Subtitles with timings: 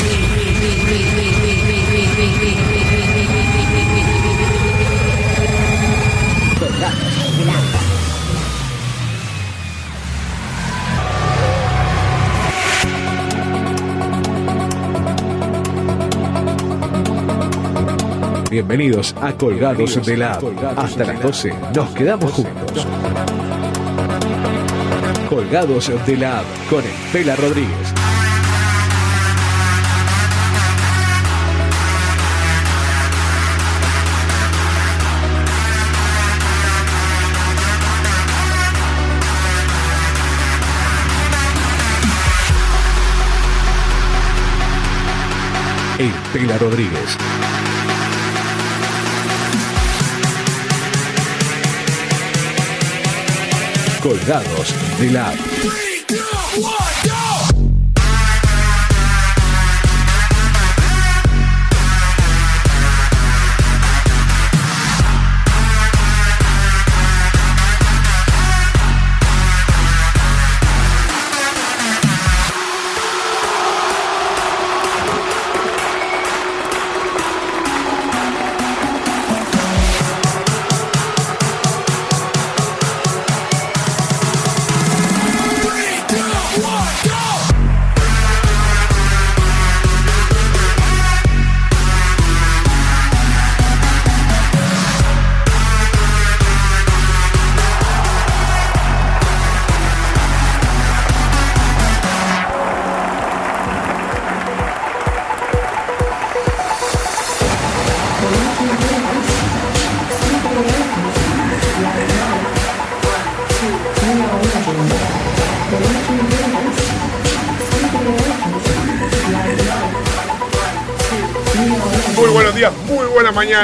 [18.54, 20.40] Bienvenidos a Colgados de la...
[20.78, 22.86] Hasta las 12 nos quedamos juntos.
[25.28, 27.94] Colgados de la con Estela Rodríguez.
[45.98, 47.18] Estela Rodríguez.
[54.04, 55.34] Colgados de la.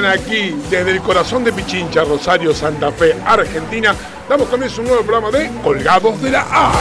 [0.10, 3.96] Aquí desde el corazón de Pichincha, Rosario, Santa Fe, Argentina.
[4.28, 6.72] Damos comienzo a un nuevo programa de Colgados de la A.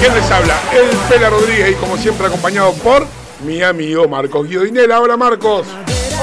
[0.00, 0.58] ¿Quién les habla?
[0.72, 3.06] El Pela Rodríguez y como siempre acompañado por
[3.44, 5.00] mi amigo Marcos Guiodinela.
[5.00, 5.66] Hola Marcos.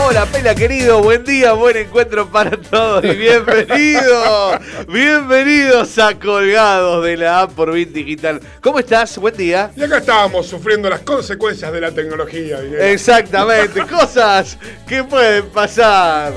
[0.01, 7.17] Hola, Pela querido, buen día, buen encuentro para todos y bienvenidos, bienvenidos a Colgados de
[7.17, 8.39] la app por Bit Digital.
[8.61, 9.17] ¿Cómo estás?
[9.17, 9.71] Buen día.
[9.75, 12.59] Y acá estábamos sufriendo las consecuencias de la tecnología.
[12.79, 16.33] Exactamente, cosas que pueden pasar.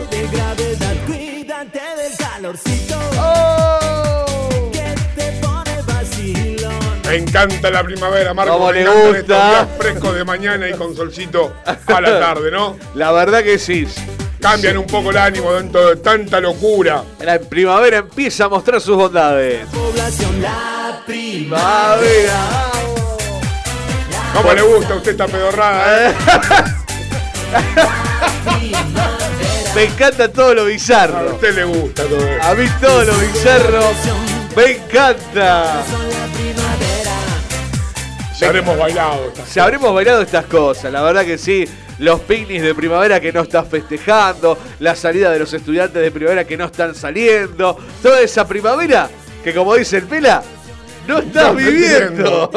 [7.13, 8.57] Me encanta la primavera, Marcos.
[8.57, 9.19] Cómo Me le gusta.
[9.19, 12.79] estos días frescos de mañana y con solcito a la tarde, ¿no?
[12.95, 13.87] La verdad que sí.
[14.41, 17.05] Cambian un poco el ánimo dentro de tanta locura.
[17.21, 19.61] La primavera empieza a mostrar sus bondades.
[21.05, 22.41] Primavera.
[24.35, 26.09] ¿Cómo le gusta a usted esta pedorrada?
[26.09, 26.15] eh?
[29.75, 31.35] Me encanta todo lo A bizarro.
[31.35, 32.43] usted le gusta todo eso.
[32.49, 33.83] A mí todo lo bizarro
[34.57, 35.83] me encanta.
[38.43, 39.29] Ya habremos bailado.
[39.29, 41.65] esta- Si habremos bailado estas cosas, la verdad que sí.
[41.99, 46.45] Los picnics de primavera que no están festejando, la salida de los estudiantes de primavera
[46.45, 49.09] que no están saliendo, toda esa primavera
[49.45, 50.43] que como dice el Pela,
[51.07, 52.51] no estás Estás viviendo.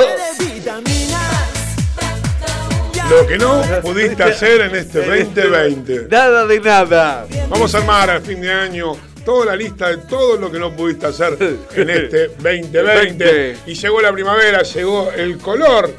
[3.10, 6.08] Lo que no pudiste hacer en este 2020.
[6.10, 7.26] Nada de nada.
[7.50, 8.94] Vamos a armar al fin de año
[9.26, 11.38] toda la lista de todo lo que no pudiste hacer
[11.76, 13.58] en este 2020.
[13.66, 15.92] Y llegó la primavera, llegó el color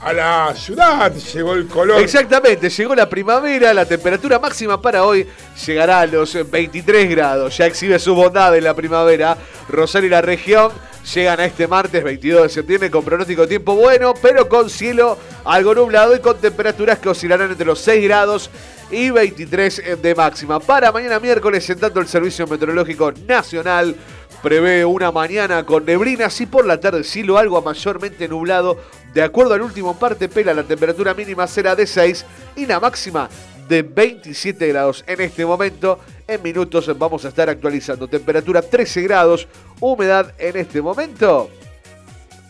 [0.00, 2.00] a la ciudad, llegó el color.
[2.00, 5.26] Exactamente, llegó la primavera, la temperatura máxima para hoy
[5.66, 7.56] llegará a los 23 grados.
[7.56, 9.36] Ya exhibe su bondad en la primavera.
[9.68, 10.70] Rosario y la región
[11.14, 15.18] llegan a este martes 22 de septiembre con pronóstico de tiempo bueno, pero con cielo
[15.44, 18.50] algo nublado y con temperaturas que oscilarán entre los 6 grados
[18.90, 20.60] y 23 de máxima.
[20.60, 23.94] Para mañana miércoles, en tanto el Servicio Meteorológico Nacional
[24.42, 28.78] prevé una mañana con neblinas y por la tarde cielo algo mayormente nublado.
[29.12, 32.24] De acuerdo al último parte pela, la temperatura mínima será de 6
[32.56, 33.28] y la máxima
[33.68, 35.04] de 27 grados.
[35.06, 38.08] En este momento, en minutos, vamos a estar actualizando.
[38.08, 39.48] Temperatura 13 grados,
[39.80, 41.50] humedad en este momento.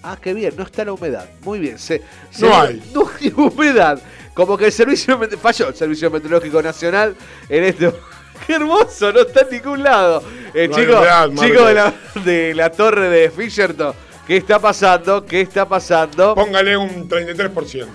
[0.02, 1.26] Ah, qué bien, no está la humedad.
[1.42, 1.78] Muy bien.
[1.78, 2.82] Se, se- No hay.
[2.94, 4.00] No hay humedad.
[4.38, 7.16] Como que el servicio falló el Servicio Meteorológico Nacional
[7.48, 7.92] en este
[8.46, 10.22] Qué hermoso, no está en ningún lado.
[10.54, 11.40] Eh, chicos, Marcos.
[11.40, 11.94] chicos de la,
[12.24, 13.92] de la torre de Fisherton,
[14.28, 15.26] ¿qué está pasando?
[15.26, 16.36] ¿Qué está pasando?
[16.36, 17.86] Póngale un 33%.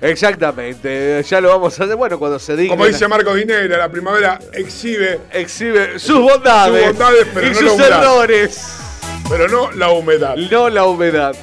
[0.00, 1.96] Exactamente, ya lo vamos a hacer.
[1.96, 2.70] Bueno, cuando se diga.
[2.72, 7.56] Como dice Marcos Dinera, la primavera exhibe, Exhibe sus bondades, Sus bondades, pero y no
[7.58, 8.76] sus errores.
[9.28, 10.36] pero no la humedad.
[10.36, 11.34] No la humedad.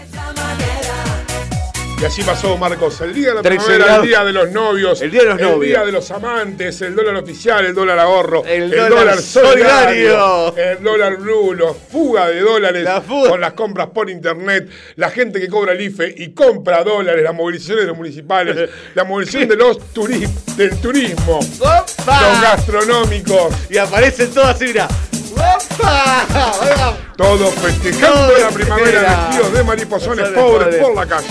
[1.99, 3.01] Y así pasó, Marcos.
[3.01, 5.01] El día de la 13 primavera, el día de los novios.
[5.01, 5.61] El día de los El novios.
[5.61, 8.43] día de los amantes, el dólar oficial, el dólar ahorro.
[8.45, 10.55] El dólar solidario.
[10.55, 13.29] El dólar blue, los fuga de dólares La fuga.
[13.31, 14.69] con las compras por internet.
[14.95, 17.23] La gente que cobra el IFE y compra dólares.
[17.23, 18.69] Las movilizaciones de los municipales.
[18.93, 21.39] la movilización de los turi- del turismo.
[21.59, 22.21] ¡Opa!
[22.21, 23.53] Los gastronómicos.
[23.71, 24.87] Y aparecen todas así, mira.
[25.33, 26.95] ¡Opa!
[27.17, 30.75] Todos festejando la primavera vestidos de mariposones pobres.
[30.75, 31.27] por la calle.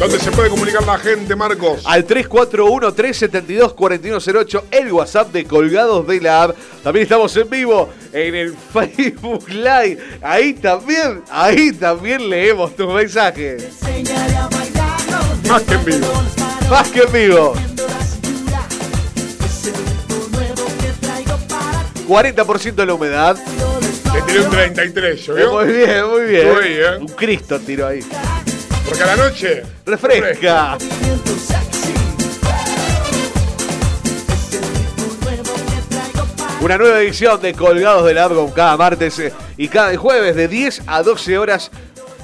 [0.00, 1.82] ¿Dónde se puede comunicar la gente, Marcos?
[1.84, 6.56] Al 341-372-4108, el WhatsApp de Colgados de la App.
[6.82, 9.98] También estamos en vivo en el Facebook Live.
[10.22, 13.68] Ahí también, ahí también leemos tus mensajes.
[15.46, 16.12] Más que en vivo.
[16.70, 17.52] Más que en vivo.
[22.08, 23.36] 40% de la humedad.
[24.14, 25.74] Le tiré un 33, ¿yo Muy vio?
[25.86, 26.48] bien, muy bien.
[27.02, 28.00] Un Cristo tiro ahí.
[28.90, 29.62] Porque a la noche.
[29.86, 30.76] Refresca.
[36.60, 40.48] Una nueva edición de Colgados del App con cada martes eh, y cada jueves de
[40.48, 41.70] 10 a 12 horas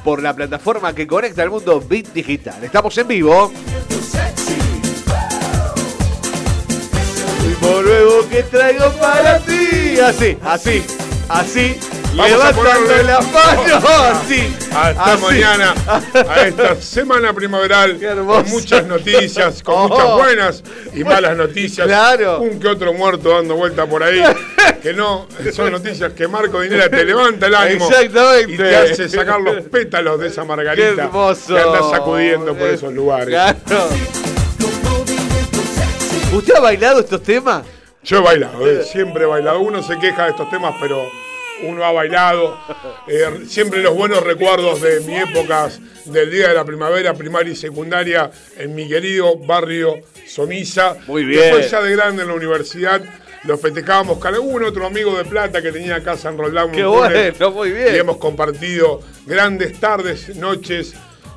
[0.02, 2.64] por la plataforma que conecta al mundo Bit Digital.
[2.64, 3.52] Estamos en vivo.
[7.48, 10.00] Y por nuevo que traigo para ti.
[10.00, 10.84] Así, así,
[11.28, 11.78] así.
[12.14, 13.88] Vamos levantando la mano.
[14.23, 14.56] Así.
[14.75, 15.23] Hasta así.
[15.23, 15.75] mañana,
[16.14, 19.88] a esta semana primaveral, con muchas noticias, con Oh.
[19.88, 20.62] muchas buenas
[20.94, 21.87] y malas noticias.
[21.87, 22.40] Claro.
[22.40, 24.23] Un que otro muerto dando vuelta por ahí.
[24.82, 27.87] Que no, son noticias que Marco Dinera te levanta el ánimo.
[27.87, 28.52] Exactamente.
[28.52, 30.94] Y te hace sacar los pétalos de esa margarita.
[30.94, 31.55] Qué hermoso.
[31.55, 33.28] Que anda sacudiendo por esos lugares.
[33.28, 33.88] Claro.
[36.32, 37.62] ¿Usted ha bailado estos temas?
[38.06, 39.58] Yo he bailado, eh, siempre he bailado.
[39.61, 41.11] Uno se queja de estos temas, pero
[41.64, 42.56] uno ha bailado.
[43.08, 45.69] Eh, siempre los buenos recuerdos de mi época
[46.05, 50.97] del día de la primavera, primaria y secundaria, en mi querido barrio Somisa.
[51.08, 51.41] Muy bien.
[51.41, 53.03] Después ya de grande en la universidad.
[53.43, 56.70] Lo festejábamos con algún otro amigo de plata que tenía casa en Roldán.
[56.70, 57.19] Qué bueno,
[57.52, 57.94] muy bien.
[57.94, 60.94] Y hemos compartido grandes tardes, noches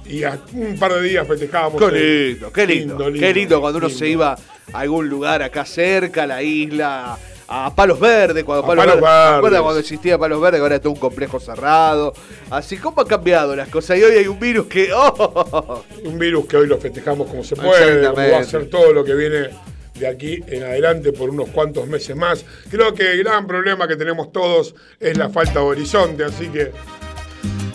[0.09, 1.81] y a un par de días festejábamos.
[1.81, 2.94] Qué lindo, qué lindo.
[2.95, 4.00] Lindo, lindo, qué lindo cuando uno lindo.
[4.00, 4.33] se iba
[4.73, 7.17] a algún lugar acá cerca, a la isla,
[7.47, 9.38] a Palos Verdes, cuando A Palos, Palos Verdes, ¿te Verdes.
[9.38, 10.61] acuerdas cuando existía Palos Verdes?
[10.61, 12.13] Ahora es todo un complejo cerrado.
[12.50, 13.97] Así, ¿cómo han cambiado las cosas?
[13.97, 14.89] Y hoy hay un virus que.
[14.95, 15.83] ¡Oh!
[16.03, 19.03] un virus que hoy lo festejamos como se puede, como va a ser todo lo
[19.03, 19.50] que viene
[19.95, 22.45] de aquí en adelante por unos cuantos meses más.
[22.69, 26.72] Creo que el gran problema que tenemos todos es la falta de horizonte, así que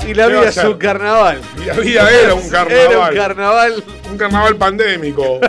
[0.06, 1.40] Y la ¿Qué va vida a es un carnaval.
[1.66, 3.85] la vida era un Era un carnaval, carnaval.
[4.11, 5.40] un carnaval pandémico.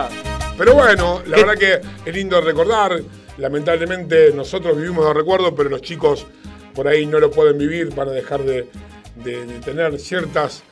[0.58, 1.44] Pero bueno, la ¿Qué?
[1.44, 3.00] verdad que es lindo recordar.
[3.38, 6.26] Lamentablemente nosotros vivimos de recuerdo, pero los chicos
[6.74, 8.68] por ahí no lo pueden vivir para dejar de,
[9.16, 10.62] de- de tener ciertas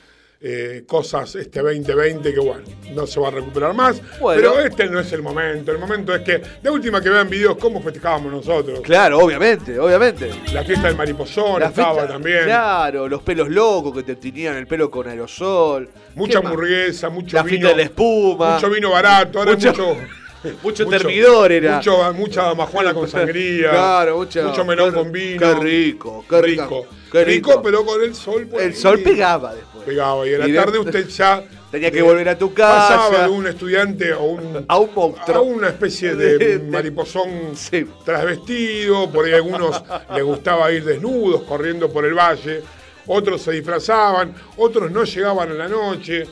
[0.40, 2.62] eh, cosas este 2020 que bueno,
[2.94, 4.00] no se va a recuperar más.
[4.20, 4.40] Bueno.
[4.40, 5.72] Pero este no es el momento.
[5.72, 8.80] El momento es que de última que vean videos cómo festejábamos nosotros.
[8.82, 10.30] Claro, obviamente, obviamente.
[10.52, 12.44] La fiesta del mariposón La estaba fiesta- también.
[12.44, 15.88] Claro, los pelos locos que te tenían el pelo con aerosol.
[16.14, 17.50] Mucha hamburguesa, mucho La vino.
[17.58, 18.54] fiesta de la espuma.
[18.54, 19.96] Mucho vino barato, ahora Mucho- mucho.
[20.62, 21.76] Mucho termidor era.
[21.78, 23.70] mucho- mucha damajuana con sangría.
[23.70, 25.40] Claro, mucha- mucho melón con vino.
[25.40, 26.86] qué rico, qué rico.
[27.10, 27.50] qué rico.
[27.50, 27.62] rico.
[27.62, 28.46] pero con el sol.
[28.46, 28.74] por El ahí.
[28.74, 29.67] sol pegaba después.
[29.84, 30.26] Pegaba.
[30.26, 31.42] Y a la Y de- tarde usted ya.
[31.70, 32.96] Tenía que eh, volver a tu casa.
[32.96, 34.64] Pasaba de un estudiante a un.
[34.66, 35.36] A un monstruo.
[35.36, 37.86] A una especie de, De- de- mariposón Sí.
[38.04, 39.10] trasvestido.
[39.10, 39.82] Por ahí a algunos
[40.14, 42.62] les gustaba ir desnudos, corriendo por el valle.
[43.06, 44.34] Otros se disfrazaban.
[44.56, 46.26] Otros no llegaban a la noche.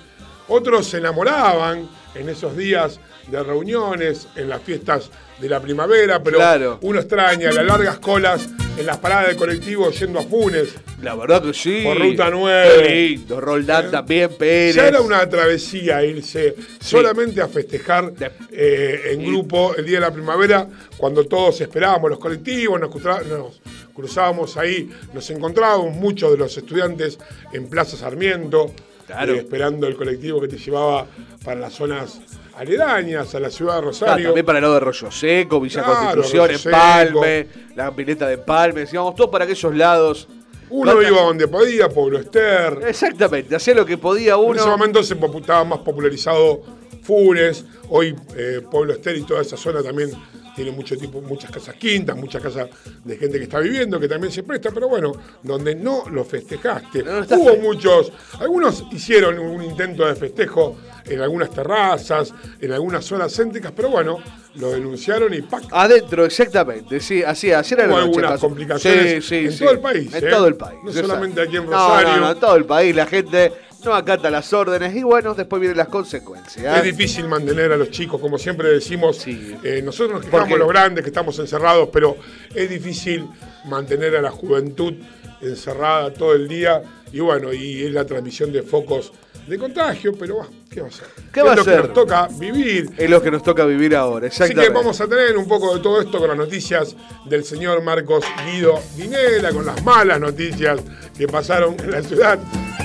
[0.49, 1.89] Otros se enamoraban
[2.19, 6.79] en esos días de reuniones, en las fiestas de la primavera, pero Claro.
[6.83, 10.75] uno extraña las largas colas en las paradas de colectivo yendo a Funes.
[11.03, 11.83] La verdad que sí.
[11.85, 12.71] Por Ruta 9.
[12.87, 13.41] Qué lindo.
[13.41, 13.91] Roldán ¿Eh?
[13.91, 14.77] también, Pérez.
[14.77, 18.13] Ya era una travesía irse solamente a festejar
[18.51, 22.91] eh, en grupo el día de la primavera, cuando todos esperábamos los colectivos, nos,
[23.27, 23.61] nos
[23.95, 27.19] cruzábamos ahí, nos encontrábamos muchos de los estudiantes
[27.53, 28.73] en Plaza Sarmiento,
[29.07, 29.35] Claro.
[29.35, 31.07] eh, esperando el colectivo que te llevaba
[31.45, 32.21] para las zonas
[32.57, 34.27] aledañas a la ciudad de Rosario.
[34.29, 38.85] también para el lado de Rollo Seco, Villa Claro, Constitución, Empalme, la pileta de Empalme,
[38.91, 40.29] íbamos todos para aquellos lados.
[40.69, 42.81] Uno Plata- iba donde podía, Pueblo Ester.
[42.89, 44.55] Exactamente, hacía lo que podía En uno.
[44.61, 46.63] ese momento se estaba más popularizado
[47.03, 50.11] Funes, hoy eh, Pueblo Ester y toda esa zona también
[50.57, 52.69] tiene mucho tipo, muchas casas quintas, muchas casas
[53.05, 57.03] de gente que está viviendo, que también se presta, pero bueno, donde no lo festejaste.
[57.05, 58.11] No, no está Hubo fe- muchos,
[58.41, 64.19] algunos hicieron un intento de festejo en algunas terrazas, en algunas zonas céntricas, pero bueno,
[64.55, 65.65] lo denunciaron y ¡pac!
[65.71, 69.59] Adentro, exactamente, sí, así, era Hubo noche, algunas complicaciones Sí, sí, en sí.
[69.65, 70.31] todo el país, En ¿eh?
[70.31, 70.79] todo el país.
[70.83, 72.09] No solamente aquí en No, Rosario.
[72.15, 73.53] No, no, en todo el país la gente
[73.85, 76.79] no acata las órdenes y bueno, después vienen las consecuencias.
[76.79, 79.19] Es difícil mantener a los chicos, como siempre decimos.
[79.19, 79.57] Sí.
[79.63, 82.17] eh, nosotros nos quejamos los grandes que estamos encerrados, pero
[82.55, 83.27] es difícil
[83.65, 84.95] mantener a la juventud
[85.41, 86.83] encerrada todo el día.
[87.13, 89.13] Y bueno, y es la transmisión de focos
[89.47, 91.07] de contagio, pero bueno, ¿qué va a hacer?
[91.33, 92.91] ¿Qué va es a lo que nos toca vivir.
[92.99, 94.73] Es lo que nos toca vivir ahora, Así exactamente.
[94.73, 98.25] que vamos a tener un poco de todo esto con las noticias del señor Marcos
[98.45, 100.81] Guido Dinela, con las malas noticias
[101.17, 102.41] que pasaron en la ciudad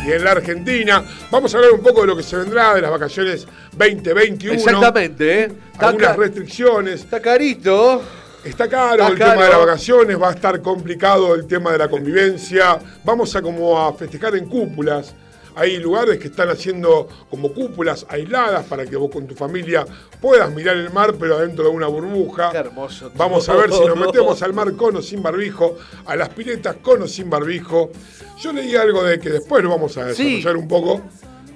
[0.05, 1.03] y en la Argentina.
[1.29, 4.53] Vamos a hablar un poco de lo que se vendrá de las vacaciones 2021.
[4.53, 5.51] Exactamente, ¿eh?
[5.77, 7.01] Algunas restricciones.
[7.01, 8.01] está carito.
[8.43, 9.31] Está caro Está el caro.
[9.31, 12.79] tema de las vacaciones, va a estar complicado el tema de la convivencia.
[13.03, 15.13] Vamos a como a festejar en cúpulas.
[15.55, 19.85] Hay lugares que están haciendo como cúpulas aisladas para que vos con tu familia
[20.21, 22.51] puedas mirar el mar, pero adentro de una burbuja.
[22.51, 23.61] Qué hermoso Vamos a todo.
[23.61, 27.07] ver si nos metemos al mar con o sin barbijo, a las piletas con o
[27.07, 27.91] sin barbijo.
[28.39, 30.37] Yo leí algo de que después lo vamos a Sí.
[30.37, 31.01] desarrollar un poco,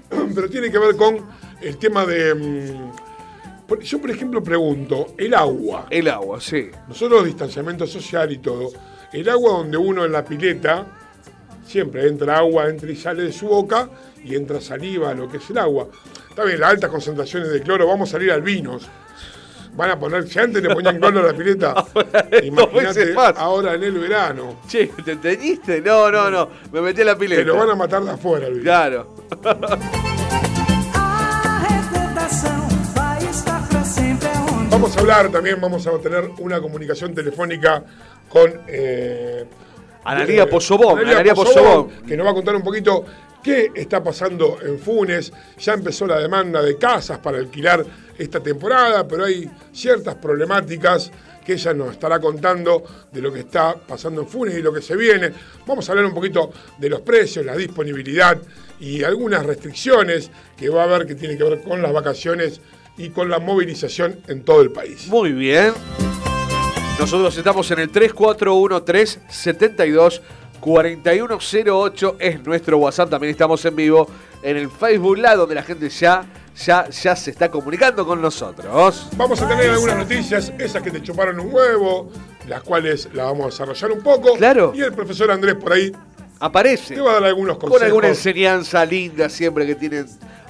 [0.35, 1.19] pero tiene que ver con
[1.61, 2.35] el tema de.
[2.35, 2.91] mm,
[3.81, 5.87] Yo, por ejemplo, pregunto, el agua.
[5.89, 6.69] El agua, sí.
[6.87, 8.69] Nosotros distanciamiento social y todo.
[9.11, 10.85] El agua donde uno en la pileta,
[11.65, 13.89] siempre entra agua, entra y sale de su boca
[14.23, 15.87] y entra saliva, lo que es el agua.
[16.29, 18.87] Está bien, las altas concentraciones de cloro, vamos a salir al vinos.
[19.73, 21.75] Van a poner, si antes le ponían cloro a la pileta,
[22.43, 24.61] imagínate ahora en el verano.
[24.67, 25.81] Che, ¿te entendiste?
[25.81, 26.49] No, no, no.
[26.71, 27.41] Me metí a la pileta.
[27.41, 28.61] Te lo van a matar de afuera vino.
[28.61, 29.15] Claro.
[34.69, 37.83] Vamos a hablar también, vamos a tener una comunicación telefónica
[38.27, 39.45] con eh,
[40.05, 41.89] Analía eh, Pozobón, Pozobón, Pozobón.
[42.07, 43.03] que nos va a contar un poquito
[43.43, 45.31] qué está pasando en Funes.
[45.59, 47.85] Ya empezó la demanda de casas para alquilar
[48.17, 51.11] esta temporada, pero hay ciertas problemáticas
[51.45, 54.81] que ella nos estará contando de lo que está pasando en Funes y lo que
[54.81, 55.31] se viene.
[55.65, 58.37] Vamos a hablar un poquito de los precios, la disponibilidad
[58.79, 62.61] y algunas restricciones que va a haber que tienen que ver con las vacaciones
[62.97, 65.07] y con la movilización en todo el país.
[65.07, 65.73] Muy bien.
[66.99, 70.21] Nosotros estamos en el 3413 72
[70.61, 73.09] 4108 es nuestro WhatsApp.
[73.09, 74.07] También estamos en vivo
[74.41, 76.25] en el Facebook Live donde la gente ya,
[76.55, 79.07] ya, ya se está comunicando con nosotros.
[79.17, 82.09] Vamos a tener algunas noticias, esas que te chuparon un huevo,
[82.47, 84.35] las cuales las vamos a desarrollar un poco.
[84.35, 84.71] Claro.
[84.73, 85.91] Y el profesor Andrés por ahí
[86.39, 87.87] Aparece te va a dar algunos con consejos.
[87.87, 90.05] alguna enseñanza linda siempre que tienen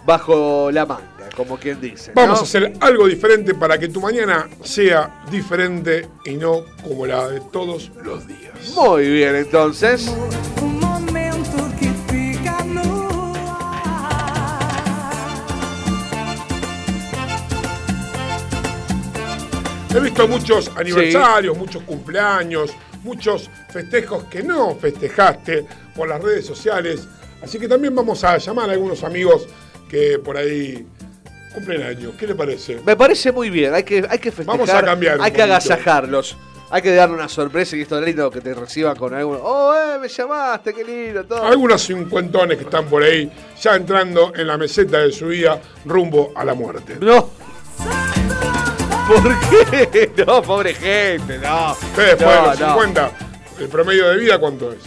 [0.05, 1.03] bajo la manga,
[1.35, 2.11] como quien dice.
[2.15, 2.21] ¿no?
[2.21, 7.27] Vamos a hacer algo diferente para que tu mañana sea diferente y no como la
[7.27, 8.73] de todos los días.
[8.75, 10.11] Muy bien, entonces.
[10.61, 14.35] momento que fica no ar.
[19.95, 22.71] He visto muchos aniversarios, muchos cumpleaños,
[23.03, 25.65] muchos festejos que no festejaste
[25.95, 27.07] por las redes sociales.
[27.41, 29.47] Así que también vamos a llamar a algunos amigos
[29.89, 30.85] que por ahí
[31.55, 32.13] cumplen años.
[32.19, 32.79] ¿Qué le parece?
[32.85, 34.45] Me parece muy bien, hay que, hay que festejar.
[34.59, 36.37] Vamos a cambiar Hay que agasajarlos.
[36.71, 39.39] Hay que darle una sorpresa y esto es lindo que te reciban con alguno.
[39.41, 41.43] Oh, eh, me llamaste, qué lindo, todo.
[41.45, 43.31] Algunos cincuentones que están por ahí
[43.61, 46.97] ya entrando en la meseta de su vida rumbo a la muerte.
[46.99, 47.29] No.
[49.07, 50.11] ¿Por qué?
[50.25, 51.73] No, pobre gente, no.
[51.73, 52.67] Ustedes No, los no.
[52.73, 53.11] 50,
[53.59, 54.79] el promedio de vida, ¿cuánto es?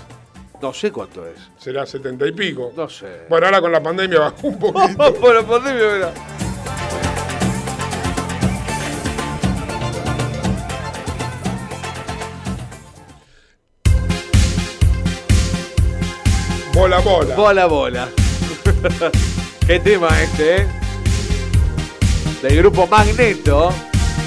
[0.60, 1.36] No sé cuánto es.
[1.56, 2.72] ¿Será 70 y pico?
[2.76, 3.26] No sé.
[3.28, 5.14] Bueno, ahora con la pandemia bajó un poquito.
[5.14, 6.12] Por la pandemia, mira.
[16.78, 17.34] Bola, bola.
[17.34, 18.08] Bola, bola.
[19.66, 20.66] Qué tema este, ¿eh?
[22.40, 23.70] Del grupo Magneto.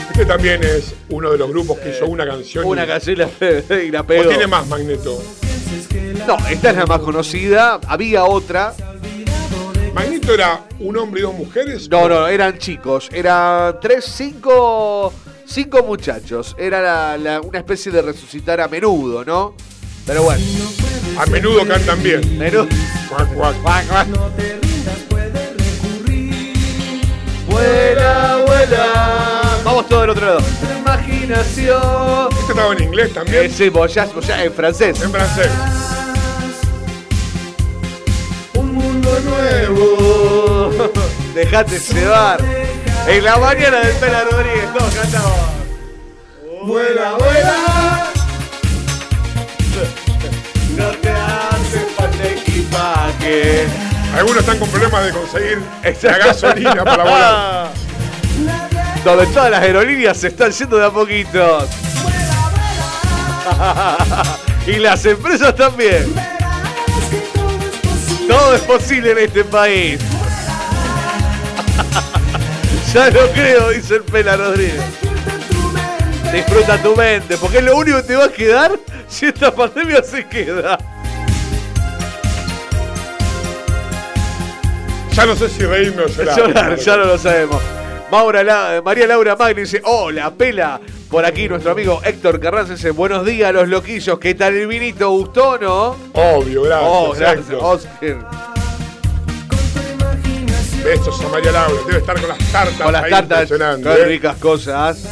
[0.09, 2.65] Este también es uno de los grupos que hizo una canción.
[2.65, 3.29] Una y, canción y la,
[3.91, 4.27] la ¿O pegó.
[4.29, 5.23] tiene más Magneto?
[6.27, 7.79] No, esta es la más conocida.
[7.87, 8.73] Había otra.
[9.93, 11.89] ¿Magneto era un hombre y dos mujeres?
[11.89, 13.07] No, no, eran chicos.
[13.13, 15.13] Eran tres, cinco,
[15.45, 16.53] cinco muchachos.
[16.59, 19.55] Era la- la- una especie de resucitar a menudo, ¿no?
[20.05, 20.43] Pero bueno.
[21.17, 22.37] A menudo cantan bien.
[22.37, 22.67] Menudo.
[23.09, 23.61] Cuac, cuac.
[23.61, 24.07] Guac, guac.
[27.47, 29.41] Vuela, vuela.
[29.63, 30.41] Vamos todo del otro lado.
[30.79, 32.29] Imaginación.
[32.31, 33.45] ¿Este estaba en inglés también?
[33.45, 35.01] Eh, sí, vos ya, vos ya en francés.
[35.01, 35.49] En francés.
[38.53, 40.71] Un mundo nuevo.
[41.35, 42.39] Dejate llevar.
[43.07, 45.39] En la mañana del Pela Rodríguez, todos cantamos.
[46.63, 47.80] Vuela, vuela.
[50.75, 53.67] No te hace falta equipaje.
[54.15, 55.61] Algunos están con problemas de conseguir
[56.01, 57.69] la gasolina para volar.
[59.03, 61.69] Donde todas las aerolíneas se están yendo de a poquitos.
[64.67, 66.13] y las empresas también.
[68.27, 69.99] Todo es posible en este país.
[72.93, 75.10] ya lo creo, dice el Pela Rodríguez.
[76.33, 78.71] Disfruta tu mente, porque es lo único que te va a quedar
[79.07, 80.77] si esta pandemia se queda.
[85.13, 86.37] Ya no sé si reírme o llorar.
[86.37, 87.61] Llorar, ya no lo sabemos.
[88.09, 90.79] Maura La- María Laura Magni dice, hola, pela.
[91.09, 95.09] Por aquí nuestro amigo Héctor Carranza dice, buenos días los loquillos, ¿qué tal el vinito?
[95.09, 95.97] ¿Gustó, no?
[96.13, 96.89] Obvio, gracias.
[96.89, 97.59] oh, gracias, Héctor.
[97.61, 98.17] Oscar.
[100.85, 101.81] Besos a María Laura.
[101.85, 102.81] Debe estar con las tartas.
[102.81, 104.05] Con las tartas, qué ¿eh?
[104.05, 105.03] ricas cosas.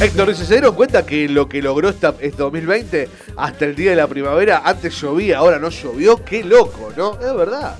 [0.00, 3.90] Héctor dice, ¿se dieron cuenta que lo que logró esta, este 2020 hasta el día
[3.90, 6.24] de la primavera, antes llovía, ahora no llovió?
[6.24, 7.18] Qué loco, ¿no?
[7.20, 7.76] Es verdad.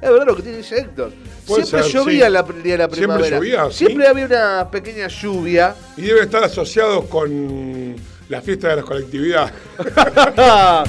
[0.00, 1.12] Es verdad lo que tiene dice Héctor.
[1.46, 2.32] Puede Siempre ser, llovía sí.
[2.32, 3.36] la- el día de la Siempre primavera.
[3.36, 3.86] llovía, sí.
[3.86, 5.74] Siempre había una pequeña lluvia.
[5.96, 7.96] Y debe estar asociados con
[8.28, 9.50] la fiesta de la colectividad.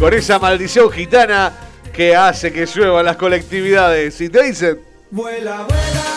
[0.00, 1.52] Con esa maldición gitana
[1.92, 4.14] que hace que lluevan las colectividades.
[4.14, 6.11] Si te dicen, Vuela, vuela.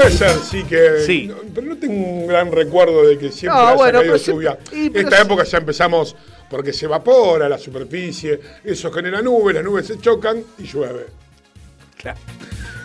[0.00, 1.00] Puede ser, sí que.
[1.04, 1.26] Sí.
[1.28, 4.58] no, pero no tengo un gran recuerdo de que siempre No, haya bueno, caído lluvia.
[4.72, 6.14] y, Esta época ya empezamos
[6.48, 11.06] porque se evapora la superficie, eso genera nubes, las nubes se chocan y llueve.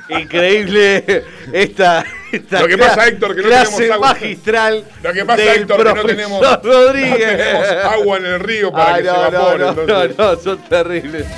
[0.10, 1.24] increíble
[1.54, 3.98] esta, esta Lo que pasa, Héctor, que no tenemos agua.
[4.14, 4.84] magistral.
[5.02, 7.38] Lo que pasa, Héctor, que no tenemos, no Rodríguez.
[7.38, 9.58] tenemos agua en el río para Ay, que se evapore.
[9.60, 11.26] no, no, entonces- no, no, son terribles.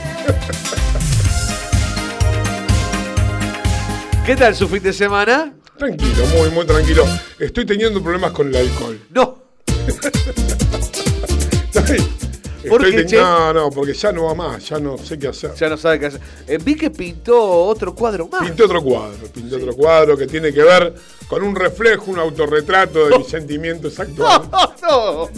[4.25, 5.53] ¿Qué tal su fin de semana?
[5.77, 7.05] Tranquilo, muy, muy tranquilo.
[7.39, 8.99] Estoy teniendo problemas con el alcohol.
[9.11, 9.39] No.
[11.73, 12.07] Estoy-
[12.69, 13.17] ¿Por estoy qué, che?
[13.17, 15.53] No, no, porque ya no va más, ya no sé qué hacer.
[15.53, 16.19] Ya no sabe qué hacer.
[16.47, 18.41] Eh, vi que pintó otro cuadro más.
[18.41, 20.95] Pinté otro cuadro, pinté otro cuadro que tiene que ver
[21.27, 24.49] con un reflejo, un autorretrato de mis sentimientos actuales.
[24.81, 25.29] no.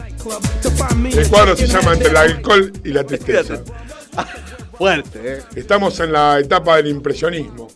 [1.20, 3.62] El cuadro se llama Entre el alcohol y la tristeza.
[4.78, 5.44] Fuerte, ¿eh?
[5.56, 7.68] Estamos en la etapa del impresionismo.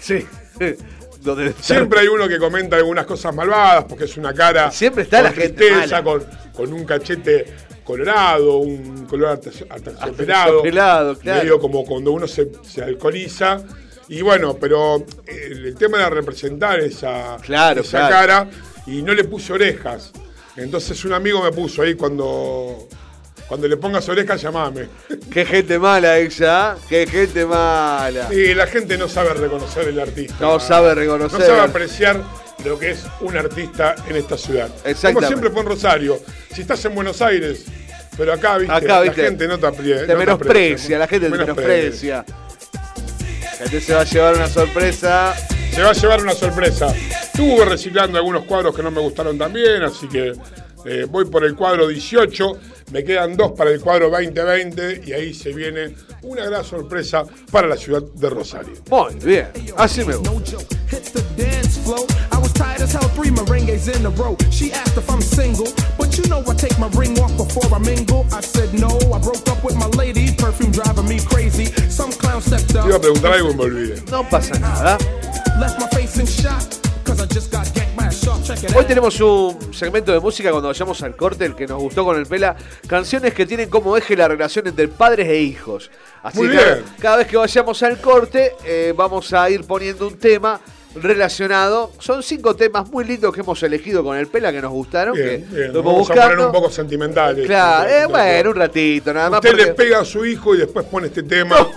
[0.00, 0.24] Sí.
[1.26, 5.18] Donde Siempre hay uno que comenta algunas cosas malvadas porque es una cara Siempre está
[5.18, 6.04] con la gente tristeza, mala.
[6.04, 7.44] con, con un cachete
[7.84, 11.40] colorado, un color Aterciopelado, claro.
[11.40, 13.62] medio como cuando uno se, se alcoholiza.
[14.08, 18.14] Y bueno, pero eh, el, tema era representar esa, Claro, esa claro.
[18.14, 18.50] cara
[18.86, 20.12] y no le puse orejas.
[20.56, 22.88] Entonces un amigo me puso ahí cuando,
[23.48, 24.88] cuando le pongas orejas, llamame.
[25.32, 26.80] Qué gente mala ella, ¿eh?
[26.88, 28.32] qué gente mala.
[28.32, 30.36] Y la gente no sabe reconocer el artista.
[30.40, 31.40] No sabe reconocer.
[31.40, 32.22] No sabe apreciar
[32.64, 34.68] lo que es un artista en esta ciudad.
[35.02, 36.18] Como siempre fue en Rosario.
[36.52, 37.66] Si estás en Buenos Aires,
[38.16, 40.06] pero acá, viste, Acá, viste, la gente no te aprecia.
[40.06, 42.24] Te menosprecia, la gente te menosprecia.
[43.42, 45.34] La gente se va a llevar una sorpresa.
[45.70, 46.94] Se va a llevar una sorpresa.
[47.22, 50.32] Estuve reciclando algunos cuadros que no me gustaron también, así que
[50.86, 52.58] eh, voy por el cuadro 18.
[52.92, 57.66] Me quedan dos para el cuadro 2020 y ahí se viene una gran sorpresa para
[57.66, 58.74] la ciudad de Rosario.
[58.88, 60.30] Muy bien, así me gusta.
[60.30, 60.76] No joke.
[60.88, 62.06] Hit the dance flow.
[62.30, 64.36] I was tired as hell, three merengues in a row.
[64.50, 65.66] She asked if I'm single,
[65.98, 68.24] but you know I take my ring off before I mingle.
[68.32, 70.32] I said no, I broke up with my lady.
[70.36, 71.66] Perfume driving me crazy.
[71.90, 74.10] Some clown stepped Te up, iba a preguntar algo y me olvidé.
[74.10, 74.96] No pasa nada.
[75.58, 76.62] left my face in shock.
[77.04, 77.66] Cause I just got
[78.74, 82.18] Hoy tenemos un segmento de música cuando vayamos al corte, el que nos gustó con
[82.18, 82.56] el Pela.
[82.88, 85.92] Canciones que tienen como eje la relación entre padres e hijos.
[86.24, 86.84] Así Muy que bien.
[86.98, 90.60] cada vez que vayamos al corte, eh, vamos a ir poniendo un tema
[90.96, 91.92] relacionado.
[92.00, 95.14] Son cinco temas muy lindos que hemos elegido con el Pela que nos gustaron.
[95.14, 95.72] Bien, que bien.
[95.72, 97.46] lo Vamos a poner un poco sentimentales.
[97.46, 99.38] Claro, eh, Entonces, bueno, un ratito, nada más.
[99.38, 101.56] Usted le pega a su hijo y después pone este tema.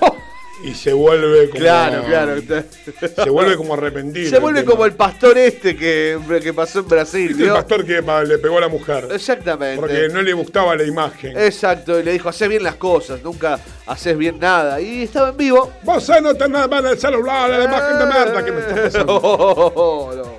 [0.63, 1.61] y se vuelve como.
[1.61, 2.41] Claro, claro.
[3.23, 4.29] Se vuelve como arrepentido.
[4.29, 8.37] Se vuelve como el pastor este que, que pasó en Brasil, El pastor que le
[8.37, 9.07] pegó a la mujer.
[9.11, 9.79] Exactamente.
[9.79, 11.37] Porque no le gustaba la imagen.
[11.37, 14.81] Exacto, y le dijo, haces bien las cosas, nunca haces bien nada.
[14.81, 15.71] Y estaba en vivo.
[15.83, 18.75] Vos no tenés nada más en el celular, la imagen de mierda que me está
[18.75, 19.19] pasando.
[19.81, 20.38] Oh, no.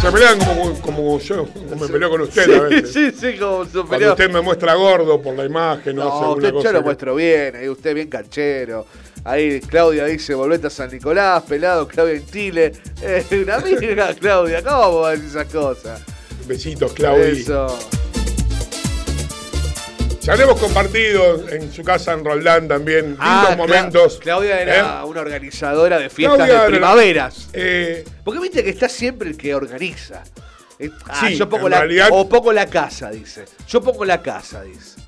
[0.00, 2.92] Se pelean como, como yo, como me peleo con usted Sí, a veces.
[2.92, 6.50] sí, sí, como Cuando usted me muestra gordo por la imagen, no, No, alguna usted
[6.52, 8.86] cosa yo lo que- muestro bien, ahí usted bien canchero.
[9.24, 12.72] Ahí Claudia dice, volvete a San Nicolás, pelado, Claudia Intile.
[13.02, 16.02] Eh, una amiga, Claudia, ¿cómo vamos a decir esas cosas?
[16.46, 17.28] Besitos, Claudia.
[17.28, 17.78] Eso.
[20.22, 24.18] Ya le hemos compartido en su casa en Roldán también lindos Ah, Cla- momentos.
[24.20, 25.04] Claudia era ¿eh?
[25.04, 27.48] una organizadora de fiestas Claudia de era- primaveras.
[27.54, 30.22] Eh, Porque viste que está siempre el que organiza.
[30.78, 33.44] Eh, ah, Sí, yo pongo la, realidad- O pongo la casa, dice.
[33.66, 35.00] Yo pongo la casa, dice.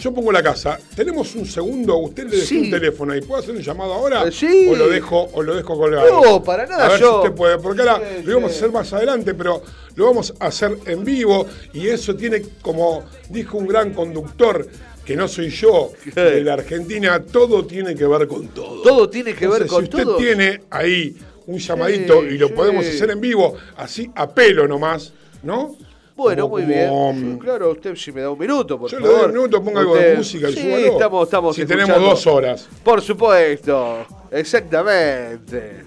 [0.00, 0.78] Yo pongo la casa.
[0.96, 2.58] Tenemos un segundo, usted le dejó Sí.
[2.58, 4.66] un teléfono y puedo hacer un llamado ahora Eh, sí.
[4.70, 6.22] o lo dejo o lo dejo colgado.
[6.22, 8.56] No, para nada, A ver yo- si usted puede, porque ahora Sí, lo íbamos sí.
[8.56, 9.62] a hacer más adelante, pero
[9.94, 14.66] lo vamos a hacer en vivo y eso tiene como dijo un gran conductor
[15.04, 18.82] que no soy yo de la Argentina, todo tiene que ver con todo.
[18.82, 20.16] Todo tiene que ver con si usted todo.
[20.16, 25.76] tiene ahí un llamadito y lo podemos hacer en vivo, así a pelo nomás, ¿no?
[26.20, 27.38] Bueno, muy bien.
[27.38, 29.96] Claro, usted si me da un minuto, por Yo le doy un minuto, ponga algo
[29.96, 31.94] de música y sí, estamos, estamos Si escuchando.
[31.94, 32.68] tenemos dos horas.
[32.84, 35.84] Por supuesto, exactamente.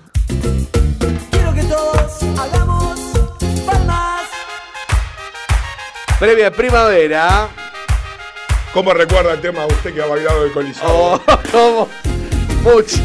[1.30, 3.00] Quiero que todos hagamos
[3.64, 4.24] palmas.
[6.20, 7.50] Previa primavera.
[8.74, 10.84] ¿Cómo recuerda el tema usted que ha bailado el coliseo?
[10.88, 11.88] Oh, como
[12.64, 12.98] mucho.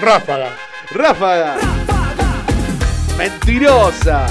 [0.00, 0.56] Ráfaga.
[0.92, 1.56] Ráfaga.
[3.18, 4.28] Mentirosa.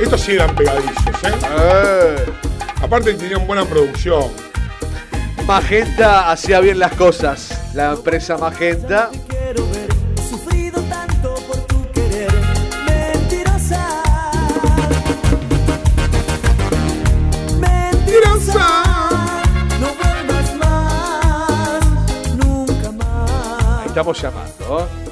[0.00, 1.32] Estos sí eran pegadizos, ¿eh?
[1.58, 2.26] Eh.
[2.80, 4.24] Aparte tenían buena producción.
[5.46, 7.74] Magenta hacía bien las cosas.
[7.74, 9.10] La empresa Magenta.
[9.28, 9.88] Quiero ver.
[24.70, 25.07] He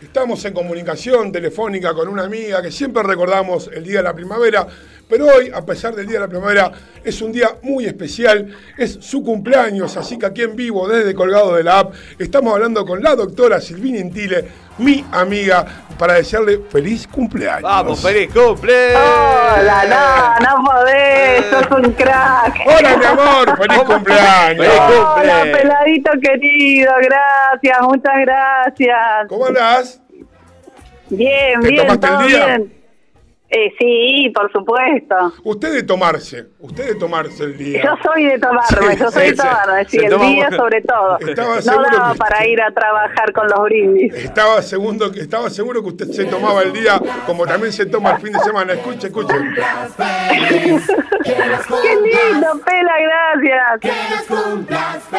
[0.00, 4.66] Estamos en comunicación telefónica con una amiga que siempre recordamos el Día de la Primavera,
[5.08, 6.72] pero hoy, a pesar del Día de la Primavera,
[7.04, 11.54] es un día muy especial, es su cumpleaños, así que aquí en vivo, desde Colgado
[11.54, 14.44] de la App, estamos hablando con la doctora Silvina Intile,
[14.78, 15.64] mi amiga,
[15.98, 17.62] para desearle feliz cumpleaños.
[17.62, 18.96] Vamos, feliz cumple.
[18.96, 22.60] Hola, no, no podés, sos un crack.
[22.66, 24.66] Hola, mi amor, feliz cumpleaños.
[24.66, 24.80] Feliz.
[25.16, 29.28] Hola, peladito querido, gracias, muchas gracias.
[29.28, 30.00] ¿Cómo andás?
[31.10, 32.46] Bien, ¿Te bien, tomaste el todo día?
[32.46, 32.83] bien.
[33.56, 35.14] Eh, sí, por supuesto.
[35.44, 37.84] Usted de tomarse, usted de tomarse el día.
[37.84, 40.82] Yo soy de tomarme, Sí, yo soy sí, de tomarme, sí, el toma día sobre
[40.82, 41.18] todo.
[41.20, 44.12] Estaba No daba que- para ir a trabajar con los brindis.
[44.14, 48.18] Estaba seguro, estaba seguro que usted se tomaba el día como también se toma el
[48.22, 48.72] fin de semana.
[48.72, 49.34] Escuche, escuche.
[49.96, 52.94] ¡Qué lindo, Pela,
[53.38, 55.14] gracias!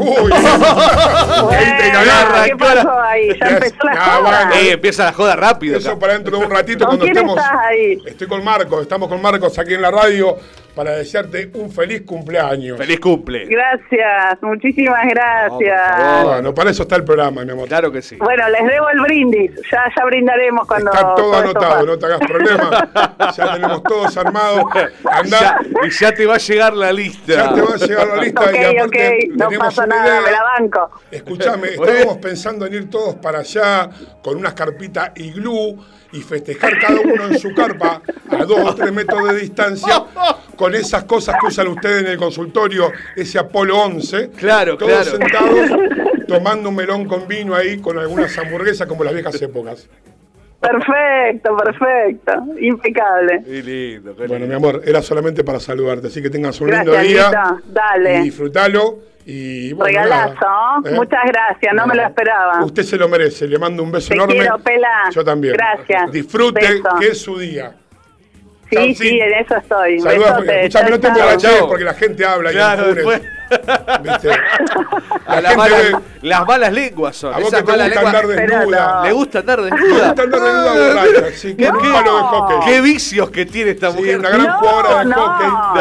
[0.00, 0.32] Uy,
[1.52, 2.82] ahí te agarra, ¿Qué cara.
[2.82, 3.28] pasó ahí?
[3.28, 4.46] Ya Ya- empezó la Ah, joda.
[4.46, 4.54] bueno.
[4.54, 5.78] Eh, empieza la joda rápido.
[5.78, 5.98] Eso acá.
[5.98, 7.36] para dentro de un ratito ¿Con cuando quién estemos.
[7.38, 7.98] estás ahí?
[8.06, 10.36] Estoy con Marcos, estamos con Marcos aquí en la radio
[10.80, 12.78] para desearte un feliz cumpleaños.
[12.78, 13.44] Feliz cumple.
[13.44, 15.78] Gracias, muchísimas gracias.
[15.98, 16.32] favor.
[16.32, 17.68] Bueno, para eso está el programa, mi amor.
[17.68, 18.16] Claro que sí.
[18.16, 19.50] Bueno, les debo el brindis.
[19.70, 20.90] Ya, ya brindaremos cuando.
[20.90, 22.88] Está todo anotado, no te hagas problema.
[23.36, 24.64] Ya tenemos todos armados.
[25.04, 27.34] Andá, Ya- y ya te va a llegar la lista.
[27.34, 30.20] ya te va a llegar la lista Ok, y aparte ok, no pasa nada, idea.
[30.22, 30.90] me la banco.
[31.10, 33.90] Escuchame, estábamos pensando en ir todos para allá
[34.22, 35.76] con unas carpitas iglú
[36.12, 40.04] y festejar cada uno en su carpa a dos o tres metros de distancia
[40.56, 44.30] con esas cosas que usan ustedes en el consultorio, ese Apolo 11.
[44.30, 45.18] Claro, todos claro.
[45.18, 45.70] sentados
[46.26, 49.88] tomando un melón con vino ahí con algunas hamburguesas como las viejas épocas.
[50.60, 52.32] Perfecto, perfecto.
[52.60, 53.42] Impecable.
[53.44, 56.92] Qué lindo, qué Bueno, mi amor, era solamente para saludarte, así que tengas un lindo
[56.92, 57.30] día.
[57.66, 58.18] Dale.
[58.18, 59.09] Y disfrutalo.
[59.26, 60.34] Y bueno, Regalazo.
[60.40, 60.94] nada, ¿eh?
[60.94, 62.64] Muchas gracias, no me lo esperaba.
[62.64, 64.34] Usted se lo merece, le mando un beso Te enorme.
[64.34, 64.88] quiero, Pela.
[65.12, 65.54] Yo también.
[65.54, 66.10] Gracias.
[66.10, 66.88] Disfrute, Beso.
[66.98, 67.74] que es su día.
[68.70, 69.98] Sí, Chau, sí, en eso estoy.
[70.00, 70.60] Saludos, Besote.
[70.60, 72.96] escuchame, no te emborraches porque la gente habla y Claro, apures.
[72.96, 73.22] después.
[74.02, 74.30] ¿Viste?
[75.26, 77.34] A La malas, ve- las malas lenguas son.
[77.34, 78.06] A vos Esas que te gusta lenguas.
[78.14, 78.94] andar desnuda.
[78.94, 79.04] no.
[79.04, 80.06] ¿Le gusta andar desnuda?
[80.06, 82.56] gusta andar desnuda borracha, sí, ¿Qué- hockey.
[82.72, 84.18] ¿Qué vicios que tiene esta Sí, mujer?
[84.18, 85.46] una gran no, jugadora de no, hockey.
[85.48, 85.74] no,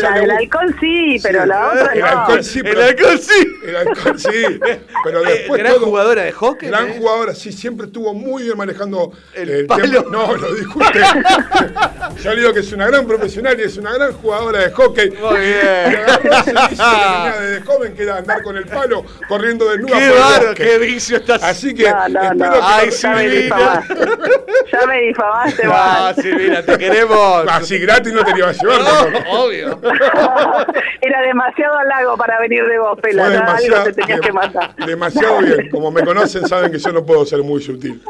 [0.00, 1.48] ya la le gusta- alcohol sí, pero Sí.
[1.48, 2.06] la otra El no.
[2.06, 3.46] alcohol sí, El pero alcohol sí.
[3.66, 4.60] el alcohol sí,
[5.04, 6.68] pero Eh, después gran todo- jugadora de hockey.
[6.68, 6.94] Gran ¿eh?
[6.98, 10.02] jugadora, sí, siempre estuvo muy bien manejando El palo.
[10.04, 10.10] tema.
[10.10, 11.00] No, lo dijo usted.
[12.22, 15.10] Yo le digo que es una gran profesional y es una gran jugadora de hockey.
[15.10, 15.96] Muy bien.
[17.24, 20.54] Que tenía desde joven, que era andar con el palo corriendo desnuda Qué bosque.
[20.64, 21.42] qué vicio estás.
[21.42, 22.52] Así que No, no, espero no.
[22.52, 23.42] que Ay, no- sí, Ya me Silvina.
[23.56, 23.94] difamaste.
[24.72, 26.12] Ya me difamaste, Ah.
[26.16, 27.44] Silvina, te queremos.
[27.50, 28.80] Así gratis no te iba a llevar.
[28.80, 29.80] No, obvio.
[31.00, 33.26] Era demasiado halago para venir de vos, Fue Pela.
[33.26, 34.74] Algo demasiado, te tenías que matar.
[34.76, 35.70] demasiado bien.
[35.70, 38.02] Como me conocen, saben que yo no puedo ser muy sutil.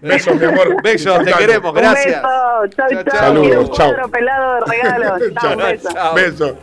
[0.00, 0.82] Besos, mi amor.
[0.82, 2.16] Besos, te queremos, Un gracias.
[2.22, 2.22] beso.
[2.76, 4.10] Chau, Chau, un Saludos, chau.
[4.10, 5.18] pelado de regalo.
[5.40, 6.58] Chau, un beso.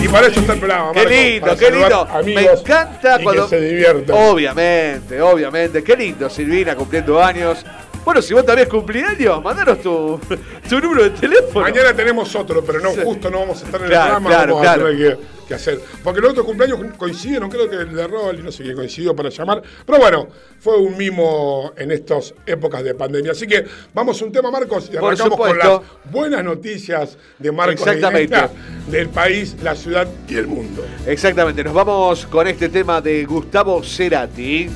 [0.00, 0.92] Y para eso está el programa.
[0.92, 2.08] Qué Marcos, lindo, qué lindo.
[2.24, 3.48] Me encanta cuando.
[3.48, 4.16] que se diviertan.
[4.16, 5.82] Obviamente, obviamente.
[5.82, 7.64] Qué lindo, Silvina, cumpliendo años.
[8.08, 10.18] Bueno, si vos también cumplís años, mandanos tu,
[10.66, 11.60] tu número de teléfono.
[11.60, 14.54] Mañana tenemos otro, pero no, justo no vamos a estar en Claro, el programa, claro,
[14.54, 14.86] vamos claro.
[14.86, 15.80] a tener que, que hacer.
[16.02, 19.14] Porque los otros cumpleaños coincidieron, creo que el de Rol y no sé quién coincidió
[19.14, 19.62] para llamar.
[19.84, 20.26] Pero bueno,
[20.58, 23.32] fue un mimo en estas épocas de pandemia.
[23.32, 27.52] Así que vamos a un tema, Marcos, y Por arrancamos con las buenas noticias de
[27.52, 28.38] Marcos Exactamente.
[28.86, 30.82] Del país, la ciudad y el mundo.
[31.06, 34.70] Exactamente, nos vamos con este tema de Gustavo Cerati.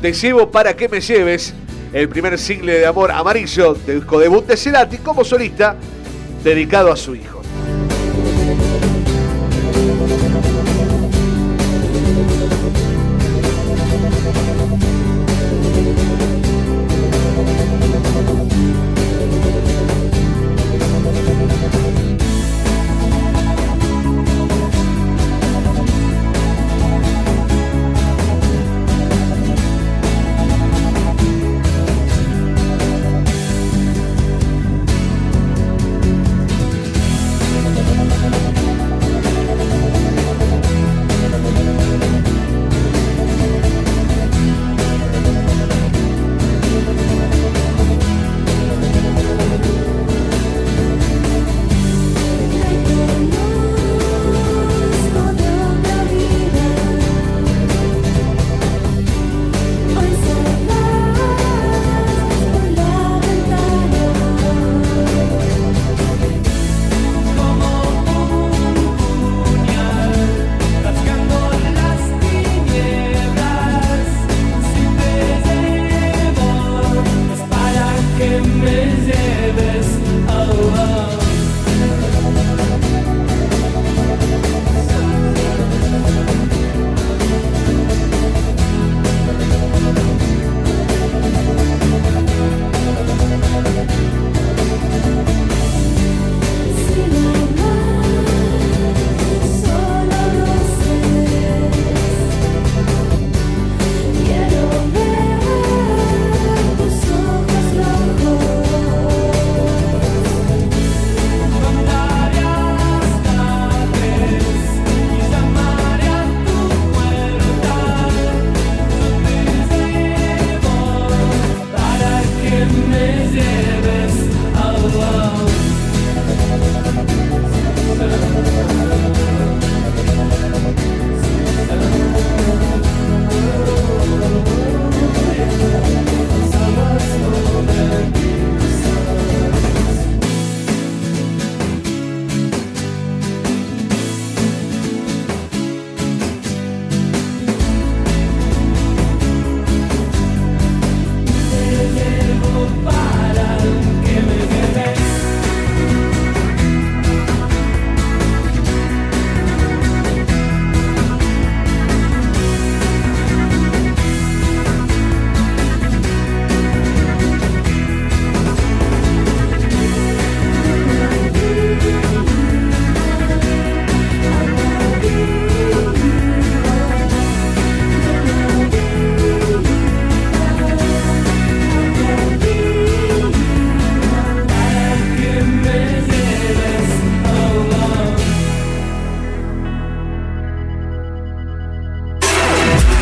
[0.00, 1.52] Te llevo para que me lleves.
[1.92, 5.74] El primer single de amor amarillo del disco debut de Cerati como solista,
[6.44, 7.37] dedicado a su hijo.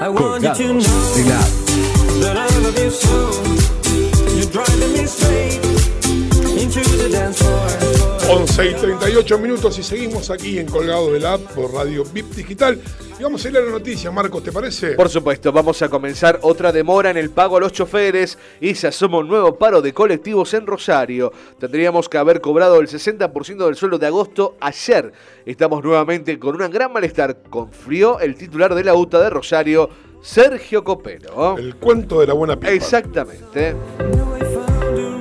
[0.00, 0.80] I want you to know
[2.20, 3.32] that I love you so.
[4.36, 5.56] You're driving me straight
[6.56, 7.87] into the dance floor.
[8.30, 12.26] 11 y 38 minutos y seguimos aquí en Colgado de la App por Radio VIP
[12.34, 12.78] Digital.
[13.18, 14.92] Y vamos a ir a la noticia, Marcos, ¿te parece?
[14.92, 18.88] Por supuesto, vamos a comenzar otra demora en el pago a los choferes y se
[18.88, 21.32] asoma un nuevo paro de colectivos en Rosario.
[21.58, 25.10] Tendríamos que haber cobrado el 60% del sueldo de agosto ayer.
[25.46, 29.88] Estamos nuevamente con un gran malestar, confió el titular de la UTA de Rosario,
[30.20, 31.56] Sergio Copero.
[31.56, 32.72] El cuento de la buena pipa.
[32.72, 33.74] Exactamente.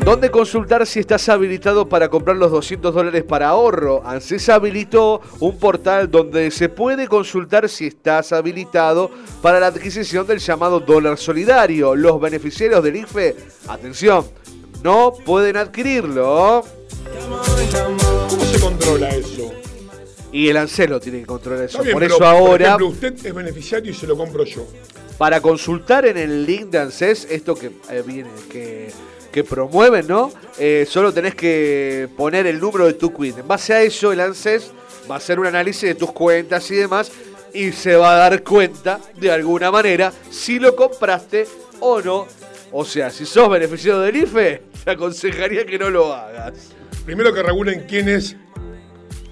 [0.07, 4.01] ¿Dónde consultar si estás habilitado para comprar los 200 dólares para ahorro?
[4.05, 10.39] ANSES habilitó un portal donde se puede consultar si estás habilitado para la adquisición del
[10.39, 11.93] llamado dólar solidario.
[11.93, 13.35] Los beneficiarios del IFE,
[13.67, 14.25] atención,
[14.81, 16.63] no pueden adquirirlo.
[18.29, 19.51] ¿Cómo se controla eso?
[20.31, 21.83] Y el ANSES lo tiene que controlar eso.
[21.83, 24.65] Bien, Por pero, eso Por ahora, ejemplo, usted es beneficiario y se lo compro yo.
[25.17, 28.93] para consultar en el link de ANSES, esto que eh, viene, que,
[29.31, 30.31] que promueven, ¿no?
[30.57, 33.37] Eh, solo tenés que poner el número de tu quit.
[33.37, 34.71] En base a eso, el ANSES
[35.09, 37.11] va a hacer un análisis de tus cuentas y demás
[37.53, 41.47] y se va a dar cuenta, de alguna manera, si lo compraste
[41.79, 42.27] o no.
[42.71, 46.71] O sea, si sos beneficiario del IFE, te aconsejaría que no lo hagas.
[47.05, 48.35] Primero que regulen quién es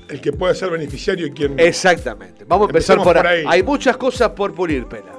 [0.10, 1.64] el que puede ser beneficiario y quién no.
[1.64, 2.46] Exactamente.
[2.46, 3.40] Vamos a empezar por, por ahí.
[3.40, 3.46] ahí.
[3.48, 5.14] Hay muchas cosas por pulir, pela.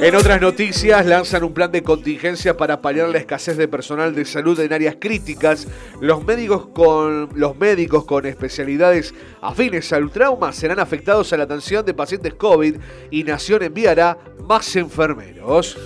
[0.00, 4.24] En otras noticias, lanzan un plan de contingencia para paliar la escasez de personal de
[4.24, 5.66] salud en áreas críticas.
[6.00, 11.86] Los médicos con, los médicos con especialidades afines al trauma serán afectados a la atención
[11.86, 12.76] de pacientes COVID
[13.10, 15.78] y Nación enviará más enfermeros.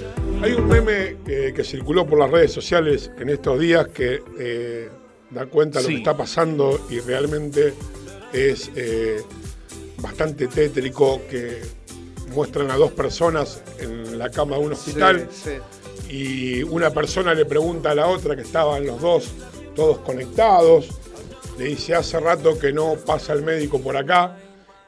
[0.43, 4.89] Hay un meme eh, que circuló por las redes sociales en estos días que eh,
[5.31, 7.75] da cuenta de lo que está pasando y realmente
[8.33, 9.23] es eh,
[10.01, 11.78] bastante tétrico que
[12.29, 15.51] muestran a dos personas en la cama de un hospital Sí,
[16.07, 16.13] sí.
[16.13, 19.31] y una persona le pregunta a la otra que estaban los dos
[19.75, 20.89] todos conectados,
[21.59, 24.37] le dice hace rato que no pasa el médico por acá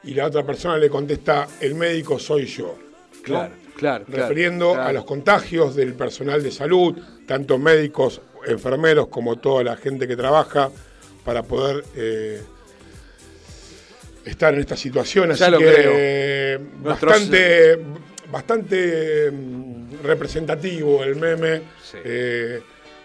[0.03, 2.75] y la otra persona le contesta el médico soy yo.
[2.75, 3.21] ¿no?
[3.21, 4.05] Claro, claro.
[4.05, 4.89] claro, refiriendo claro.
[4.89, 6.97] a los contagios del personal de salud,
[7.27, 10.71] tanto médicos, enfermeros como toda la gente que trabaja
[11.23, 12.41] para poder eh,
[14.25, 15.31] estar en esta situación.
[15.31, 15.91] Así Ya lo que creo.
[15.95, 17.79] eh, Nuestros- bastante,
[18.31, 21.61] bastante mm, representativo el meme.
[22.03, 22.61] eh,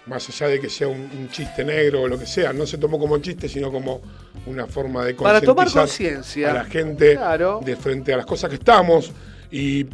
[0.07, 2.79] más allá de que sea un, un chiste negro o lo que sea, no se
[2.79, 4.01] tomó como chiste, sino como
[4.47, 6.53] una forma de Para tomar conciencia.
[6.53, 7.61] a la gente Claro.
[7.65, 9.11] de frente a las cosas que estamos
[9.51, 9.85] y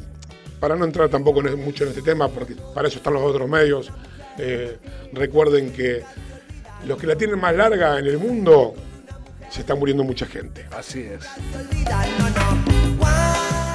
[0.61, 3.49] para no entrar tampoco en- mucho en este tema, porque para eso están los otros
[3.49, 3.91] medios,
[4.39, 4.77] eh,
[5.15, 6.03] recuerden que
[6.87, 8.75] los que la tienen más larga en el mundo
[9.53, 10.67] se está muriendo mucha gente.
[10.77, 11.21] Así es.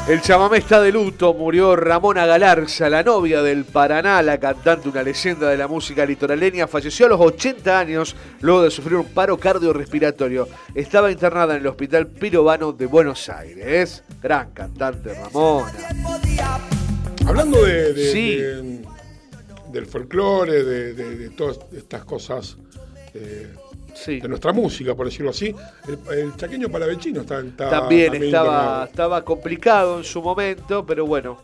[0.08, 5.04] El chamamé está de luto, murió Ramona Galarza, la novia del Paraná, la cantante, una
[5.04, 9.38] leyenda de la música litoraleña, falleció a los 80 años luego de sufrir un paro
[9.38, 10.48] cardiorrespiratorio.
[10.74, 14.02] Estaba internada en el Hospital Pirovano de Buenos Aires.
[14.24, 15.74] Gran cantante Ramona.
[17.28, 18.36] Hablando de, de- Sí.
[18.38, 18.82] de-
[19.74, 22.56] del folclore, de, de- de todas estas cosas
[23.14, 23.54] eh,
[24.06, 25.54] de nuestra música, por decirlo así,
[25.88, 28.84] el, el chaqueño palavecino está, está También estaba, internado.
[28.86, 31.38] estaba complicado en su momento, pero bueno.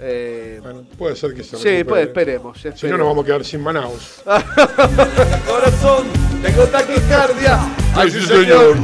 [0.00, 0.60] eh,
[0.98, 1.84] Puede ser que se Sí, recupere.
[1.84, 2.58] pues esperemos.
[2.80, 4.22] Si no, nos vamos a quedar sin Manaus.
[5.46, 6.06] Corazón,
[6.42, 7.60] tengo taquicardia.
[7.94, 8.76] Ay, sí, señor.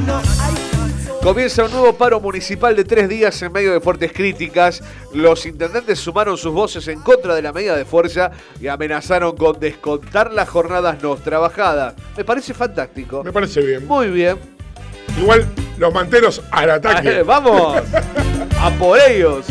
[1.23, 4.83] Comienza un nuevo paro municipal de tres días en medio de fuertes críticas.
[5.13, 9.61] Los intendentes sumaron sus voces en contra de la medida de fuerza y amenazaron con
[9.61, 11.95] descontar las jornadas no trabajadas.
[12.17, 13.23] Me parece fantástico.
[13.23, 13.87] Me parece bien.
[13.87, 14.39] Muy bien.
[15.21, 15.47] Igual
[15.77, 17.23] los manteros al ataque.
[17.27, 17.83] ¡Vamos!
[18.59, 19.45] ¡A por ellos!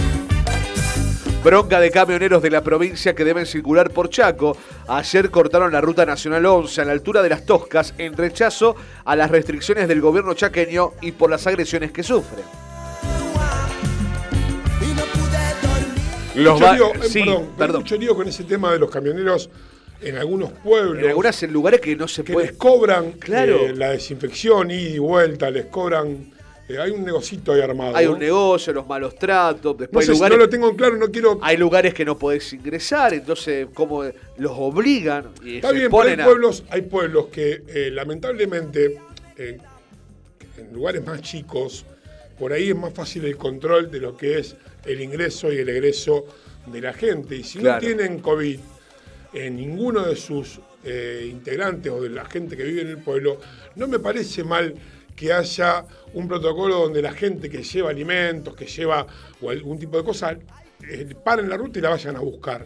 [1.43, 4.57] Bronca de camioneros de la provincia que deben circular por Chaco.
[4.87, 8.75] Ayer cortaron la ruta nacional 11 a la altura de las Toscas en rechazo
[9.05, 12.43] a las restricciones del gobierno chaqueño y por las agresiones que sufren.
[16.35, 17.81] Los Mucho lío, eh, sí, perdón, perdón.
[17.81, 19.49] mucho lío con ese tema de los camioneros
[20.01, 21.03] en algunos pueblos.
[21.03, 22.47] En algunos lugares que no se que puede.
[22.47, 23.55] les cobran Claro.
[23.59, 26.31] eh, la desinfección ida y vuelta, les cobran.
[26.69, 27.95] Eh, hay un negocito ahí armado.
[27.95, 28.13] Hay ¿no?
[28.13, 30.75] un negocio, los malos tratos, No después sé hay si lugares, no lo tengo en
[30.75, 31.39] claro, no quiero.
[31.41, 36.03] hay lugares que no podés ingresar, entonces como los obligan y Está se bien, pero
[36.03, 38.97] hay a- pueblos, hay pueblos que eh, lamentablemente
[39.37, 39.57] eh,
[40.57, 41.85] en lugares más chicos,
[42.37, 44.55] por ahí es más fácil el control de lo que es
[44.85, 46.25] el ingreso y el egreso
[46.67, 47.35] de la gente.
[47.35, 47.75] Y si Claro.
[47.75, 48.59] no tienen COVID
[49.33, 50.59] en ninguno de sus
[51.29, 53.39] integrantes o de la gente que vive en el pueblo,
[53.75, 54.73] no me parece mal
[55.19, 59.05] que haya un protocolo donde la gente que lleva alimentos, que lleva
[59.41, 60.31] o algún tipo de cosa,
[60.89, 62.65] eh, paren la ruta y la vayan a buscar.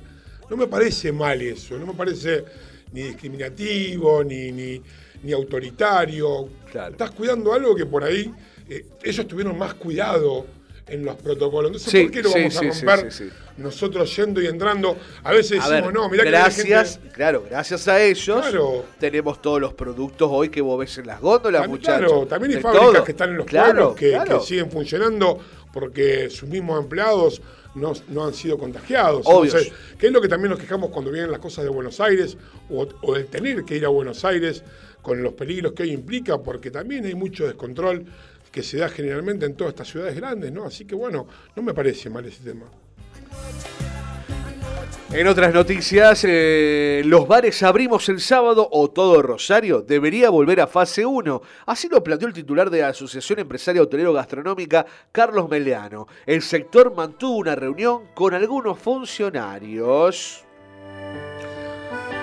[0.51, 2.45] No me parece mal eso, no me parece
[2.91, 4.80] ni discriminativo, ni, ni,
[5.24, 6.47] ni autoritario.
[6.91, 8.32] Estás cuidando algo que por ahí
[8.70, 10.45] eh, ellos tuvieron más cuidado
[10.88, 11.70] en los protocolos.
[11.72, 12.62] Entonces, Sí, ¿por qué lo sí, vamos a
[12.96, 14.98] romper sí, nosotros yendo y entrando?
[15.24, 18.86] A veces A decimos, ver, no, mirá que gracias, gente- claro, gracias a ellos Claro.
[19.00, 22.08] tenemos todos los productos hoy que vos ves en las góndolas, También, muchachos.
[22.12, 23.04] Claro, también hay fábricas todo.
[23.04, 24.40] que están en los Claro, pueblos que, claro.
[24.40, 25.40] que siguen funcionando
[25.72, 27.42] porque sus mismos empleados
[27.76, 29.22] no, no han sido contagiados.
[29.26, 29.46] Obvio.
[29.52, 32.38] Entonces, ¿qué es lo que también nos quejamos cuando vienen las cosas de Buenos Aires
[32.70, 34.64] o, o de tener que ir a Buenos Aires
[35.02, 36.38] con los peligros que ello implica?
[36.38, 38.06] Porque también hay mucho descontrol
[38.54, 40.64] que se da generalmente en todas estas ciudades grandes, ¿no?
[40.64, 42.68] Así que bueno, no me parece mal ese tema.
[45.12, 50.68] En otras noticias, eh, los bares abrimos el sábado o todo Rosario debería volver a
[50.68, 51.41] fase 1.
[51.66, 56.08] Así lo planteó el titular de la Asociación Empresaria Hotelero Gastronómica, Carlos Meleano.
[56.26, 60.45] El sector mantuvo una reunión con algunos funcionarios.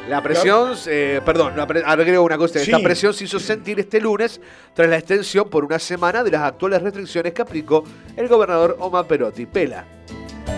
[0.09, 2.83] La presión, eh, perdón, agrego una cosa, esta Sí.
[2.83, 4.41] presión se hizo sentir este lunes
[4.75, 7.85] tras la extensión por una semana de las actuales restricciones que aplicó
[8.17, 9.47] el gobernador Omar Perotti.
[9.47, 9.85] Pela.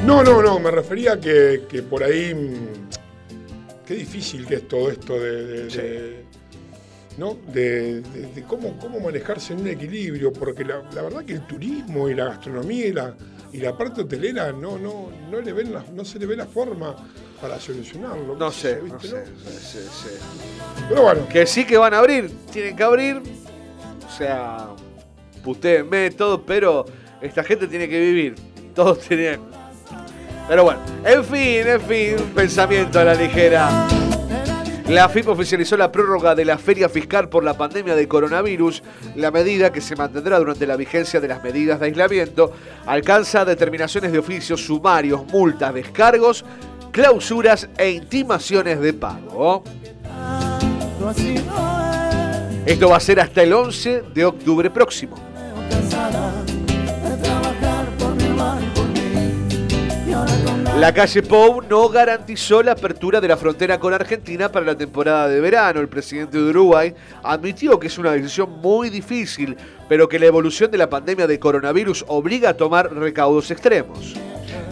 [0.07, 2.35] No, no, no, me refería que, que por ahí.
[2.35, 5.45] mm, Qué difícil que es todo esto de.
[5.45, 6.25] de- de-
[7.19, 7.37] ¿no?
[7.53, 11.47] De, de- de cómo, cómo manejarse en un equilibrio, porque la, la verdad que el
[11.47, 13.15] turismo y la gastronomía y la,
[13.53, 16.47] y la parte hotelera no, no, no, le ven la- no se le ve la
[16.47, 16.95] forma
[17.41, 18.35] para solucionarlo.
[18.37, 19.25] No sé, no ¿viste, sé,
[19.61, 20.09] sí, sí.
[20.89, 21.29] Pero bueno.
[21.29, 23.21] Que sí que van a abrir, tienen que abrir.
[24.07, 24.69] O sea,
[25.43, 26.85] putéenme todo, pero
[27.21, 28.35] esta gente tiene que vivir.
[28.75, 29.41] Todos tienen.
[30.49, 33.87] Pero bueno, en fin, en fin, un pensamiento a la ligera.
[34.89, 38.83] La FIP oficializó la prórroga de la feria fiscal por la pandemia de coronavirus.
[39.15, 42.53] La medida, que se mantendrá durante la vigencia de las medidas de aislamiento,
[42.87, 46.45] alcanza determinaciones de oficios, sumarios, multas, descargos,
[46.91, 49.63] clausuras e intimaciones de pago.
[52.67, 55.17] Esto va a ser hasta el 11 de octubre próximo.
[60.79, 65.29] La calle Pou no garantizó la apertura de la frontera con Argentina para la temporada
[65.29, 65.81] de verano.
[65.81, 69.57] El presidente de Uruguay admitió que es una decisión muy difícil,
[69.89, 74.15] pero que la evolución de la pandemia de coronavirus obliga a tomar recaudos extremos.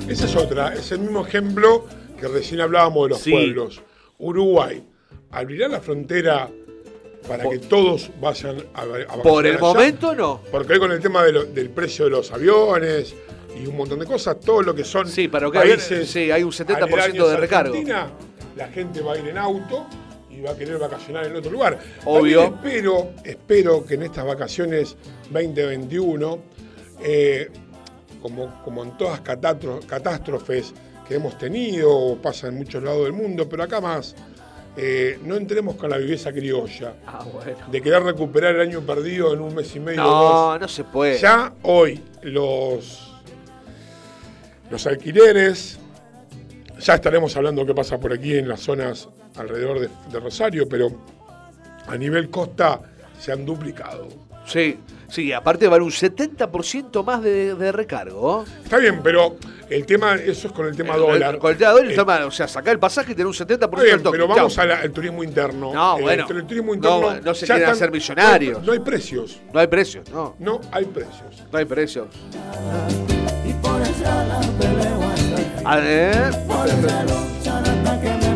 [0.08, 1.86] Esa es otra, es el mismo ejemplo
[2.18, 3.30] que recién hablábamos de los Sí.
[3.30, 3.80] pueblos.
[4.18, 4.82] Uruguay,
[5.30, 6.48] ¿abrirá la frontera
[7.28, 8.82] para que todos vayan a,
[9.12, 9.60] a Por el allá?
[9.60, 10.40] momento no.
[10.50, 13.14] Porque hoy con el tema de lo- del precio de los aviones
[13.56, 16.42] y un montón de cosas, todo lo que son Sí, para que países sí, hay
[16.42, 17.72] un 70% aledaños de recargo.
[17.74, 18.10] Argentina,
[18.56, 19.86] la gente va a ir en auto
[20.30, 21.78] y va a querer vacacionar en otro lugar.
[22.04, 22.44] Obvio.
[22.44, 24.96] Espero, espero que en estas vacaciones
[25.30, 26.38] 2021,
[27.02, 27.50] eh,
[28.22, 30.72] como, como en todas catástrofes
[31.08, 34.14] que hemos tenido, o pasa en muchos lados del mundo, pero acá más,
[34.76, 37.58] eh, no entremos con la viveza criolla Ah, bueno.
[37.70, 40.02] de querer recuperar el año perdido en un mes y medio.
[40.02, 40.08] No,
[40.52, 40.60] dos.
[40.60, 41.18] no se puede.
[41.18, 43.09] Ya hoy los,
[44.70, 45.78] los alquileres,
[46.78, 50.90] ya estaremos hablando qué pasa por aquí en las zonas alrededor de, de Rosario, pero
[51.86, 52.80] a nivel costa
[53.18, 54.08] se han duplicado.
[54.46, 58.44] Sí, sí, aparte vale un 70% más de, de recargo.
[58.64, 59.36] Está bien, pero
[59.68, 61.38] el tema, eso es con el tema dólar.
[61.38, 62.22] Con el tema dólar, Eh, mal.
[62.24, 64.90] o sea, sacar el pasaje y tener un 70% Está bien, pero vamos al, al
[64.90, 65.72] turismo interno.
[65.74, 66.26] No, Eh, bueno.
[66.28, 68.58] el turismo interno No, no se quieren están- hacer millonarios.
[68.60, 69.38] No, no hay precios.
[69.52, 70.34] No hay precios, no.
[70.38, 71.44] No hay precios.
[71.52, 72.06] No hay precios.
[75.64, 76.32] A ver.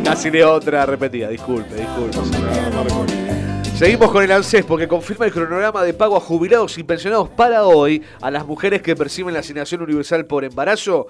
[0.05, 2.19] Casi leo otra repetida, disculpe, disculpe.
[3.77, 7.65] Seguimos con el ANSES porque confirma el cronograma de pago a jubilados y pensionados para
[7.65, 11.09] hoy a las mujeres que perciben la asignación universal por embarazo.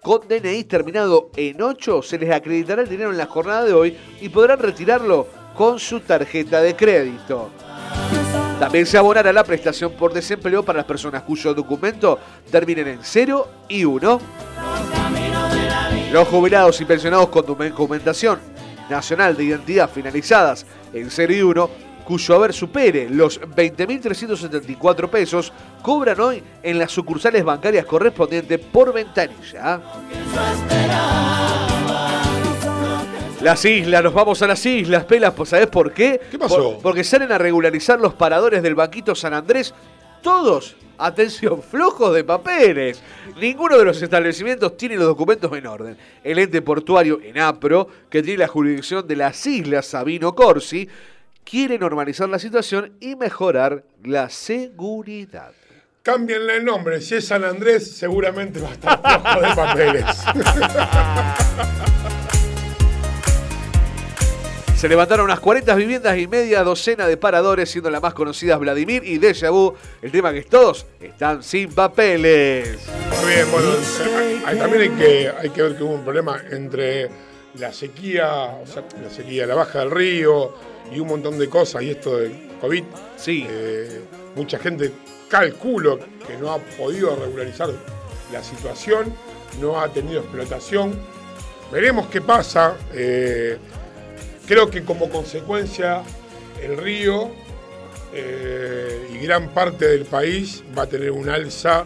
[0.00, 3.96] Con DNI terminado en 8 se les acreditará el dinero en la jornada de hoy
[4.22, 7.50] y podrán retirarlo con su tarjeta de crédito.
[8.58, 12.18] También se abonará la prestación por desempleo para las personas cuyo documento
[12.50, 14.20] terminen en 0 y 1.
[16.10, 18.40] Los jubilados y pensionados con documentación
[18.90, 21.70] nacional de identidad finalizadas en 0 y 1,
[22.04, 25.52] cuyo haber supere los 20.374 pesos,
[25.82, 29.80] cobran hoy en las sucursales bancarias correspondientes por ventanilla.
[33.40, 36.20] Las islas, nos vamos a las islas, pelas, pues ¿sabés por qué?
[36.28, 36.80] ¿Qué pasó?
[36.82, 39.72] porque salen a regularizar los paradores del banquito San Andrés,
[40.22, 43.00] todos, atención, flojos de papeles.
[43.40, 45.96] Ninguno de los establecimientos tiene los documentos en orden.
[46.24, 50.88] El ente portuario ENAPRO, que tiene la jurisdicción de las islas Sabino Corsi,
[51.44, 55.52] quiere normalizar la situación y mejorar la seguridad.
[56.02, 57.00] Cámbienle el nombre.
[57.00, 60.04] Si es San Andrés, seguramente va a estar flojo de papeles.
[64.78, 69.02] Se levantaron unas 40 viviendas y media docena de paradores, siendo las más conocidas Vladimir
[69.04, 69.74] y Deja Vu.
[70.00, 72.78] El tema que es todos están sin papeles.
[73.20, 73.68] Muy bien, bueno,
[74.46, 77.08] hay- también hay que, hay que ver que hubo un problema entre
[77.58, 80.54] la sequía, o sea, la sequía, la baja del río
[80.94, 82.84] y un montón de cosas, y esto del COVID.
[83.16, 83.44] Sí.
[83.50, 84.00] Eh,
[84.36, 84.92] mucha gente
[85.28, 87.68] calculo que no ha podido regularizar
[88.32, 89.12] la situación,
[89.60, 90.96] no ha tenido explotación.
[91.72, 92.76] Veremos qué pasa.
[92.94, 93.58] eh,
[94.48, 96.02] creo que como consecuencia
[96.62, 97.30] el río
[98.14, 101.84] eh, y gran parte del país va a tener un alza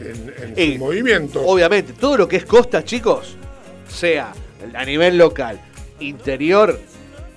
[0.00, 1.42] en, en Y, sus movimientos.
[1.44, 3.36] Obviamente, todo lo que es costa, chicos,
[3.88, 4.32] sea
[4.72, 5.60] a nivel local,
[5.98, 6.78] interior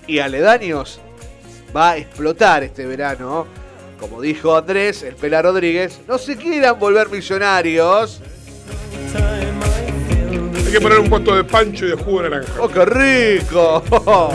[0.05, 0.99] y aledaños,
[1.75, 3.47] va a explotar este verano.
[3.99, 8.21] Como dijo Andrés, el Pela Rodríguez, no se quieran volver millonarios.
[10.71, 12.53] Hay que poner un puesto de pancho y de jugo de naranja.
[12.61, 13.83] ¡Oh, qué rico!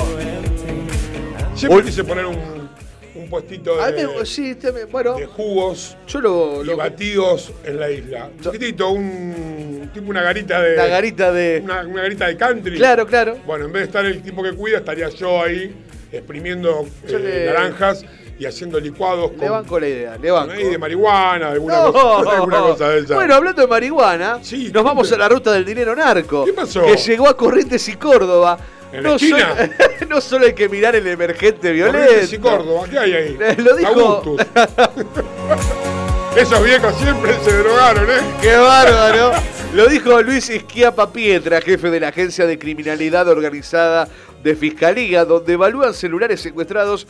[1.54, 1.84] Siempre Uy.
[1.86, 2.68] quise poner un,
[3.14, 6.76] un puestito A mí de, me- sí, también, bueno, de jugos yo lo, y lo-
[6.76, 8.28] batidos en la isla.
[8.42, 10.76] Chiquitito, un tipo una garita de.
[10.76, 11.62] la garita de...
[11.64, 12.76] Una, una garita de country.
[12.76, 13.38] Claro, claro.
[13.46, 15.74] Bueno, en vez de estar el tipo que cuida, estaría yo ahí
[16.12, 18.04] exprimiendo Yo eh, le- naranjas
[18.38, 20.52] y haciendo licuados Le con, banco la idea, le banco.
[20.52, 21.92] de marihuana, alguna, No.
[21.92, 23.14] cosa, alguna cosa de esa.
[23.14, 26.44] Bueno, hablando de marihuana, Sí, nos vamos a la ruta del dinero narco.
[26.44, 26.82] ¿Qué pasó?
[26.84, 28.58] Que llegó a Corrientes y Córdoba.
[28.92, 29.36] ¿En no, solo,
[30.08, 31.98] no solo hay que mirar el emergente violento.
[31.98, 33.36] Corrientes y Córdoba, ¿qué hay ahí?
[33.40, 34.36] Eh, lo dijo-.
[36.36, 38.20] Esos viejos siempre se drogaron, ¿eh?
[38.42, 39.32] ¡Qué bárbaro!
[39.72, 44.06] Lo dijo Luis Isquiapa Pietra, jefe de la Agencia de Criminalidad Organizada
[44.42, 47.06] de Fiscalía, donde evalúan celulares secuestrados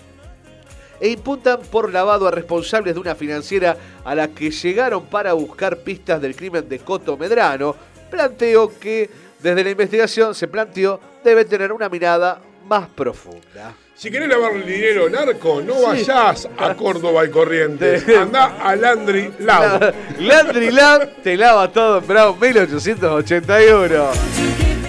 [1.00, 5.78] e imputan por lavado a responsables de una financiera a la que llegaron para buscar
[5.78, 7.74] pistas del crimen de Coto Medrano.
[8.10, 13.74] Planteo que desde la investigación se planteó debe tener una mirada más profunda.
[13.94, 18.06] Si querés lavar el dinero narco, no vayas a Córdoba y Corrientes.
[18.20, 19.94] Andá a Landry Lab.
[20.20, 24.10] Landry Lab te lava todo en Brown 1881.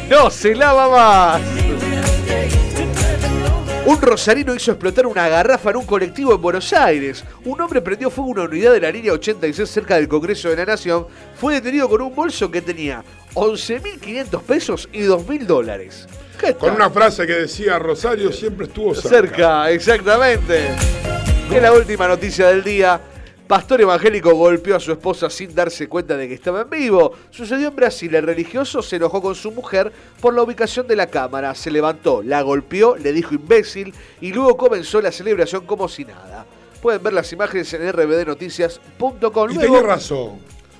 [0.09, 1.41] No se lava más.
[3.87, 7.23] Un rosarino hizo explotar una garrafa en un colectivo en Buenos Aires.
[7.45, 10.57] Un hombre prendió fuego a una unidad de la línea 86 cerca del Congreso de
[10.57, 11.07] la Nación.
[11.35, 13.01] Fue detenido con un bolso que tenía
[13.33, 16.05] 11.500 pesos y 2.000 dólares.
[16.37, 19.09] ¿Qué Con una frase que decía Rosario siempre estuvo cerca.
[19.09, 20.67] Cerca, exactamente.
[21.49, 22.99] En la última noticia del día,
[23.47, 27.13] pastor evangélico golpeó a su esposa sin darse cuenta de que estaba en vivo.
[27.31, 28.13] Sucedió en Brasil.
[28.13, 29.91] El religioso se enojó con su mujer
[30.21, 31.55] por la ubicación de la cámara.
[31.55, 36.45] Se levantó, la golpeó, le dijo imbécil y luego comenzó la celebración como si nada.
[36.81, 39.51] Pueden ver las imágenes en rbdnoticias.com.
[39.51, 40.39] Y tenía razón.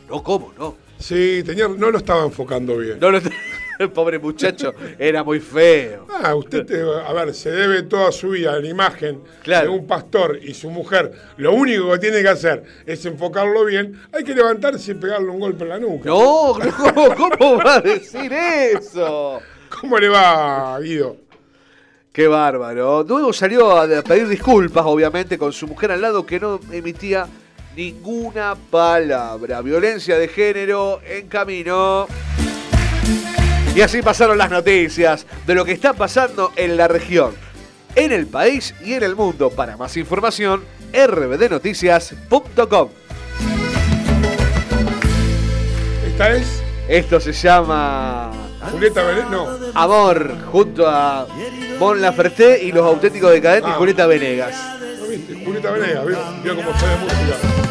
[0.09, 0.53] No, ¿cómo?
[0.57, 0.75] No.
[0.99, 2.99] Sí, tenía, no lo estaba enfocando bien.
[2.99, 3.19] No lo-
[3.79, 6.07] El pobre muchacho era muy feo.
[6.09, 9.71] Ah, usted, te- a ver, se debe toda su vida a la imagen Claro.
[9.71, 11.11] de un pastor y su mujer.
[11.37, 14.01] Lo único que tiene que hacer es enfocarlo bien.
[14.11, 16.09] Hay que levantarse y pegarle un golpe en la nuca.
[16.09, 19.39] No, no, ¿cómo va a decir eso?
[19.81, 21.17] ¿Cómo le va, Guido?
[22.11, 23.03] Qué bárbaro.
[23.07, 27.27] Luego salió a a pedir disculpas, obviamente, con su mujer al lado que no emitía
[27.75, 29.61] ninguna palabra.
[29.61, 32.07] Violencia de género en camino.
[33.77, 37.35] Y así pasaron las noticias de lo que está pasando en la región,
[37.93, 39.51] en el país y en el mundo.
[39.51, 42.89] Para más información, rbdnoticias.com.
[46.07, 48.31] Esta es Esto se llama
[48.71, 49.29] Julieta Belén.
[49.29, 51.27] No, Amor, junto a
[51.77, 53.77] Mon Laferte y los auténticos decadentes y Ah.
[53.77, 54.55] Julieta Venegas.
[54.99, 55.45] ¿no viste?
[55.45, 57.66] Julieta Venegas, vio, vio cómo sabe música.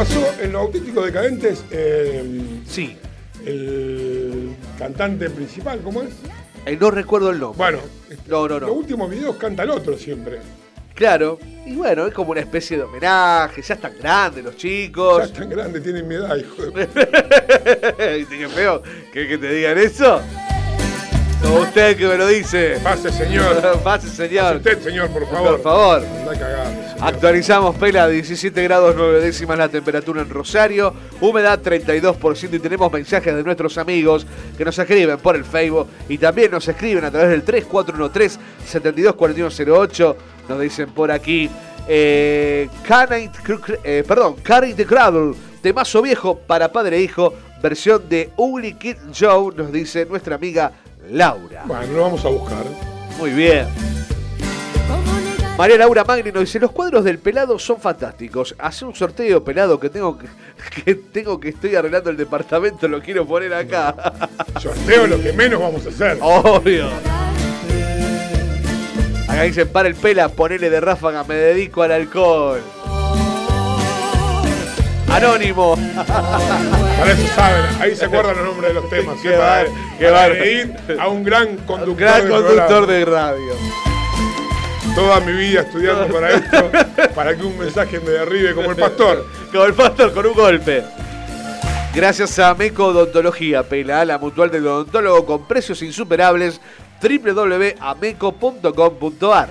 [0.00, 1.62] Pasó en los auténticos decadentes?
[1.70, 2.96] Eh, Sí.
[3.44, 6.08] el cantante principal, ¿cómo es?
[6.64, 7.58] Eh, no recuerdo el nombre.
[7.58, 7.78] Bueno,
[8.26, 10.38] no, no, los últimos videos canta el otro siempre.
[10.94, 11.38] Claro.
[11.66, 13.60] Y bueno, es como una especie de homenaje.
[13.60, 15.24] Ya están grandes los Ya chicos.
[15.24, 16.86] es tan grande, tienen mi edad, hijo de...
[18.18, 18.82] ¿Viste qué feo?
[19.12, 20.22] ¿Que, que te digan eso?
[21.42, 22.78] Usted que me lo dice.
[22.82, 23.80] Pase, señor.
[23.84, 24.56] Pase, señor.
[24.56, 25.52] Usted, señor, por favor.
[25.52, 26.02] Por favor.
[26.02, 26.96] Anda.
[27.00, 33.34] Actualizamos, Pela, 17 grados 9 décimas la temperatura en Rosario, humedad 32% y tenemos mensajes
[33.34, 34.26] de nuestros amigos
[34.58, 40.16] que nos escriben por el Facebook y también nos escriben a través del 3413-724108,
[40.46, 41.48] nos dicen por aquí,
[41.88, 42.68] eh,
[43.82, 45.32] eh, perdón, Carry the Cradle,
[45.62, 47.32] temazo viejo para padre e hijo,
[47.62, 50.70] versión de Ugly Kid Joe, nos dice nuestra amiga
[51.10, 51.64] Laura.
[51.66, 52.64] Bueno, lo vamos a buscar.
[53.18, 53.66] Muy bien.
[55.60, 58.54] María Laura Magni nos dice, los cuadros del pelado son fantásticos.
[58.58, 60.26] Hace un sorteo pelado que tengo que,
[60.84, 63.94] que tengo que estoy arreglando el departamento, lo quiero poner acá.
[64.58, 66.18] Sorteo lo que menos vamos a hacer.
[66.22, 66.86] Obvio.
[69.28, 72.62] Acá dicen, para el pela, ponele de ráfaga, me dedico al alcohol.
[75.10, 75.76] Anónimo.
[75.96, 79.16] Para eso saben, ahí se acuerdan los nombres de los temas.
[79.20, 79.36] Qué ¿eh?
[79.36, 79.66] bar-
[79.98, 80.32] qué para bárbaro.
[80.34, 83.52] agredir a un gran conductor, Gran del conductor de radio.
[84.94, 86.70] Toda mi vida estudiando para esto,
[87.14, 89.26] para que un mensaje me derribe como el pastor.
[89.52, 90.84] Como el pastor con un golpe.
[91.94, 96.60] Gracias a Meco Odontología, Pela, la mutual del odontólogo con precios insuperables,
[97.02, 99.48] www.ameco.com.ar.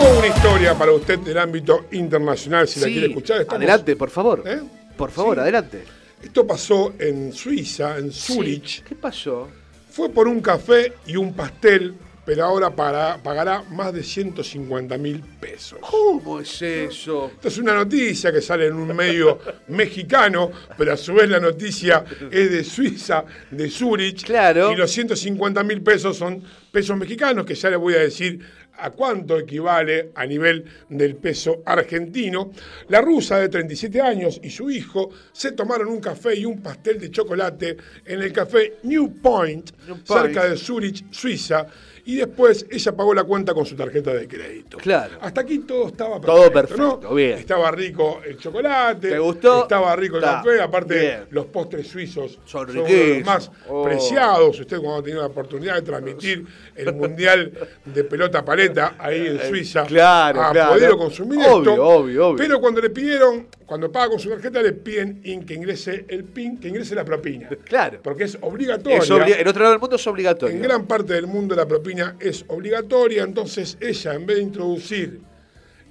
[0.00, 3.40] Hubo una historia para usted del ámbito internacional, si la quiere escuchar.
[3.40, 4.42] estamos- adelante, por favor.
[4.46, 4.60] ¿Eh?
[4.96, 5.40] Por favor, Sí.
[5.40, 5.84] adelante.
[6.22, 8.82] Esto pasó en Suiza, en Zurich.
[8.84, 9.48] ¿Qué pasó?
[9.90, 11.94] Fue por un café y un pastel,
[12.24, 15.78] pero ahora para- pagará más de 150 mil pesos.
[15.80, 17.30] ¿Cómo es eso?
[17.34, 19.38] Esta es una noticia que sale en un medio
[19.68, 24.24] mexicano, pero a su vez la noticia es de Suiza, de Zurich.
[24.24, 24.72] Claro.
[24.72, 28.38] Y los 150 mil pesos son pesos mexicanos, que ya les voy a decir
[28.78, 32.52] a cuánto equivale a nivel del peso argentino.
[32.88, 36.98] La rusa de 37 años y su hijo se tomaron un café y un pastel
[36.98, 40.06] de chocolate en el café New Point, New Point.
[40.06, 41.66] cerca de Zurich, Suiza.
[42.08, 44.78] Y después ella pagó la cuenta con su tarjeta de crédito.
[44.78, 45.18] Claro.
[45.20, 46.34] Hasta aquí todo estaba perfecto.
[46.40, 47.14] Todo perfecto, ¿no?
[47.14, 47.38] bien.
[47.38, 49.10] Estaba rico el chocolate.
[49.10, 49.60] ¿Te gustó?
[49.64, 50.62] Estaba rico el café.
[50.62, 51.24] Aparte, bien.
[51.32, 53.84] los postres suizos Son uno de los más Oh.
[53.84, 54.58] preciados.
[54.58, 56.46] Usted cuando ha tenido la oportunidad de transmitir
[56.76, 57.52] el Mundial
[57.84, 60.72] de Pelota Paleta ahí en Suiza, Eh, claro, ha claro.
[60.72, 61.84] podido consumir Obvio, esto.
[61.86, 62.36] obvio, obvio.
[62.38, 66.24] Pero cuando le pidieron, cuando paga con su tarjeta, le piden in- que ingrese el
[66.24, 67.48] PIN, que ingrese la propina.
[67.64, 68.00] Claro.
[68.02, 68.98] Porque es obligatoria.
[68.98, 70.56] Es obli- en otro lado del mundo es obligatorio.
[70.56, 75.20] En gran parte del mundo la propina es obligatoria, entonces ella en vez de introducir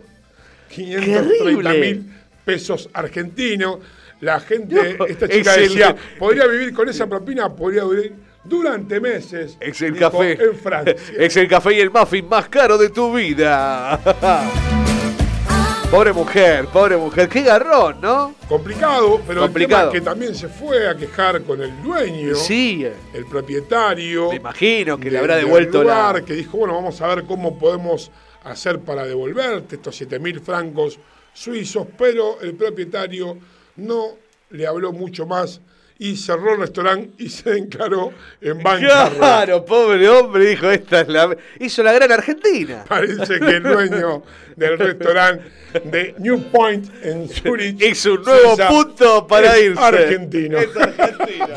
[0.69, 2.11] 530 mil
[2.43, 3.79] pesos argentinos.
[4.21, 8.13] La gente, No, esta chica decía, podría vivir con esa propina, podría vivir
[8.45, 9.57] durante meses.
[9.59, 10.33] Es el café.
[10.33, 10.95] En Francia.
[11.17, 13.99] Es el café y el muffin más caro de tu vida.
[15.91, 17.29] pobre mujer, pobre mujer.
[17.29, 18.35] Qué garrón, ¿no?
[18.47, 19.85] Complicado, pero Complicado.
[19.85, 22.35] el tema es que también se fue a quejar con el dueño.
[22.35, 24.29] Sí, el propietario.
[24.29, 26.21] me imagino que le habrá devuelto lugar, la.
[26.25, 28.11] que dijo, bueno, vamos a ver cómo podemos
[28.43, 30.99] hacer para devolverte estos 7 mil francos
[31.33, 33.37] suizos, pero el propietario
[33.77, 34.09] no
[34.51, 35.61] le habló mucho más
[35.97, 39.15] y cerró el restaurante y se declaró en bancarrota.
[39.17, 41.35] Claro, pobre hombre, dijo, esta es la.
[41.59, 42.83] Hizo la gran Argentina.
[42.87, 44.23] Parece que el dueño
[44.55, 45.43] del restaurante
[45.85, 49.81] de New Point en Zurich Hizo un nuevo punto para es irse.
[49.81, 50.57] Argentino.
[50.57, 51.47] Es argentino.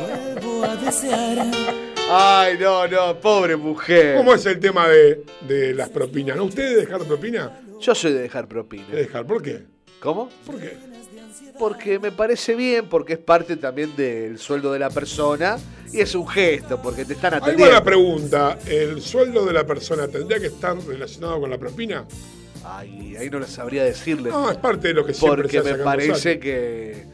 [2.10, 4.16] Ay, no, no, pobre mujer.
[4.16, 6.36] ¿Cómo es el tema de, de las propinas?
[6.36, 7.60] ¿No ustedes dejar propina?
[7.80, 8.86] Yo soy de dejar propina.
[8.88, 9.64] De dejar, ¿por qué?
[10.00, 10.30] ¿Cómo?
[10.46, 10.76] ¿Por qué?
[11.58, 15.56] Porque me parece bien, porque es parte también del sueldo de la persona
[15.92, 17.72] y es un gesto, porque te están atendiendo.
[17.74, 18.58] la pregunta.
[18.66, 22.04] ¿El sueldo de la persona tendría que estar relacionado con la propina?
[22.64, 24.30] Ay, ahí no lo sabría decirle.
[24.30, 27.04] No, es parte de lo que siempre porque se me hace parece que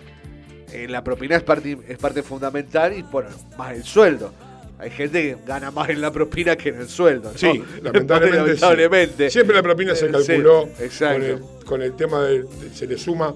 [0.72, 4.32] eh, la propina es parte, es parte fundamental y bueno, más el sueldo.
[4.76, 7.30] Hay gente que gana más en la propina que en el sueldo.
[7.32, 7.38] ¿no?
[7.38, 9.28] Sí, lamentablemente.
[9.28, 9.32] sí.
[9.32, 12.46] Siempre la propina se Eh, calculó sí, con, el, con el tema del.
[12.74, 13.34] se le suma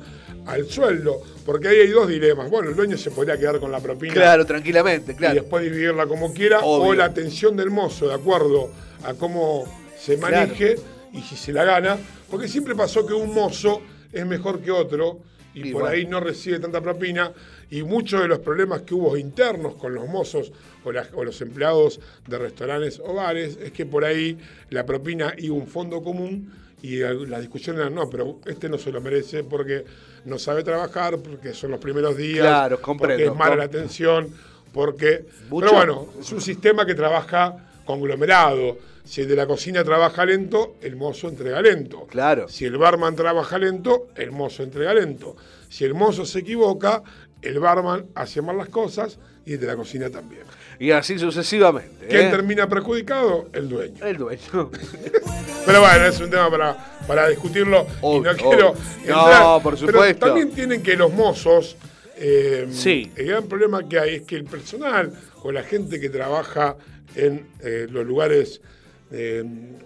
[0.48, 1.22] al sueldo.
[1.46, 2.50] Porque ahí hay dos dilemas.
[2.50, 4.12] Bueno, el dueño se podría quedar con la propina.
[4.14, 5.34] Claro, tranquilamente, y claro.
[5.34, 6.90] después dividirla como quiera, Obvio.
[6.90, 8.70] o la atención del mozo, de acuerdo
[9.04, 9.64] a cómo
[9.98, 10.76] se maneje
[11.12, 11.96] y si se la gana,
[12.30, 13.80] porque siempre pasó que un mozo
[14.12, 15.20] es mejor que otro
[15.54, 15.96] y, Y por bueno.
[15.96, 17.32] ahí no recibe tanta propina
[17.70, 20.52] y muchos de los problemas que hubo internos con los mozos
[20.84, 24.38] o, las- o los empleados de restaurantes o bares es que por ahí
[24.70, 28.92] la propina a un fondo común y la discusión era no, pero este no se
[28.92, 29.84] lo merece porque
[30.24, 33.32] no sabe trabajar, porque son los primeros días, Claro, porque comprendo.
[33.32, 34.28] es mala la atención,
[34.72, 35.24] porque...
[35.48, 35.66] Mucho.
[35.66, 38.78] Pero bueno, es un sistema que trabaja conglomerado.
[39.04, 42.06] Si el de la cocina trabaja lento, el mozo entrega lento.
[42.06, 42.46] Claro.
[42.48, 45.34] Si el barman trabaja lento, el mozo entrega lento.
[45.70, 47.02] Si el mozo se equivoca,
[47.42, 50.42] el barman hace mal las cosas y el de la cocina también.
[50.78, 52.06] Y así sucesivamente.
[52.08, 52.30] ¿Quién ¿eh?
[52.30, 53.48] termina perjudicado?
[53.52, 54.04] El dueño.
[54.04, 54.40] El dueño.
[55.66, 56.76] Pero bueno, es un tema para,
[57.06, 59.42] para discutirlo y no quiero entrar.
[59.42, 60.26] No, por Pero supuesto.
[60.26, 61.76] también tienen que los mozos,
[62.16, 63.10] eh, Sí.
[63.16, 65.12] el gran problema que hay es que el personal
[65.42, 66.76] o la gente que trabaja
[67.14, 68.60] en eh, los lugares,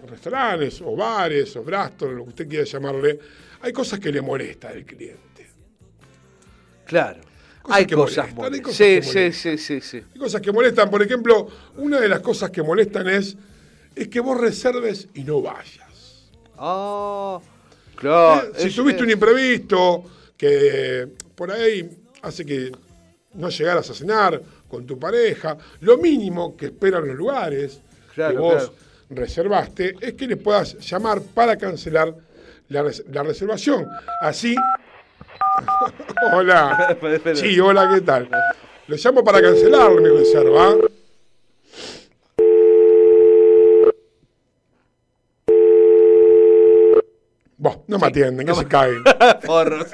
[0.09, 3.19] restaurantes o bares o brastos, lo que usted quiera llamarle,
[3.61, 5.47] hay cosas que le molesta al cliente.
[6.85, 7.21] Claro.
[7.63, 8.61] Cosas hay que cosas molestan, hay molestas.
[8.61, 9.57] cosas Sí, que sí, molestan.
[9.57, 10.03] sí, sí, sí.
[10.13, 11.47] Hay cosas que molestan, por ejemplo,
[11.77, 13.37] una de las cosas que molestan es,
[13.95, 16.29] es que vos reserves y no vayas.
[16.57, 17.39] Ah,
[17.95, 18.47] claro.
[18.49, 20.03] Eh, si es- tuviste es- un imprevisto
[20.37, 21.89] que por ahí
[22.21, 22.71] hace que
[23.35, 27.79] no llegaras a cenar con tu pareja, lo mínimo que esperan los lugares
[28.13, 28.73] Claro, que vos claro.
[29.09, 32.13] reservaste es que le puedas llamar para cancelar
[32.69, 33.87] la, res- la reservación.
[34.21, 34.55] Así.
[36.33, 36.97] Hola.
[37.35, 38.29] Sí, hola, ¿qué tal?
[38.87, 40.75] Lo llamo para cancelar mi reserva.
[47.55, 49.03] Vos, no me atienden, que se caen.
[49.45, 49.87] Porros.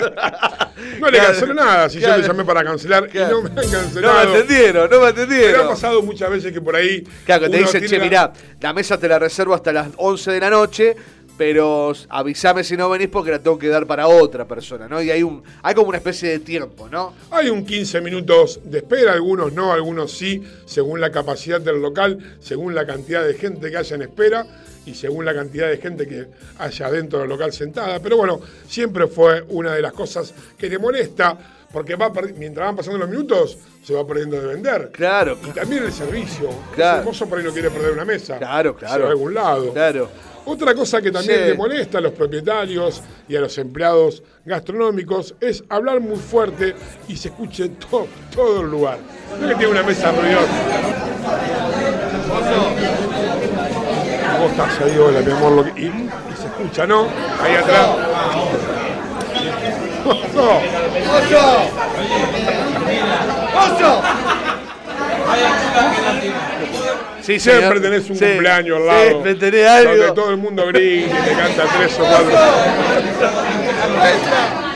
[1.00, 3.56] No le Claro, cancelo nada, si yo le llamé para cancelar y no me han
[3.56, 4.34] No me cancelado.
[4.34, 5.68] atendieron, no me Pero ha atendieron.
[5.68, 7.04] pasado muchas veces que por ahí.
[7.26, 10.32] Claro, que te dicen, che, la- mirá, la mesa te la reservo hasta las 11
[10.32, 10.96] de la noche,
[11.40, 15.02] pero avísame si no venís porque la tengo que dar para otra persona, ¿no?
[15.02, 17.14] Y hay un hay como una especie de tiempo, ¿no?
[17.32, 22.36] Hay un 15 minutos de espera, algunos no, algunos sí, según la capacidad del local,
[22.42, 24.46] según la cantidad de gente que haya en espera
[24.86, 26.28] y según la cantidad de gente que
[26.58, 28.02] haya dentro del local sentada.
[28.02, 31.38] Pero bueno, siempre fue una de las cosas que le molesta,
[31.72, 34.90] porque va mientras van pasando los minutos, se va perdiendo de vender.
[34.92, 36.50] Claro, Y también el servicio.
[36.76, 37.00] Claro.
[37.00, 38.38] El mozo por ahí no quiere perder una mesa.
[38.38, 39.04] Claro, Se claro.
[39.04, 39.72] va a algún lado.
[39.72, 40.10] Claro.
[40.52, 41.46] Otra cosa que también Sí.
[41.50, 46.74] le molesta a los propietarios y a los empleados gastronómicos es hablar muy fuerte
[47.08, 48.98] y se escuche to- todo el lugar.
[49.40, 50.48] No es que tiene una mesa ruidosa.
[54.34, 54.98] ¿Cómo estás ahí?
[54.98, 55.52] Hola, mi amor.
[55.52, 57.02] Lo que- y, y se escucha, ¿no?
[57.44, 57.90] Ahí atrás.
[60.06, 60.62] ¡Oso!
[67.22, 67.82] Sí, Siempre señor.
[67.82, 68.26] tenés un Sí.
[68.26, 69.06] cumpleaños al lado.
[69.10, 69.96] Siempre tenés algo.
[69.98, 72.30] Donde todo el mundo grita y te canta tres o cuatro.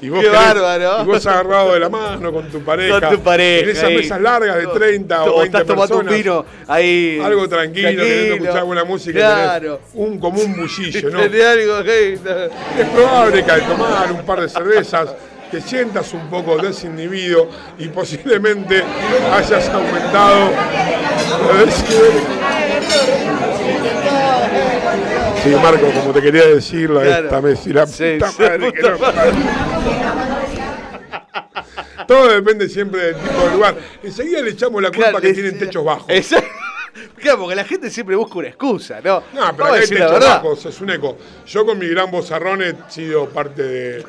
[0.00, 1.02] Y vos Qué querés- bárbaro.
[1.02, 3.00] Y vos agarrado de la mano con tu pareja.
[3.00, 3.64] Con tu pareja.
[3.64, 3.96] En esas ahí.
[3.96, 6.12] mesas largas de 30 o O 20 estás tomando personas.
[6.12, 7.20] un vino ahí.
[7.24, 9.18] Algo tranquilo, queriendo escuchar buena música.
[9.18, 9.80] Claro.
[9.92, 11.18] Tenés un como un bullillo, ¿no?
[11.18, 12.14] Algo ahí.
[12.78, 15.08] Es probable que al tomar un par de cervezas
[15.50, 18.82] te sientas un poco desinhibido y posiblemente
[19.32, 20.50] hayas aumentado.
[25.42, 27.24] Sí, Marco, como te quería decir, la Claro.
[27.24, 29.32] esta mes y la Sí, puta sí, madre que puta no- madre.
[32.06, 33.74] Todo depende siempre del tipo de lugar.
[34.02, 36.06] Enseguida le echamos la culpa Claro, que es- tienen techos bajos.
[36.08, 36.48] Exacto.
[37.16, 39.22] Claro, porque la gente siempre busca una excusa, ¿no?
[39.32, 40.42] No, pero acá hay decir la verdad.
[40.64, 41.18] es un eco.
[41.46, 44.04] Yo con mi gran bozarrón he sido parte de,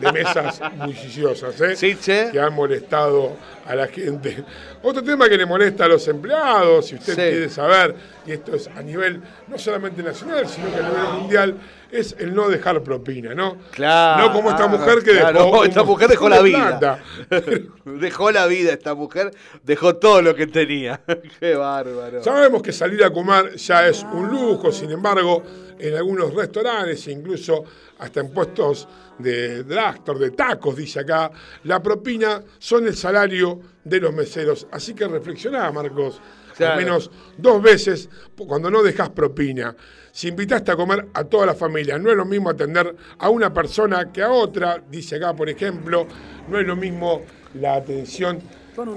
[0.00, 1.76] de mesas bulliciosas, ¿eh?
[1.76, 2.30] Sí, che.
[2.32, 3.36] Que han molestado
[3.70, 4.44] a la gente.
[4.82, 7.20] Otro tema que le molesta a los empleados, si usted Sí.
[7.20, 7.94] quiere saber,
[8.26, 11.54] y esto es a nivel no solamente nacional, sino que a nivel mundial,
[11.90, 13.56] es el no dejar propina, ¿no?
[13.72, 14.28] Claro.
[14.28, 15.60] No como esta mujer que Claro, dejó.
[15.60, 16.98] un esta mujer dejó la vida.
[17.84, 19.32] Dejó la vida esta mujer,
[19.64, 21.00] dejó todo lo que tenía.
[21.40, 22.22] Qué bárbaro.
[22.22, 25.42] Sabemos que salir a comer ya es un lujo, sin embargo,
[25.80, 27.64] en algunos restaurantes, incluso
[27.98, 31.30] hasta en puestos de drugstore, de tacos, dice acá,
[31.64, 34.66] la propina son el salario de los meseros.
[34.70, 36.20] Así que reflexioná, Marcos,
[36.56, 36.74] Claro.
[36.74, 39.74] al menos dos veces cuando no dejas propina.
[40.12, 43.52] Si invitaste a comer a toda la familia, no es lo mismo atender a una
[43.54, 46.06] persona que a otra, dice acá, por ejemplo,
[46.48, 47.22] no es lo mismo
[47.54, 48.40] la atención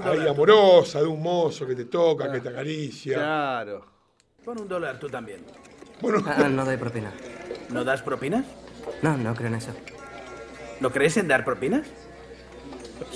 [0.02, 3.16] ahí amorosa de un mozo que te toca, que te acaricia.
[3.16, 3.86] Claro.
[4.44, 5.40] Pon un dólar tú también.
[6.04, 7.10] Bueno, Ah, no doy propina.
[7.70, 8.44] ¿No das propinas?
[9.00, 9.72] No, no creo en eso.
[10.80, 11.86] ¿No crees en dar propinas?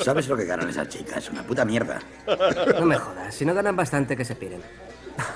[0.03, 1.29] ¿Sabes lo que ganan esas chicas?
[1.31, 1.99] Una puta mierda.
[2.79, 3.35] No me jodas.
[3.35, 4.63] Si no ganan bastante, que se piren.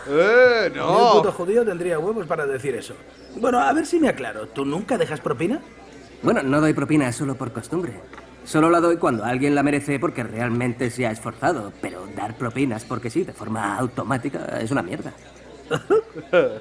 [0.09, 1.33] Eh, Ni un puto no.
[1.33, 2.95] judío tendría huevos para decir eso.
[3.37, 4.47] Bueno, a ver si me aclaro.
[4.49, 5.61] ¿Tú nunca dejas propina?
[6.23, 7.93] Bueno, no doy propina solo por costumbre.
[8.45, 11.73] Solo la doy cuando alguien la merece porque realmente se ha esforzado.
[11.83, 15.13] Pero dar propinas porque sí, de forma automática, es una mierda.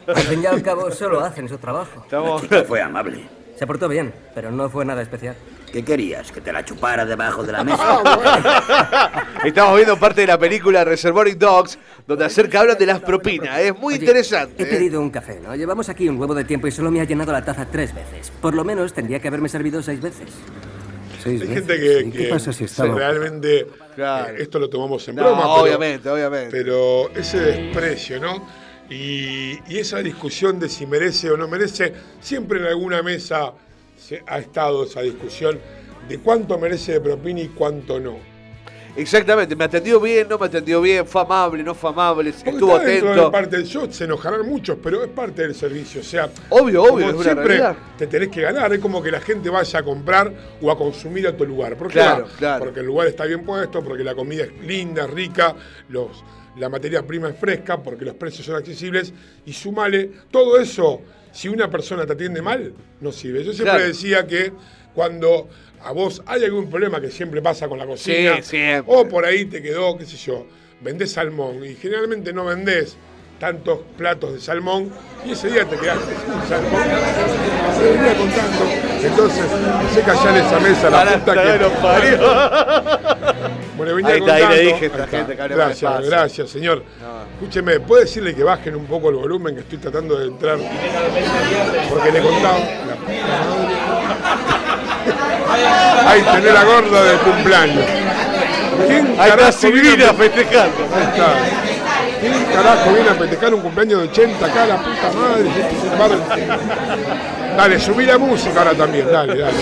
[0.08, 2.02] Al fin y al cabo, solo hacen su trabajo.
[2.04, 2.42] Estamos...
[2.42, 3.28] chica fue amable.
[3.58, 5.36] Se portó bien, pero no fue nada especial.
[5.72, 6.32] ¿Qué querías?
[6.32, 8.02] ¿Que te la chupara debajo de la mesa?
[9.46, 13.60] Estamos viendo parte de la película Reservoir Dogs, donde acerca hablan de las propinas.
[13.60, 14.64] Es muy Oye, interesante.
[14.64, 14.70] He ¿eh?
[14.70, 15.56] pedido un café, ¿no?
[15.56, 18.32] Llevamos aquí un huevo de tiempo y solo me ha llenado la taza tres veces.
[18.42, 20.28] Por lo menos tendría que haberme servido seis veces.
[21.26, 24.34] hay gente que, que realmente Claro.
[24.36, 26.50] eh, esto lo tomamos en No, broma, pero- obviamente, obviamente.
[26.52, 28.46] pero ese desprecio, ¿no?
[28.92, 33.54] Y, y esa discusión de si merece o no merece, siempre en alguna mesa
[33.98, 35.58] se ha estado esa discusión
[36.10, 38.18] de cuánto merece de propina y cuánto no.
[38.98, 42.76] Exactamente, me atendió bien, no me atendió bien, fue amable, no fue amable, Porque estuvo
[42.76, 43.26] está dentro atento.
[43.26, 46.02] de parte del show, se enojarán muchos, pero es parte del servicio.
[46.02, 47.78] O sea, Obvio, como obvio, es una siempre realidad.
[47.98, 48.74] te tenés que ganar.
[48.74, 51.78] Es como que la gente vaya a comprar o a consumir a tu lugar.
[51.78, 52.66] ¿Por qué Claro, claro.
[52.66, 55.56] Porque el lugar está bien puesto, porque la comida es linda, rica,
[55.88, 56.22] los,
[56.58, 59.14] la materia prima es fresca, porque los precios son accesibles.
[59.46, 61.02] Y sumale todo eso.
[61.32, 63.40] Si una persona te atiende mal, no sirve.
[63.44, 63.88] Yo siempre Claro.
[63.88, 64.52] decía que
[64.94, 65.48] cuando
[65.84, 69.46] a vos hay algún problema que siempre pasa con la cocina, Sí, o por ahí
[69.46, 70.46] te quedó, qué sé yo,
[70.82, 72.98] vendés salmón y generalmente no vendés
[73.42, 74.92] tantos platos de salmón
[75.26, 76.84] y ese día te quedaste sin salmón.
[77.76, 78.66] Se venía contando.
[79.04, 79.46] Entonces,
[79.92, 81.58] se callar esa mesa, la puta que.
[81.58, 82.20] lo parió.
[83.78, 86.84] Bueno, venía Ahí está, ahí le dije a esta gente que Gracias, gracias, señor.
[87.34, 90.60] Escúcheme, ¿puede decirle que bajen un poco el volumen que estoy tratando de entrar?
[91.90, 92.60] Porque le contaba.
[92.60, 93.42] la puta
[95.50, 96.08] madre.
[96.08, 97.86] Ahí tenés la gorda del cumpleaños.
[98.86, 100.88] ¿Quién Ahí está Silvina festejando.
[100.94, 101.71] Ahí está.
[102.22, 105.50] ¿Quién carajo viene a festejar un cumpleaños de 80 acá, la puta madre?
[105.50, 105.76] Este
[107.58, 109.54] Dale, subí la música ahora también, dale, dale.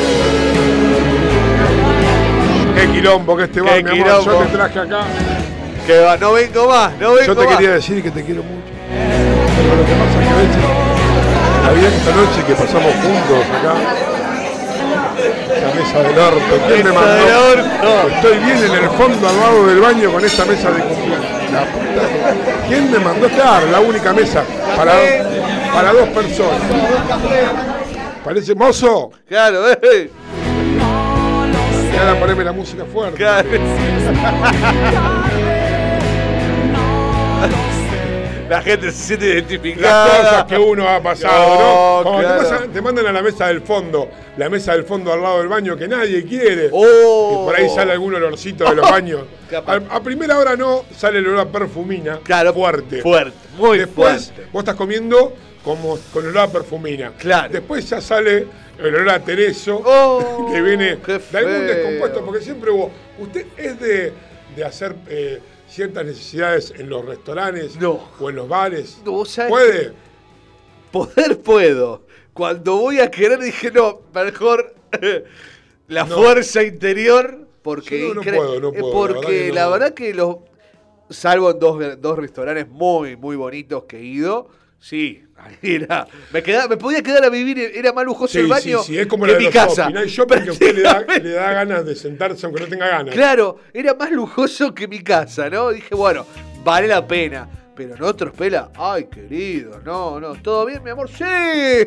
[2.75, 4.25] Qué quilombo que este Qué mi amor.
[4.25, 4.99] Yo te traje acá.
[5.87, 7.55] Que va, no vengo más, no vengo Yo te más.
[7.55, 8.67] quería decir que te quiero mucho.
[8.89, 10.63] Pero lo que pasa es que a veces,
[11.65, 13.73] había esta noche que pasamos juntos acá,
[15.61, 16.53] la mesa del orto.
[16.67, 17.15] ¿Quién me mandó?
[17.15, 17.89] del orto.
[18.15, 21.25] Estoy bien en el fondo al lado del baño con esta mesa de cumpleaños.
[21.51, 22.01] La puta.
[22.69, 23.63] ¿Quién me mandó estar?
[23.63, 24.43] La única mesa
[24.77, 24.93] para,
[25.73, 26.61] para dos personas.
[28.23, 29.09] Parece mozo.
[29.27, 30.11] Claro, eh.
[31.91, 33.17] Y ahora poneme la música fuerte.
[33.17, 33.49] Claro.
[38.49, 40.17] La gente se siente las identificada.
[40.17, 42.19] cosas que uno ha pasado, ¿no?
[42.19, 42.37] Claro.
[42.39, 45.37] te, pasan- te mandan a la mesa del fondo, la mesa del fondo al lado
[45.39, 46.69] del baño que nadie quiere.
[46.71, 47.41] Oh.
[47.43, 49.21] Y por ahí sale algún olorcito de los baños.
[49.67, 52.19] A, a primera hora no, sale el olor a perfumina.
[52.23, 53.01] Claro, fuerte.
[53.01, 54.49] fuerte, muy Después fuerte.
[54.51, 55.33] vos estás comiendo
[55.63, 57.11] como con olor a perfumina.
[57.17, 57.53] Claro.
[57.53, 58.47] Después ya sale
[58.79, 62.89] el olor a tereso, Oh, que viene de algún descompuesto, porque siempre hubo.
[63.19, 64.13] ¿Usted es de,
[64.55, 65.39] de hacer eh,
[65.69, 67.99] ciertas necesidades en los restaurantes No.
[68.19, 68.99] o en los bares?
[69.05, 69.93] No, ¿Puede?
[70.91, 72.03] Poder puedo.
[72.33, 74.73] Cuando voy a querer dije, no, mejor
[75.87, 76.15] la No.
[76.17, 77.47] fuerza interior.
[77.61, 79.53] Porque, Yo no, puedo, no eh, puedo, la porque verdad que no.
[79.55, 80.35] la verdad que los.
[81.11, 84.47] Salvo en dos, dos restaurantes muy, muy bonitos que he ido.
[84.79, 86.07] Sí, ahí era.
[86.31, 88.97] Me, quedaba, me podía quedar a vivir, era más lujoso Sí, el sí, baño sí,
[88.97, 89.83] es como que la de mi los casa.
[89.83, 89.97] shopping.
[89.97, 92.87] Hay shopping que a usted le da, le da ganas de sentarse aunque no tenga
[92.87, 93.13] ganas.
[93.13, 95.69] Claro, era más lujoso que mi casa, ¿no?
[95.71, 96.25] Dije, bueno,
[96.63, 97.49] vale la pena.
[97.75, 101.09] Pero en otros pela, ay querido, no, no, ¿todo bien, mi amor?
[101.09, 101.23] Sí,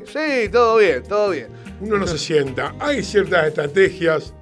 [0.07, 1.49] sí, todo bien, todo bien.
[1.83, 2.75] Uno no se sienta.
[2.81, 4.33] Hay ciertas estrategias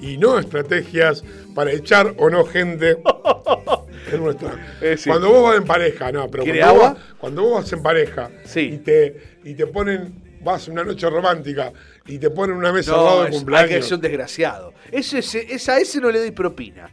[0.00, 1.22] y no estrategias
[1.54, 2.96] para echar o no gente
[4.10, 4.96] en un restaurante.
[4.96, 5.08] Sí.
[5.10, 6.94] Cuando vos vas en pareja, no, pero ¿Quiere cuando vos, agua?
[7.02, 8.60] vas- cuando vos vas en pareja Sí.
[8.60, 11.72] y, te, y te ponen, vas una noche romántica
[12.06, 13.86] y te ponen una mesa al No, lado de hay que cumpleaños.
[13.86, 14.74] ser un desgraciado.
[14.90, 16.90] Ese, ese, a ese no le doy propina.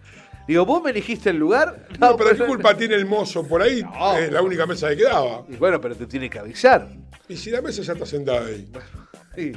[0.47, 1.87] Digo, ¿vos me elegiste el lugar?
[1.99, 3.83] No, pero ¿qué culpa tiene el mozo por ahí?
[3.83, 4.17] No.
[4.17, 5.43] Es la única mesa que quedaba.
[5.47, 6.87] Y bueno, pero te tiene que avisar.
[7.27, 8.67] Y si la mesa ya está sentada ahí.
[9.35, 9.51] Sí.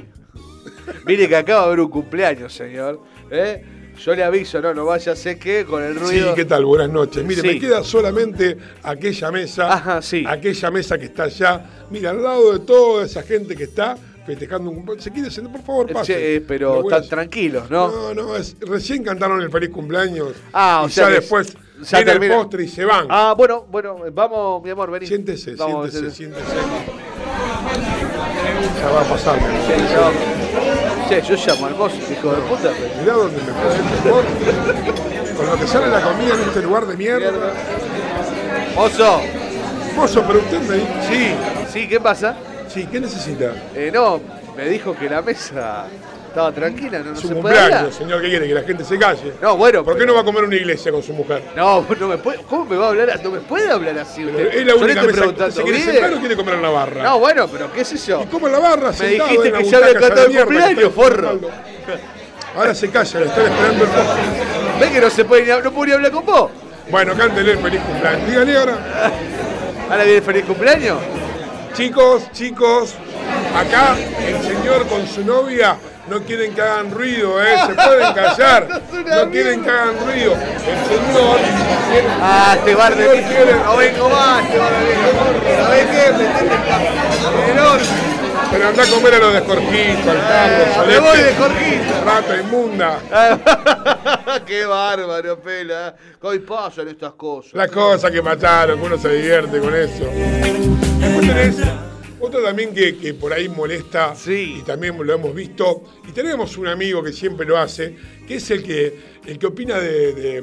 [1.07, 3.01] Mire que acaba de haber un cumpleaños, señor.
[3.31, 3.65] ¿eh?
[3.99, 6.35] Yo le aviso, no, no vaya a ser que con el Sí, ruido.
[6.35, 6.65] ¿qué tal?
[6.65, 7.25] Buenas noches.
[7.25, 7.47] Mire, Sí.
[7.47, 10.25] me queda solamente aquella mesa, Ajá, sí.
[10.27, 11.65] aquella mesa que está allá.
[11.91, 15.05] Mira, al lado de toda esa gente que está festejando un cumpleaños.
[15.05, 15.53] ¿Se quiere sentar?
[15.53, 16.15] Por favor, pase.
[16.15, 17.89] Che, eh, pero están tranquilos, ¿no?
[17.91, 20.29] No, no, es- recién cantaron el feliz cumpleaños.
[20.53, 22.35] Ah, o y sea ya después ya viene termina.
[22.37, 23.07] el postre y se van.
[23.11, 25.07] Ah, bueno, bueno, vamos, mi amor, vení.
[25.07, 26.45] siéntese, Vamos, siéntese, sí, siéntese.
[28.81, 29.39] Ya va a pasar.
[29.41, 30.42] no.
[31.13, 32.71] Che, yo llamo al mozo, hijo de puta.
[32.73, 35.35] pero- Mirá dónde me puse.
[35.37, 37.53] Con lo que sale la comida en este lugar de mierda.
[38.75, 39.21] Mozo,
[39.95, 40.89] Mozo, pero usted me dijo.
[41.11, 41.35] sí,
[41.71, 42.35] sí, ¿qué pasa?
[42.69, 43.53] Sí, ¿qué necesita?
[43.75, 44.23] Eh, no,
[44.57, 45.85] me dijo que la mesa
[46.33, 47.85] estaba tranquila, no, no su se puede hablar.
[47.85, 48.49] cumpleaños, señor, ¿qué quiere?
[48.49, 49.35] Que la gente se calle.
[49.41, 51.43] No, bueno, ¿Por qué no va a comer una iglesia con su mujer?
[51.55, 53.21] No, no me puede, ¿cómo me va a hablar?
[53.23, 54.55] No me puede hablar así usted.
[54.55, 55.51] Es la única mesa.
[55.51, 57.03] ¿Se quiere sentar o quiere comer en la barra?
[57.03, 58.23] No, bueno, pero qué sé yo.
[58.23, 60.93] Y come en la barra, Me dijiste en la que ya había cantado el cumpleaños,
[60.95, 61.41] forro.
[62.57, 64.23] Ahora se calla, le están esperando el postre.
[64.81, 66.51] ¿Ves que no se puede ni, no puedo ni hablar con vos?
[66.91, 68.29] Bueno, cántele el feliz cumpleaños.
[68.29, 68.79] Dígale ahora.
[69.91, 70.99] Ahora viene el feliz cumpleaños.
[71.75, 72.95] Chicos, chicos,
[73.57, 75.77] acá el señor con su novia
[76.13, 77.57] no quieren que hagan ruido, ¿eh?
[77.67, 78.83] Se pueden callar.
[79.03, 80.33] No quieren que hagan ruido.
[80.33, 80.59] El
[80.89, 81.39] señor.
[82.21, 85.57] Ah, este bar de quiere- No vengo más, este bar de.
[85.63, 86.13] ¿Sabés qué?
[87.53, 87.81] Menor.
[88.51, 91.35] Pero anda a comer a los de Jorgito, al Carlos, Me al voy este, de
[91.35, 92.05] Jorgito.
[92.05, 92.99] Rata inmunda.
[94.47, 95.95] qué bárbaro, pela.
[96.21, 97.55] Hoy pasan estas cosas.
[97.55, 100.05] Las cosas que mataron, que uno se divierte con eso.
[101.01, 101.57] Después tenés
[102.23, 104.57] otro también que, que por ahí molesta, Sí.
[104.61, 107.95] y también lo hemos visto, y tenemos un amigo que siempre lo hace,
[108.27, 108.97] que es el que,
[109.27, 110.43] el que opina de, de-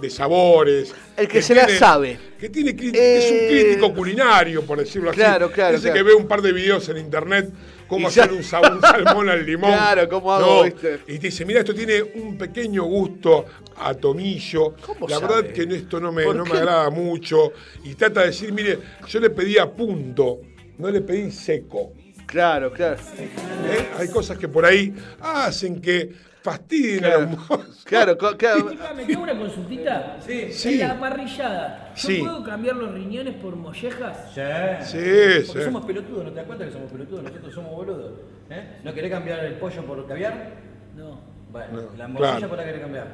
[0.00, 0.94] de sabores.
[1.16, 2.18] El que se la sabe.
[2.38, 5.18] Que, tiene, es un Eh, crítico culinario, por decirlo así.
[5.18, 5.96] Claro, claro, Ese claro.
[5.96, 7.48] que ve un par de videos en internet,
[7.88, 9.70] cómo hacer un, sa- un salmón al limón.
[9.72, 11.00] Claro, cómo hago, No, viste.
[11.08, 13.46] Y te dice, mira, esto tiene un pequeño gusto
[13.78, 14.74] a tomillo.
[14.84, 15.34] ¿Cómo La sabe?
[15.34, 17.54] verdad que esto no me, ¿Por no me agrada mucho.
[17.84, 20.40] Y trata de decir, mire, yo le pedí a punto,
[20.78, 21.92] no le pedí seco.
[22.26, 22.96] Claro, claro.
[23.18, 23.88] ¿eh?
[23.98, 26.12] Hay cosas que por ahí hacen que
[26.42, 27.82] fastidien a los mozos.
[27.84, 28.68] Claro, co- claro.
[29.06, 30.16] ¿Me una consultita?
[30.24, 30.52] Sí.
[30.52, 30.80] Sí.
[30.80, 32.18] En la parrillada, ¿yo Sí.
[32.20, 34.32] puedo cambiar los riñones por mollejas?
[34.34, 34.40] Sí.
[34.84, 34.98] Sí,
[35.46, 35.64] Porque sí.
[35.64, 37.22] somos pelotudos, ¿no te das cuenta que somos pelotudos?
[37.24, 38.12] Nosotros somos boludos.
[38.50, 38.78] ¿eh?
[38.84, 40.50] ¿No querés cambiar el pollo por caviar?
[40.96, 41.20] No,
[41.52, 42.48] Bueno, No, la morcilla claro.
[42.48, 43.06] por la querés cambiar.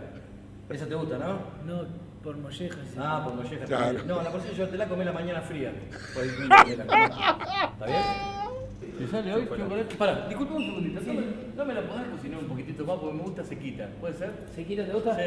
[0.70, 1.38] Esa te gusta, ¿no?
[1.66, 1.86] no,
[2.22, 2.78] por mollejas.
[2.92, 2.98] sí.
[2.98, 3.68] Ah, por mollejas.
[3.68, 3.98] Claro.
[4.06, 5.72] No, la morcilla yo te la comé la mañana fría.
[5.72, 7.38] Ir a la cama.
[7.72, 8.98] ¿Está bien?
[8.98, 9.94] ¿Te sale hoy chocolate?
[9.96, 11.00] Pará, disculpa un segundito.
[11.00, 11.22] ¿No, me,
[11.56, 12.98] ¿No me la podés cocinar un poquitito más?
[12.98, 13.88] Porque me gusta sequita.
[14.00, 14.30] ¿Puede ser?
[14.54, 15.16] ¿Sequita te gusta?
[15.16, 15.22] Sí.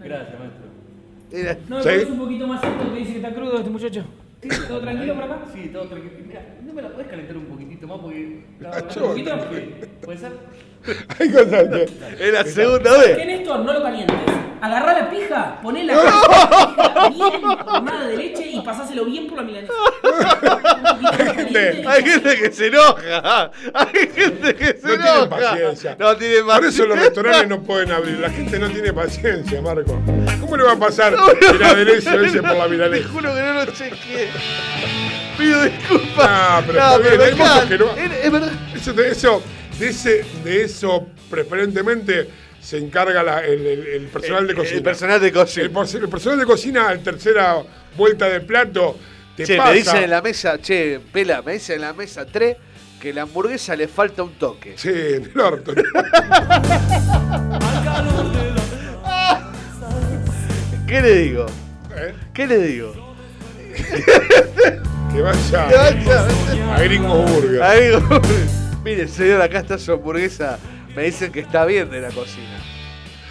[0.00, 0.66] Gracias, maestro.
[1.68, 1.88] No, me ¿Sí?
[1.88, 4.04] pones un poquito más alto que dice que está crudo este muchacho.
[4.68, 5.38] ¿Todo tranquilo por acá?
[5.52, 6.12] Sí, todo tranquilo.
[6.26, 7.98] Mira, ¿no me la podés calentar un poquitito más?
[7.98, 8.44] Porque...
[8.60, 9.02] Nacho.
[9.02, 9.30] ¿Un poquito?
[9.52, 9.70] Sí.
[10.04, 10.32] ¿Puede ser?
[11.18, 11.88] Hay cosas que.
[12.20, 13.16] Es la segunda vez.
[13.16, 13.60] ¿Qué, Néstor?
[13.60, 14.16] No lo calientes.
[14.58, 19.42] Agarrá la pija, poné la pija bien colmada de leche y pasáselo bien por la
[19.44, 19.72] milanesa.
[21.86, 23.50] Hay gente que se enoja.
[23.74, 25.28] Hay gente que se No tienen enoja.
[25.28, 25.96] paciencia.
[25.98, 26.96] No tiene Por eso los paciencia.
[26.96, 28.18] restaurantes no pueden abrir.
[28.18, 30.00] La gente no tiene paciencia, Marco.
[30.40, 31.14] ¿Cómo le va a pasar
[31.52, 33.08] el aderezo ese por la Te milanesa?
[33.10, 34.28] juro que no lo chequeé.
[35.38, 36.26] Pido disculpas.
[36.30, 37.68] Ah, pero No, está bien, pero hay muchos encanta.
[37.68, 37.90] que no.
[38.14, 38.52] Es, es verdad.
[38.74, 39.42] Eso, eso,
[39.78, 42.28] de ese, de eso preferentemente
[42.60, 44.76] se encarga la- el, el- el personal de cocina.
[44.78, 45.64] el personal de cocina.
[45.64, 47.56] El, por- el personal de cocina, al tercera
[47.96, 48.98] vuelta del plato,
[49.36, 49.70] te Che, pasa.
[49.70, 52.56] me dicen en la mesa, che, Pela, me dicen en la mesa 3
[53.00, 54.72] que la hamburguesa le falta un toque.
[54.76, 55.72] Sí, en el orto.
[60.86, 61.46] ¿Qué le digo?
[61.96, 62.14] ¿Eh?
[62.32, 63.16] ¿Qué le digo?
[65.12, 66.74] Que vaya, Que vaya.
[66.76, 67.62] a Gringo Burger.
[67.62, 67.90] Ahí,
[68.86, 70.60] Mire, señor, acá está su hamburguesa.
[70.94, 72.56] Me dicen que está bien de la cocina.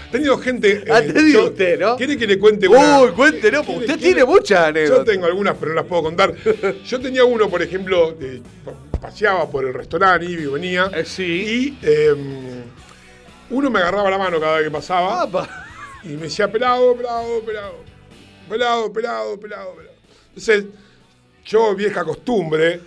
[0.05, 0.83] Ha tenido gente.
[0.91, 1.95] Ha eh, tenido yo- usted, ¿no?
[1.95, 2.99] ¿Quiere que le cuente una?
[2.99, 5.05] Uy, cuéntelo, porque usted ¿Quiere- tiene muchas anécdotas.
[5.05, 6.35] Yo tengo algunas, pero no las puedo contar.
[6.85, 8.41] Yo tenía uno, por ejemplo, de-
[8.99, 10.91] paseaba por el restaurante, y venía.
[10.93, 11.23] Eh, sí.
[11.23, 12.13] Y eh,
[13.49, 15.25] uno me agarraba la mano cada vez que pasaba.
[16.03, 17.75] Y me decía, pelado, pelado, pelado.
[18.49, 19.95] Pelado, pelado, pelado, pelado.
[20.27, 20.65] Entonces,
[21.45, 22.81] yo, vieja costumbre,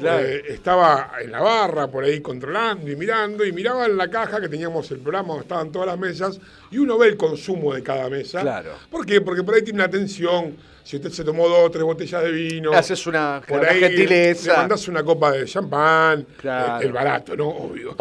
[0.00, 0.26] Claro.
[0.26, 4.40] eh, estaba en la barra por ahí controlando y mirando y miraba en la caja
[4.40, 6.40] que teníamos el programa donde estaban todas las mesas
[6.70, 8.40] y uno ve el consumo de cada mesa.
[8.40, 8.72] Claro.
[8.90, 9.20] ¿Por qué?
[9.20, 10.56] Porque por ahí tiene una atención.
[10.82, 12.72] Si usted se tomó dos o tres botellas de vino.
[12.72, 14.52] Haces una, por una ahí gentileza.
[14.52, 16.26] Le mandás una copa de champán.
[16.40, 16.80] Claro.
[16.80, 17.48] El, el barato, ¿no?
[17.48, 17.94] Obvio.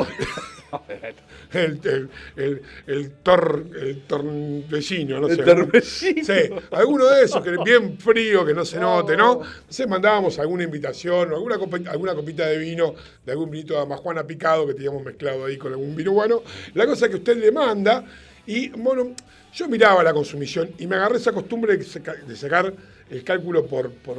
[1.54, 5.44] El, el, el, el tor, el tornvecino, no El sé.
[5.44, 6.24] tornvecino.
[6.26, 9.42] Sí, alguno de esos que es bien frío, que no se note, ¿no?
[9.44, 12.94] Entonces mandábamos alguna invitación o alguna, copa- alguna copita de vino,
[13.26, 16.42] de algún vinito de Amajuana picado que teníamos mezclado ahí con algún vino bueno.
[16.74, 18.06] La cosa es que usted le manda
[18.46, 19.14] y, bueno,
[19.54, 22.74] yo miraba la consumición y me agarré esa costumbre de, saca- de sacar
[23.10, 24.18] el cálculo por, por,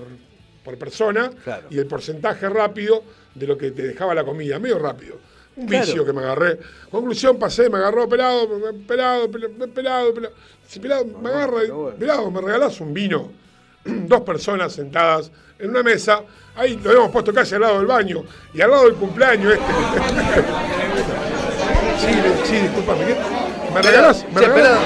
[0.64, 1.68] por persona Claro.
[1.70, 3.02] y el porcentaje rápido
[3.34, 5.16] de lo que te dejaba la comida, medio rápido.
[5.60, 5.84] Un Claro.
[5.86, 6.58] vicio que me agarré.
[6.90, 8.48] Conclusión, pasé, me agarró pelado,
[8.86, 10.34] pelado, pelado, pelado, pelado.
[10.66, 13.30] Si pelado, me agarra, y, pelado, me regalás un vino.
[13.84, 16.22] Dos personas sentadas en una mesa,
[16.56, 19.64] ahí lo habíamos puesto casi al lado del baño y al lado del cumpleaños este.
[21.98, 22.08] sí,
[22.44, 23.16] sí, discúlpame, ¿qué?
[23.74, 24.24] ¿Me regalás?
[24.32, 24.54] ¿Me regalás?
[24.54, 24.80] pelado.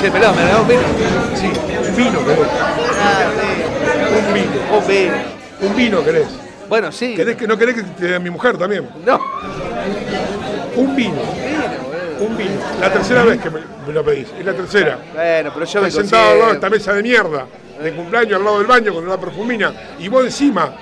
[0.00, 0.80] Che, pelado, me regaló un vino.
[1.34, 1.50] Sí,
[1.90, 2.48] un vino querés.
[4.26, 4.50] Un vino.
[4.78, 5.14] Un vino.
[5.60, 6.28] Un vino querés.
[6.68, 7.14] Bueno, sí.
[7.14, 8.88] ¿Querés que no querés que te dé a mi mujer también?
[9.04, 9.20] No.
[10.76, 11.20] Un vino.
[12.20, 12.50] Un vino.
[12.80, 14.28] La tercera vez que me, me lo pedís.
[14.38, 14.98] Es la tercera.
[15.14, 17.46] Bueno, pero yo vengo sentado al lado de esta mesa de mierda,
[17.82, 20.72] de cumpleaños al lado del baño con una perfumina, y vos encima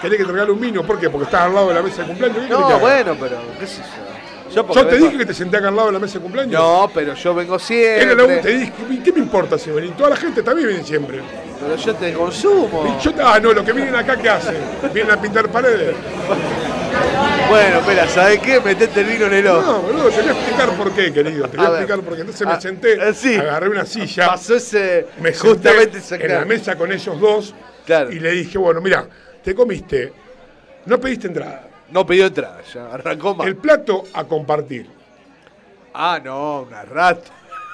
[0.00, 0.82] querés que te regale un vino.
[0.84, 1.10] ¿Por qué?
[1.10, 2.38] Porque estás al lado de la mesa de cumpleaños.
[2.38, 4.08] ¿Qué querés que No, bueno, pero qué sé yo.
[4.50, 6.52] Yo, te vengo- dije que te senté acá al lado de la mesa de cumpleaños.
[6.58, 8.14] No, pero yo vengo Era siempre.
[8.36, 9.94] la- te dije, ¿y ¿qué me importa si venís?
[9.94, 11.20] Toda la gente también viene siempre.
[11.60, 12.98] Pero yo te consumo.
[13.02, 14.56] Yo- ah, no, los que vienen acá, ¿qué hacen?
[14.94, 15.94] Vienen a pintar paredes.
[17.48, 18.60] Bueno, espera, ¿sabes qué?
[18.60, 19.62] Metete el vino en el ojo.
[19.72, 21.48] No, boludo, te voy a explicar por qué, querido.
[21.48, 22.20] Te voy a, explicar por qué.
[22.20, 23.34] Entonces Ah, me senté, eh, sí.
[23.36, 24.26] agarré una silla.
[24.26, 25.06] Pasó ese.
[25.20, 27.54] me senté justamente ese en la mesa con ellos dos
[27.86, 28.12] Claro.
[28.12, 29.08] y le dije, bueno, mira,
[29.42, 30.12] te comiste,
[30.86, 31.64] no pediste entrada.
[31.90, 33.48] No pidió entrada, ya arrancó mal.
[33.48, 34.86] El plato a compartir.
[35.94, 37.30] Ah, no, una rata.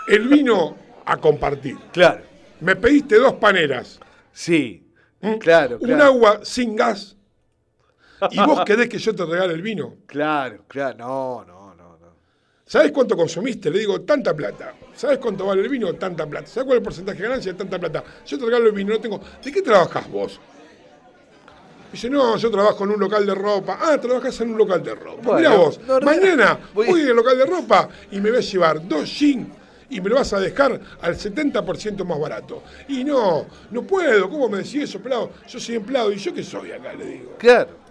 [0.07, 1.77] El vino a compartir.
[1.93, 2.21] Claro.
[2.61, 3.99] Me pediste dos paneras.
[4.33, 4.87] Sí.
[5.21, 5.35] ¿Mm?
[5.39, 7.14] Claro, Un agua sin gas.
[8.31, 9.95] Y vos querés que yo te regale el vino.
[10.07, 10.97] Claro, claro.
[10.99, 12.07] No, no, no, no.
[12.67, 13.71] ¿Sabés cuánto consumiste?
[13.71, 14.75] Le digo, tanta plata.
[14.95, 15.93] ¿Sabés cuánto vale el vino?
[15.95, 16.47] Tanta plata.
[16.47, 17.57] ¿Sabés cuál es el porcentaje de ganancia?
[17.57, 18.05] Tanta plata.
[18.27, 19.21] Yo te regalo el vino, no tengo.
[19.43, 20.41] ¿De qué trabajás vos?
[21.93, 23.79] Dice, no, yo trabajo en un local de ropa.
[23.81, 25.23] Ah, trabajás en un local de ropa.
[25.23, 28.39] Bueno, Mirá vos, no, no, mañana voy- voy al local de ropa y me voy
[28.39, 29.49] a llevar dos jeans
[29.91, 32.65] y me lo vas a dejar al 70% más barato.
[32.89, 34.29] Y no, no puedo.
[34.29, 35.31] ¿Cómo me decís eso, pelado?
[35.47, 36.11] Yo soy empleado.
[36.11, 36.95] ¿Y yo qué soy acá?
[36.95, 37.35] Le digo.
[37.39, 37.84] Claro.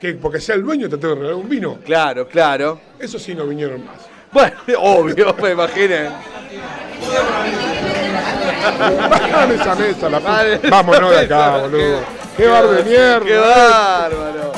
[0.00, 1.78] Que porque sea el dueño te tengo que regalar un vino.
[1.84, 2.80] Claro, claro.
[2.98, 3.96] Eso sí no vinieron más.
[4.32, 6.10] Bueno, obvio, me imaginé.
[9.08, 10.32] Bajame esa mesa, la puta.
[10.32, 10.60] Vale.
[10.68, 12.00] Vámonos de acá, boludo.
[12.36, 13.24] Qué bar de mierda.
[13.24, 14.52] ¡Qué bárbaro!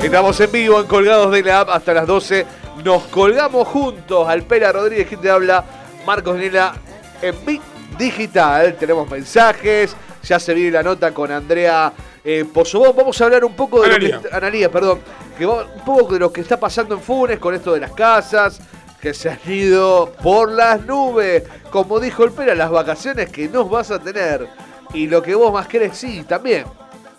[0.00, 2.46] Estamos en vivo en Colgados de la App hasta las 12.
[2.84, 4.28] Nos colgamos juntos.
[4.28, 5.64] Alpera Rodríguez, quien te habla.
[6.06, 6.74] Marcos Nela
[7.20, 7.60] en Big
[7.98, 8.74] Digital.
[8.78, 9.94] Tenemos mensajes.
[10.22, 11.92] Ya se viene la nota con Andrea
[12.24, 12.94] eh, Pozobón.
[12.96, 14.16] Vamos a hablar un poco de Analía.
[14.16, 14.34] lo que.
[14.36, 15.00] Analía, perdón.
[15.38, 17.92] Que va- un poco de lo que está pasando en Funes con esto de las
[17.92, 18.60] casas.
[19.00, 21.44] Que se han ido por las nubes.
[21.70, 24.48] Como dijo el Pera, las vacaciones que nos vas a tener.
[24.92, 26.64] Y lo que vos más querés, sí, también.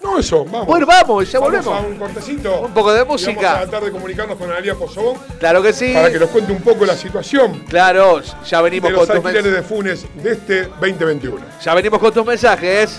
[0.02, 0.66] No, eso, vamos.
[0.66, 1.66] Bueno, vamos, ya volvemos.
[1.66, 2.62] Vamos a un cortecito.
[2.62, 3.42] Un poco de Y música.
[3.42, 5.94] vamos a tratar de comunicarnos con Analia Pozobón Claro que sí.
[5.94, 9.24] para que nos cuente un poco la situación Claro, ya venimos de con los tus
[9.24, 9.54] mensajes.
[9.54, 11.38] de Funes de este 2021.
[11.62, 12.98] Ya venimos con tus mensajes.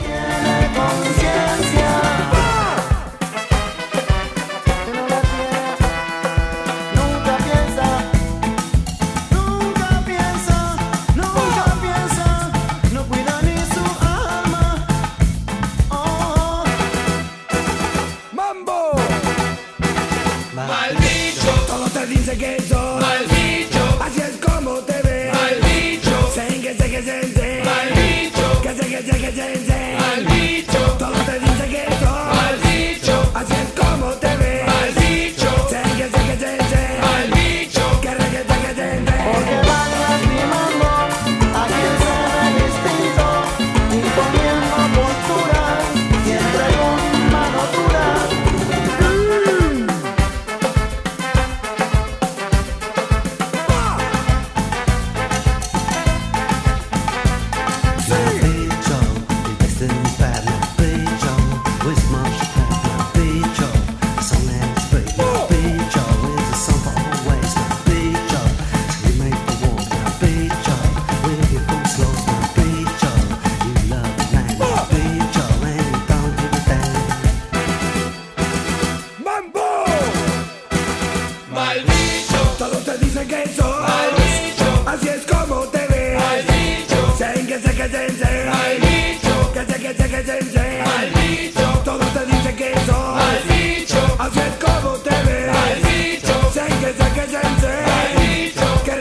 [95.20, 96.52] Al bicho.
[96.52, 97.72] Sen que que.
[98.00, 98.84] Al bicho.
[98.84, 98.96] Que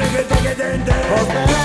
[0.56, 1.59] que.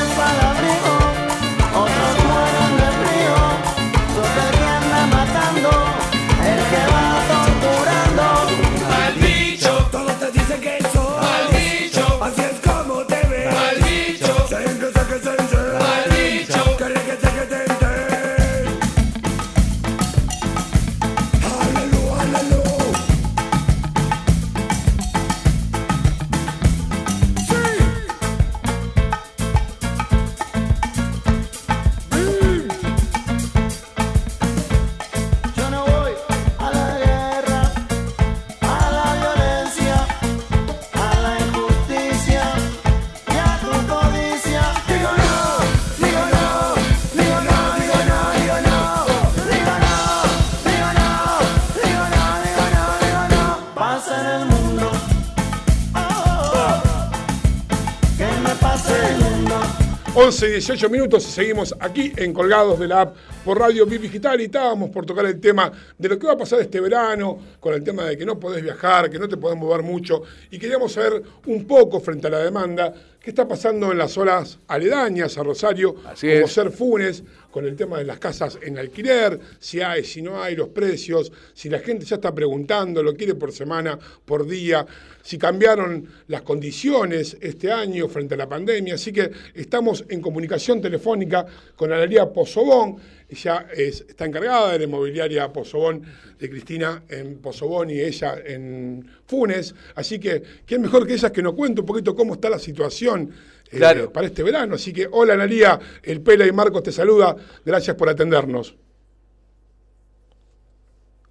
[60.55, 64.41] 18 minutos y seguimos aquí en Colgados de la App por Radio Bip Digital.
[64.41, 67.75] Y estábamos por tocar el tema de lo que va a pasar este verano, con
[67.75, 70.23] el tema de que no podés viajar, que no te podés mover mucho.
[70.53, 72.95] Y queríamos saber un poco frente a la demanda
[73.25, 76.53] qué está pasando en las zonas aledañas a Rosario, Así como es.
[76.53, 80.57] ser Funes, con el tema de las casas en alquiler, si hay, si no hay,
[80.57, 84.85] los precios, si la gente ya está preguntando, lo quiere por semana, por día,
[85.23, 88.95] si cambiaron las condiciones este año frente a la pandemia.
[88.97, 91.47] Así que estamos en comunicación telefónica
[91.77, 92.97] con Analia Pozobón,
[93.31, 96.03] ella es- está encargada de la inmobiliaria Pozobón
[96.45, 99.75] de Cristina en Pozobón y ella en Funes.
[99.95, 103.31] Así que, ¿quién mejor que ella que nos cuente un poquito cómo está la situación?
[103.71, 104.13] eh, Claro.
[104.13, 104.75] para este verano.
[104.77, 107.35] Así que, hola Analia, el Pela y Marcos te saluda.
[107.65, 108.77] Gracias por atendernos.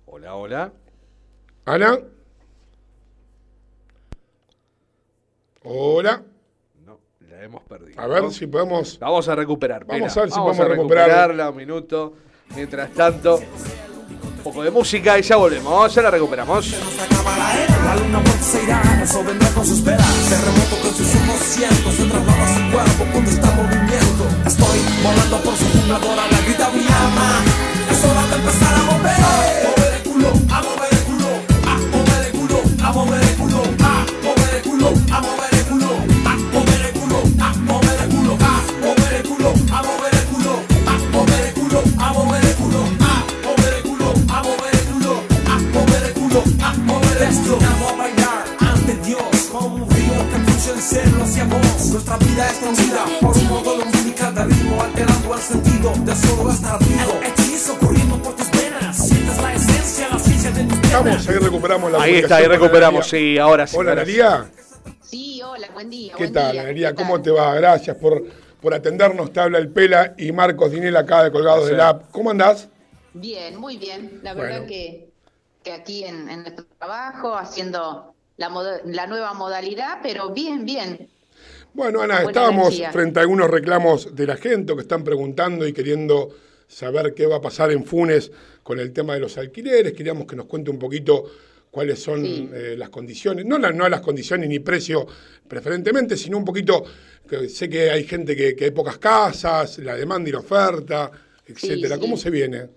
[0.08, 0.74] Hola, hola.
[1.66, 2.00] Ana.
[5.64, 6.24] Hola.
[6.86, 7.00] No,
[7.30, 8.00] la hemos perdido.
[8.02, 8.32] A ver ¿no?
[8.32, 9.00] si podemos.
[9.00, 9.86] Vamos a recuperar.
[9.86, 11.50] Vamos a ver si Vamos podemos a recuperarla.
[11.50, 12.14] un minuto.
[12.56, 13.40] Mientras tanto,
[14.44, 15.96] poco de música y ya volvemos.
[15.96, 16.76] Ya la recuperamos.
[17.94, 20.06] Luna pronto se irá, eso vendrá con sus velas.
[20.28, 24.24] Terremoto con sus ojos cientos, se traslada su cuerpo cuando está en movimiento.
[24.46, 27.44] Estoy volando por su fundadora, la grita mi alma.
[27.92, 29.14] Es hora de empezar a mover.
[29.14, 31.30] A mover el culo, a mover el culo,
[31.68, 33.23] a mover el culo, a mover
[47.40, 47.58] mover el culo.
[47.58, 51.86] Destinado a bailar ante Dios como un río que fluye en cielo hacia vos.
[51.92, 56.52] Nuestra vida es conocida por un modo lumínica de ritmo alterando el sentido de solo
[56.52, 57.20] estar vivo.
[57.22, 61.38] El hechizo corriendo por tus venas, sientes la esencia, la ciencia de tus Estamos, ahí
[61.38, 63.08] recuperamos la Ahí está, ahí recuperamos.
[63.08, 63.76] Sí, ahora sí.
[63.78, 64.06] Hola, ahora
[65.02, 65.42] sí.
[65.44, 66.14] Hola, buen día.
[66.18, 66.96] ¿Qué buen tal, día.
[66.96, 67.54] ¿Cómo te va?
[67.56, 68.24] Gracias por,
[68.62, 69.32] por atendernos.
[69.32, 71.76] Te habla el Pela y Marcos Dinel acá de Colgados Placer.
[71.76, 72.12] de la App.
[72.12, 72.70] ¿Cómo andás?
[73.14, 74.20] Bien, muy bien.
[74.24, 74.50] La Bueno.
[74.54, 75.13] verdad que,
[75.64, 78.50] que aquí en, en nuestro trabajo, haciendo la,
[79.08, 81.10] nueva modalidad, pero bien, bien.
[81.74, 82.92] Bueno, Ana, estábamos energía.
[82.92, 86.30] frente a algunos reclamos de la gente que están preguntando y queriendo
[86.68, 88.32] saber qué va a pasar en Funes
[88.62, 89.94] con el tema de los alquileres.
[89.94, 91.26] Queríamos que nos cuente un poquito
[91.72, 95.08] cuáles son eh, las condiciones, no, la- no las condiciones ni precio
[95.48, 96.84] preferentemente, sino un poquito,
[97.28, 101.10] que sé que hay gente que, que hay pocas casas, la demanda y la oferta,
[101.46, 101.96] etcétera.
[101.96, 102.02] sí.
[102.02, 102.70] ¿Cómo se viene?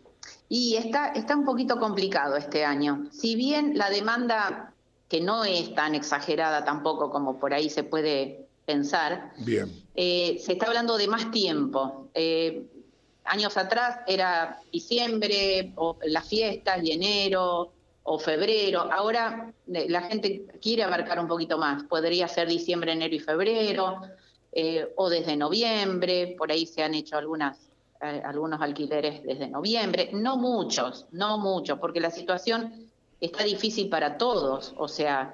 [0.49, 3.07] Y está, está un poquito complicado este año.
[3.11, 4.73] Si bien la demanda,
[5.09, 9.71] que no es tan exagerada tampoco como por ahí se puede pensar, Bien.
[9.95, 12.09] eh, se está hablando de más tiempo.
[12.15, 12.65] Eh,
[13.25, 17.73] años atrás era diciembre, o las fiestas, y enero,
[18.05, 18.83] o febrero.
[18.93, 21.83] Ahora eh, la gente quiere abarcar un poquito más.
[21.85, 24.01] Podría ser diciembre, enero y febrero,
[24.53, 26.35] eh, o desde noviembre.
[26.39, 27.59] Por ahí se han hecho algunas,
[28.15, 30.11] eh, algunos alquileres desde noviembre.
[30.13, 32.73] No muchos, no muchos, porque la situación
[33.21, 34.75] está difícil para todos.
[34.77, 35.33] O sea,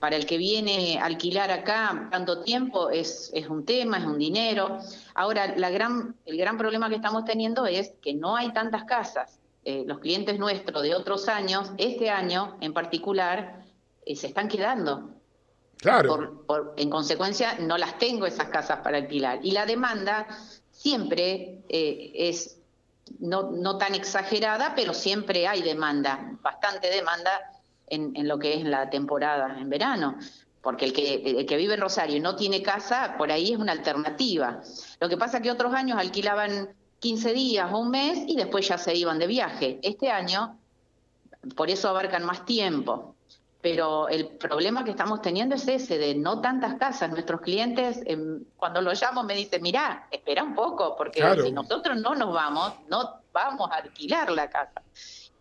[0.00, 4.18] para el que viene a alquilar acá tanto tiempo es, es un tema, es un
[4.18, 4.78] dinero.
[5.14, 9.38] Ahora, la gran, el gran problema que estamos teniendo es que no hay tantas casas.
[9.64, 13.64] Eh, los clientes nuestros de otros años, este año en particular,
[14.04, 15.10] eh, se están quedando.
[15.78, 16.08] Claro.
[16.08, 19.40] Por- por- en consecuencia, no las tengo esas casas para alquilar.
[19.42, 20.26] Y la demanda
[20.86, 22.58] siempre eh, es
[23.18, 27.32] no, no tan exagerada, pero siempre hay demanda, bastante demanda
[27.88, 30.16] en, en lo que es la temporada en verano.
[30.62, 33.58] Porque el que, el que vive en Rosario y no tiene casa, por ahí es
[33.58, 34.62] una alternativa.
[35.00, 36.68] Lo que pasa es que otros años alquilaban
[37.00, 39.80] 15 días o un mes y después ya se iban de viaje.
[39.82, 40.56] Este año,
[41.56, 43.15] por eso abarcan más tiempo.
[43.68, 47.10] Pero el problema que estamos teniendo es ese, de no tantas casas.
[47.10, 51.42] Nuestros clientes, em, cuando los llamo, me dicen, mirá, espera un poco, porque Claro.
[51.42, 54.82] si nosotros no nos vamos, no vamos a alquilar la casa.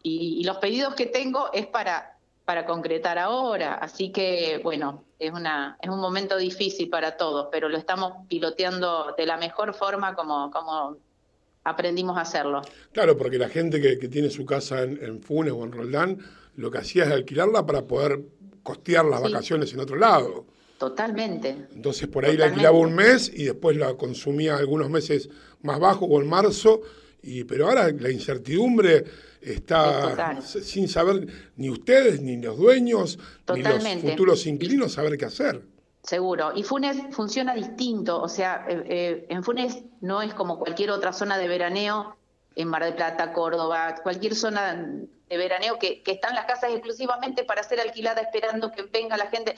[0.02, 3.76] Y, y los pedidos que tengo es para, para concretar ahora.
[3.76, 9.14] Así que, bueno, es, una, es un momento difícil para todos, pero lo estamos piloteando
[9.16, 10.98] de la mejor forma como, como
[11.64, 12.64] aprendimos a hacerlo.
[12.92, 16.18] Claro, porque la gente que, que tiene su casa en, en Funes o en Roldán,
[16.56, 18.22] lo que hacía es alquilarla para poder
[18.64, 19.32] costear las Sí.
[19.32, 20.46] vacaciones en otro lado.
[20.78, 21.68] Totalmente.
[21.74, 25.30] Entonces por ahí la alquilaba un mes y después la consumía algunos meses
[25.62, 26.82] más bajo o en marzo.
[27.22, 29.06] Y, pero ahora la incertidumbre
[29.42, 33.18] Es está sin saber ni ustedes, ni los dueños,
[33.54, 35.62] ni los futuros inquilinos saber qué hacer.
[36.04, 36.52] Seguro.
[36.56, 38.22] Y Funes funciona distinto.
[38.22, 42.16] O sea, eh, eh, en Funes no es como cualquier otra zona de veraneo,
[42.56, 44.74] en Mar del Plata, Córdoba, cualquier zona
[45.30, 49.28] de veraneo que, que están las casas exclusivamente para ser alquilada esperando que venga la
[49.28, 49.56] gente.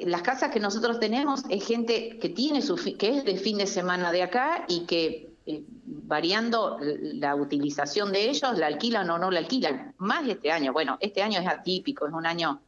[0.00, 3.66] Las casas que nosotros tenemos es gente que tiene su que es de fin de
[3.66, 9.30] semana de acá y que eh, variando la utilización de ellos la alquilan o no
[9.30, 9.94] la alquilan.
[9.98, 10.72] Más este año.
[10.72, 12.60] Bueno este año es atípico es un año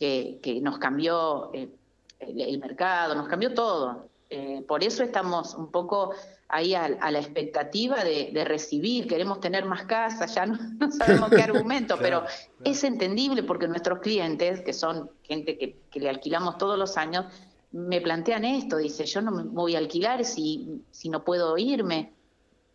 [0.00, 1.68] que, que nos cambió eh,
[2.20, 6.12] el mercado nos cambió todo Eh, por eso estamos un poco
[6.48, 10.90] ahí a, a la expectativa de, de recibir queremos tener más casas ya no, no
[10.90, 12.24] sabemos qué argumento pero
[12.62, 17.24] es entendible porque nuestros clientes, que son gente que, que le alquilamos todos los años,
[17.72, 22.12] me plantean esto, dice, yo no me voy a alquilar si, si no puedo irme.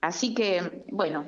[0.02, 1.26] Así que, bueno,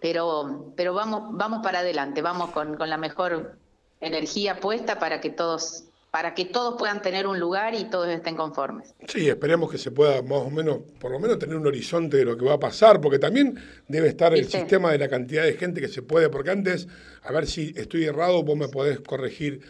[0.00, 3.58] pero, pero vamos, vamos para adelante, vamos con, con la mejor
[4.00, 8.34] energía puesta para que todos, para que todos puedan tener un lugar y todos estén
[8.36, 8.94] conformes.
[9.06, 12.24] Sí, esperemos que se pueda más o menos, por lo menos tener un horizonte de
[12.24, 13.56] lo que va a pasar, porque también
[13.86, 16.88] debe estar el sistema de la cantidad de gente que se puede, porque antes,
[17.22, 19.60] a ver si estoy errado, vos me podés corregir,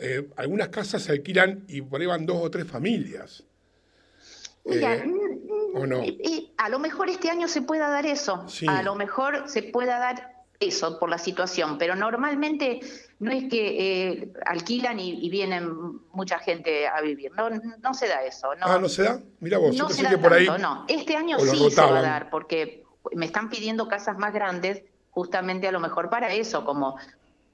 [0.00, 3.44] eh, algunas casas se alquilan y por ahí van dos o tres familias.
[4.64, 5.04] Mira, Eh,
[5.74, 6.02] ¿O no?
[6.04, 8.66] Y a lo mejor este año se pueda dar eso, Sí.
[8.68, 12.80] a lo mejor se pueda dar eso por la situación, pero normalmente
[13.20, 15.70] no es que eh, alquilan y, y vienen
[16.12, 18.54] mucha gente a vivir, no, no se da eso.
[18.56, 19.20] No, ah, ¿no se da?
[19.40, 20.46] Mira vos, yo no se pensé da que por ahí...
[20.58, 20.84] no.
[20.88, 22.82] Este año sí se va a dar, porque
[23.12, 26.96] me están pidiendo casas más grandes justamente a lo mejor para eso, como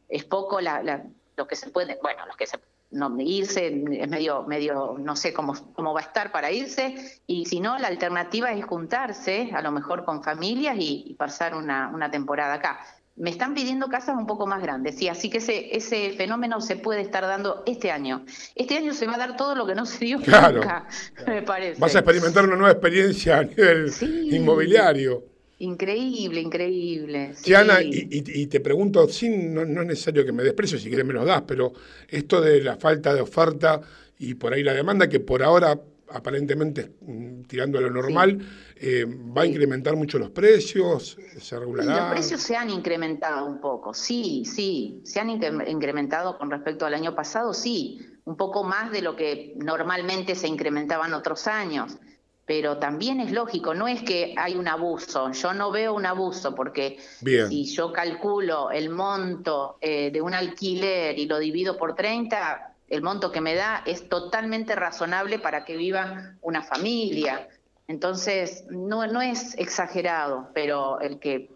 [0.08, 1.04] es poco la, la-
[1.36, 2.58] lo que se puede, bueno, los que se
[2.92, 3.66] no irse
[4.00, 7.76] es medio medio no sé cómo cómo va a estar para irse y si no
[7.78, 12.54] la alternativa es juntarse a lo mejor con familias y, y pasar una, una temporada
[12.54, 12.78] acá
[13.16, 16.76] me están pidiendo casas un poco más grandes sí así que ese ese fenómeno se
[16.76, 18.24] puede estar dando este año
[18.54, 20.58] este año se va a dar todo lo que no se dio Claro.
[20.58, 20.86] nunca
[21.26, 23.90] me parece Vas a experimentar una nueva experiencia a nivel
[24.30, 25.24] inmobiliario.
[25.58, 27.44] increíble increíble sí.
[27.44, 30.90] Tiana, y, y- y te pregunto, sin, no, no es necesario que me desprecio, si
[30.90, 31.72] querés me lo das, pero
[32.08, 33.80] esto de la falta de oferta
[34.18, 35.78] y por ahí la demanda, que por ahora
[36.10, 38.38] aparentemente mm, tirando a lo normal,
[38.76, 42.00] eh, va a incrementar mucho los precios, se Y regulará.
[42.00, 46.86] los precios se han incrementado un poco, sí, sí, se han incre- incrementado con respecto
[46.86, 51.96] al año pasado, sí, un poco más de lo que normalmente se incrementaban otros años,
[52.44, 56.54] pero también es lógico, no es que hay un abuso, yo no veo un abuso
[56.54, 57.48] porque Bien.
[57.48, 63.02] si yo calculo el monto eh, de un alquiler y lo divido por 30, el
[63.02, 67.48] monto que me da es totalmente razonable para que viva una familia.
[67.88, 71.50] Entonces, no, no es exagerado, pero el que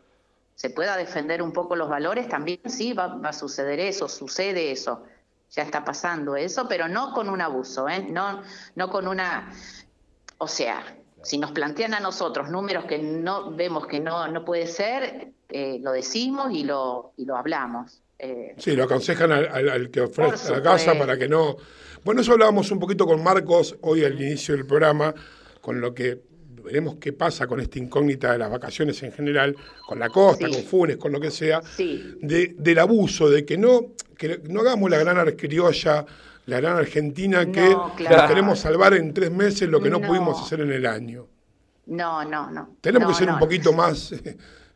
[0.55, 4.71] se pueda defender un poco los valores, también sí va, va a suceder eso, sucede
[4.71, 5.05] eso.
[5.53, 8.03] Ya está pasando eso, pero no con un abuso, ¿eh?
[8.03, 8.43] no,
[8.75, 9.53] no con una...
[10.39, 10.85] O sea,
[11.23, 15.79] si nos plantean a nosotros números que no vemos que no, no puede ser, eh,
[15.81, 18.03] lo decimos y lo, y lo hablamos.
[18.23, 21.57] Eh, Sí, lo aconsejan al, al- al que ofrece la casa para que no...
[22.05, 25.15] Bueno, eso hablábamos un poquito con Marcos hoy al inicio del programa,
[25.61, 26.21] con lo que
[26.63, 29.57] veremos qué pasa con esta incógnita de las vacaciones en general,
[29.87, 30.53] con la costa, Sí.
[30.53, 34.61] con Funes, con lo que sea, sí, de- del abuso, de que no, que no
[34.61, 36.05] hagamos la gran criolla,
[36.47, 38.17] la gran argentina que No, claro.
[38.19, 40.07] nos queremos salvar en tres meses lo que no, No.
[40.09, 41.27] pudimos hacer en el año.
[41.87, 42.77] no, no, no.
[42.83, 44.13] Tenemos No, que ser un poquito más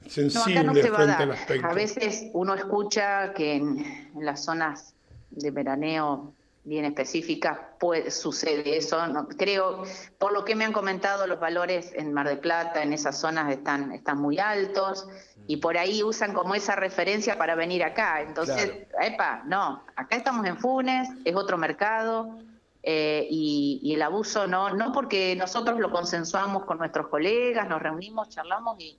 [0.05, 1.66] eh, No, acá no se va a frente al aspecto.
[1.66, 3.78] A veces uno escucha que en,
[4.14, 4.94] en las zonas
[5.31, 6.32] de veraneo
[6.66, 9.06] bien específicas puede, sucede eso.
[9.09, 9.82] No, creo,
[10.18, 13.52] por lo que me han comentado, los valores en Mar de Plata, en esas zonas
[13.52, 15.06] están, están muy altos
[15.47, 18.22] y por ahí usan como esa referencia para venir acá.
[18.22, 22.39] Entonces, epa, no, acá estamos en Funes, es otro mercado.
[22.82, 27.82] eh, y, y el abuso no, no porque nosotros lo consensuamos con nuestros colegas, nos
[27.82, 28.98] reunimos, charlamos y,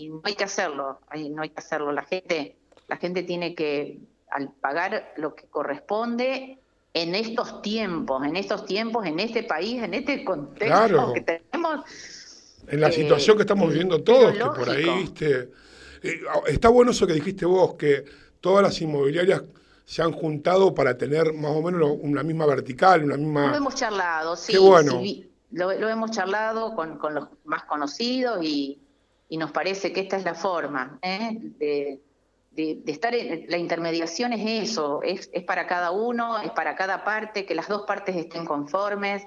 [0.00, 1.92] y no hay que hacerlo, hay- no hay que hacerlo.
[1.92, 2.56] La gente,
[2.88, 3.98] la gente tiene que,
[4.30, 6.58] al pagar lo que corresponde
[6.94, 11.12] en estos tiempos, en estos tiempos, en este país, en este contexto Claro.
[11.12, 11.84] que tenemos,
[12.66, 15.48] En la Eh, situación que estamos viviendo todos, que por ahí, viste.
[16.02, 18.04] eh, está bueno eso que dijiste vos, que
[18.40, 19.42] todas las inmobiliarias
[19.84, 23.56] se han juntado para tener más o menos lo- una misma vertical, una lo misma.
[23.56, 24.92] hemos charlado, sí, Qué bueno.
[25.00, 28.78] sí, lo, lo hemos charlado con, con los más conocidos y,
[29.30, 31.38] y nos parece que esta es la forma ¿eh?
[31.40, 32.00] de,
[32.50, 36.74] de- de estar en la intermediación es eso, es, es para cada uno, es para
[36.76, 39.22] cada parte, que las dos partes estén conformes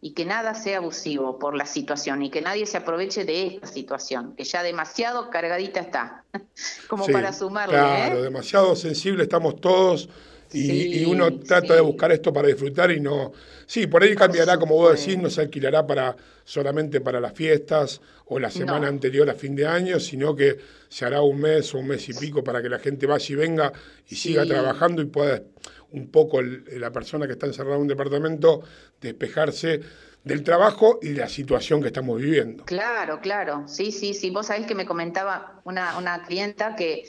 [0.00, 3.68] y que nada sea abusivo por la situación y que nadie se aproveche de esta
[3.68, 6.24] situación, que ya demasiado cargadita está,
[6.88, 7.78] como Sí, para sumarle.
[7.78, 8.22] Claro, ¿eh?
[8.22, 10.10] demasiado sensible estamos todos
[10.54, 13.32] y, Sí, y uno trata de buscar esto para disfrutar y no.
[13.66, 18.00] Sí, por ahí cambiará, como vos decís, no se alquilará para solamente para las fiestas
[18.26, 18.86] o la semana No.
[18.88, 20.56] anterior a fin de año, sino que
[20.88, 23.34] se hará un mes o un mes y pico para que la gente vaya y
[23.36, 23.72] venga
[24.08, 25.42] y siga trabajando y pueda
[25.90, 28.62] un poco el- la persona que está encerrada en un departamento
[29.00, 29.80] despejarse
[30.24, 32.64] del trabajo y de la situación que estamos viviendo.
[32.64, 34.30] Claro, claro, sí, sí, sí.
[34.30, 37.04] Vos sabés que me comentaba una, una clienta que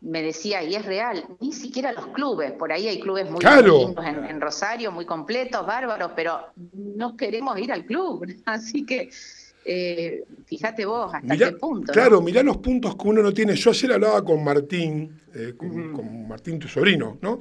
[0.00, 3.78] me decía, y es real, ni siquiera los clubes, por ahí hay clubes muy Claro.
[3.86, 6.40] lindos en, en Rosario, muy completos, bárbaros, pero
[6.72, 8.26] no queremos ir al club.
[8.46, 9.10] Así que,
[9.64, 11.86] eh, fíjate vos hasta Mirá- qué punto.
[11.88, 11.92] ¿no?
[11.92, 13.54] Claro, mirá los puntos que uno no tiene.
[13.54, 17.38] Yo ayer hablaba con Martín, eh, con, con Martín, tu sobrino, ¿no?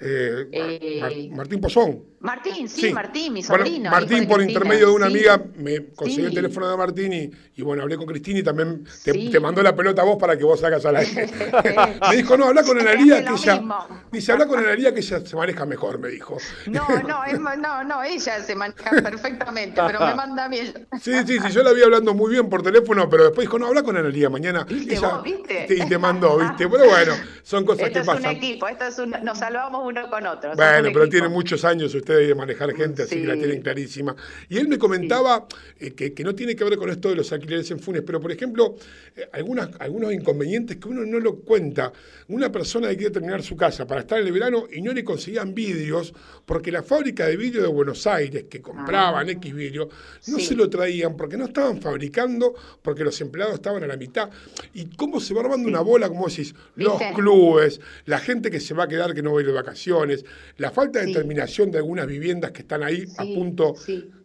[0.00, 2.02] Eh, Eh, Mar- Martín Pozón.
[2.20, 2.92] Martín, sí, Sí.
[2.92, 3.90] Martín, mi Bueno, sobrino.
[3.90, 5.12] Martín, por intermedio de una sí.
[5.12, 8.84] amiga, me consiguió el teléfono de Martín y, y bueno, hablé con Cristina y también
[9.04, 11.28] te, te mandó la pelota a vos para que vos hagas al aire.
[12.10, 13.62] me dijo, no, habla con Analía que ella.
[14.10, 16.38] Dice, habla con Analía que ella se maneja mejor, me dijo.
[16.66, 20.58] No, no, es no, no, ella se maneja perfectamente, pero me manda a mí.
[20.58, 23.58] el- Sí, sí, sí, yo la vi hablando muy bien por teléfono, pero después dijo,
[23.58, 24.64] no, habla con Analía mañana.
[24.64, 25.66] ¿Viste Ella- vos, viste?
[25.68, 26.68] Y te mandó, ¿viste?
[26.68, 27.12] Pero bueno,
[27.42, 28.36] son cosas Esto que es un pasan.
[28.36, 30.52] equipo, esto es un, nos salvamos uno con otro.
[30.56, 31.08] Bueno, pero equipo.
[31.08, 34.14] tienen muchos años ustedes de manejar gente, así que la tienen clarísima.
[34.48, 35.46] Y él me comentaba
[35.80, 38.20] eh, que, que no tiene que ver con esto de los alquileres en Funes, pero
[38.20, 38.76] por ejemplo,
[39.16, 41.92] eh, algunas, algunos inconvenientes que uno no lo cuenta.
[42.28, 45.02] Una persona que quiere terminar su casa para estar en el verano y no le
[45.02, 46.14] conseguían vidrios,
[46.44, 49.88] porque la fábrica de vidrio de Buenos Aires, que compraban X vidrio,
[50.28, 50.46] no Sí.
[50.46, 54.30] se lo traían porque no estaban fabricando, porque los empleados estaban a la mitad.
[54.74, 56.54] ¿Y cómo se va armando una bola, como decís?
[56.76, 59.52] Los clubes, la gente que se va a quedar que no va a ir de
[59.52, 60.24] vacaciones,
[60.58, 63.74] la falta de terminación de algunas viviendas que están ahí a punto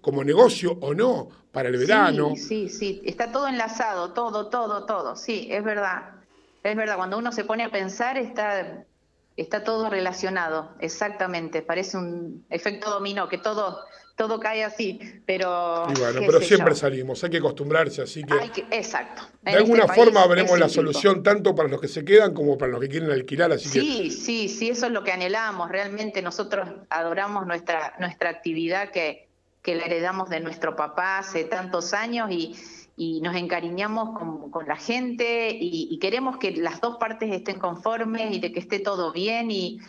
[0.02, 2.34] como negocio o no para el verano.
[2.36, 6.16] Sí, sí, sí, está todo enlazado, todo, todo, todo, sí, es verdad.
[6.64, 8.86] Es verdad, cuando uno se pone a pensar está,
[9.36, 13.80] está todo relacionado, exactamente, parece un efecto dominó, que todo,
[14.22, 15.88] todo cae así, pero...
[15.90, 16.80] Y bueno, pero siempre yo.
[16.80, 19.24] salimos, hay que acostumbrarse, así que Hay que- exacto.
[19.42, 22.56] de En alguna este forma veremos la solución tanto para los que se quedan como
[22.56, 25.70] para los que quieren alquilar, así que Sí, sí, sí, eso es lo que anhelamos.
[25.70, 29.28] Realmente nosotros adoramos nuestra, nuestra actividad que,
[29.64, 32.56] que la heredamos de nuestro papá hace tantos años y,
[32.96, 37.58] y nos encariñamos con, con la gente y, y queremos que las dos partes estén
[37.58, 39.80] conformes y de que esté todo bien y,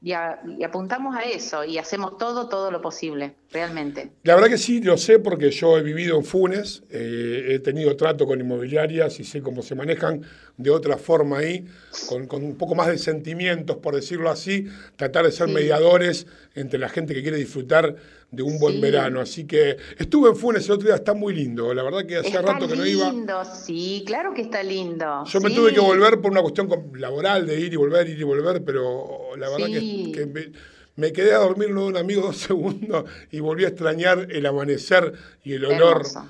[0.00, 4.12] y a- y apuntamos a eso y hacemos todo, todo lo posible, realmente.
[4.22, 7.96] La verdad que sí, lo sé porque yo he vivido en Funes, eh, he tenido
[7.96, 10.22] trato con inmobiliarias y sé cómo se manejan
[10.56, 11.66] de otra forma ahí,
[12.08, 14.66] con, con un poco más de sentimientos, por decirlo así,
[14.96, 15.54] tratar de ser Sí.
[15.54, 17.96] mediadores entre la gente que quiere disfrutar
[18.30, 18.80] de un buen Sí.
[18.80, 19.20] verano.
[19.20, 22.40] Así que estuve en Funes el otro día, está muy lindo, la verdad que hacía
[22.40, 23.10] Está rato que no iba.
[23.10, 25.24] lindo, sí, claro que está lindo.
[25.24, 28.22] Yo me tuve que volver por una cuestión laboral de ir y volver, ir y
[28.24, 30.12] volver, pero la verdad Sí.
[30.14, 30.52] que, que me,
[30.96, 35.12] me quedé a dormir de un amigo dos segundos y volví a extrañar el amanecer
[35.44, 36.28] y el olor Hermoso.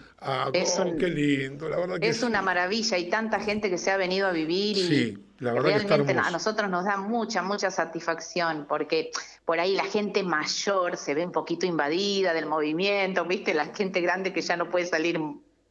[0.52, 3.78] Es oh, un- qué lindo, la verdad que Es una maravilla, hay tanta gente que
[3.78, 6.84] se ha venido a vivir y Sí, la verdad que está realmente a nosotros nos
[6.84, 9.10] da mucha, mucha satisfacción porque
[9.48, 14.02] por ahí la gente mayor se ve un poquito invadida del movimiento, viste, la gente
[14.02, 15.18] grande que ya no puede salir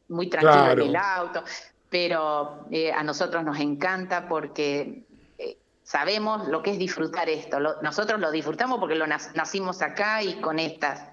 [0.08, 0.82] muy tranquila Claro.
[0.82, 1.44] en el auto,
[1.88, 5.04] pero eh, a nosotros nos encanta porque
[5.38, 7.60] eh, sabemos lo que es disfrutar esto.
[7.60, 11.04] Lo- nosotros lo disfrutamos porque lo nacimos acá y con estas,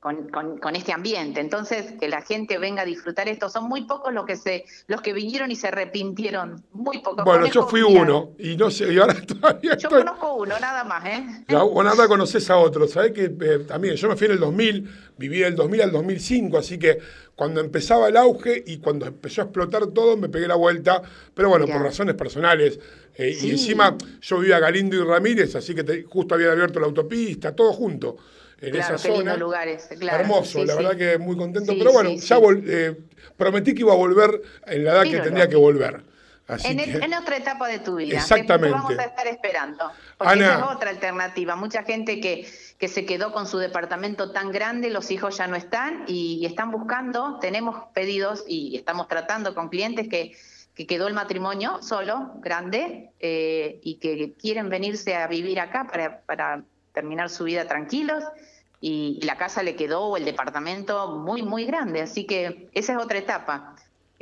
[0.00, 1.40] con, con- con este ambiente.
[1.40, 3.50] Entonces, que la gente venga a disfrutar esto.
[3.50, 6.64] Son muy pocos los que se, los que vinieron y se arrepintieron.
[6.72, 7.24] Muy pocos.
[7.24, 10.02] Bueno, yo fui uno y no sé, y ahora todavía Yo estoy.
[10.04, 11.44] conozco uno, nada más, ¿eh?
[11.48, 12.88] Ya, Bueno, ahora conoces a otro.
[12.88, 16.56] Sabés que eh, también yo me fui en el 2000, viví del 2000 al 2005,
[16.58, 16.98] así que
[17.36, 21.02] cuando empezaba el auge y cuando empezó a explotar todo, me pegué la vuelta.
[21.34, 22.78] Pero bueno, por razones personales.
[23.16, 23.48] eh, Sí.
[23.48, 27.54] Y encima yo vivía Galindo y Ramírez, así que te- justo habían abierto la autopista,
[27.54, 28.16] todo junto.
[28.60, 29.18] En Claro, esa qué zona.
[29.32, 29.88] lindos lugares.
[29.98, 30.82] Claro, Hermoso, sí, la sí.
[30.82, 31.72] verdad que muy contento.
[31.72, 32.96] Sí, pero bueno, ya vol- eh,
[33.36, 35.48] prometí que iba a volver en la edad que no.
[35.48, 36.02] que volver.
[36.46, 38.16] Así En, que, en otra etapa de tu vida.
[38.16, 38.76] Exactamente.
[38.76, 39.92] Vamos a estar esperando.
[40.18, 40.46] Porque Ana.
[40.46, 41.54] esa es otra alternativa.
[41.54, 42.44] Mucha gente que,
[42.76, 46.46] que se quedó con su departamento tan grande, los hijos ya no están y, y
[46.46, 47.38] están buscando.
[47.40, 50.32] Tenemos pedidos y estamos tratando con clientes que,
[50.74, 56.22] que quedó el matrimonio solo, grande, eh, y que quieren venirse a vivir acá para,
[56.22, 58.24] para terminar su vida tranquilos.
[58.80, 62.00] Y, la casa le quedó, o el departamento, muy, muy grande.
[62.00, 63.76] Así que esa es otra etapa,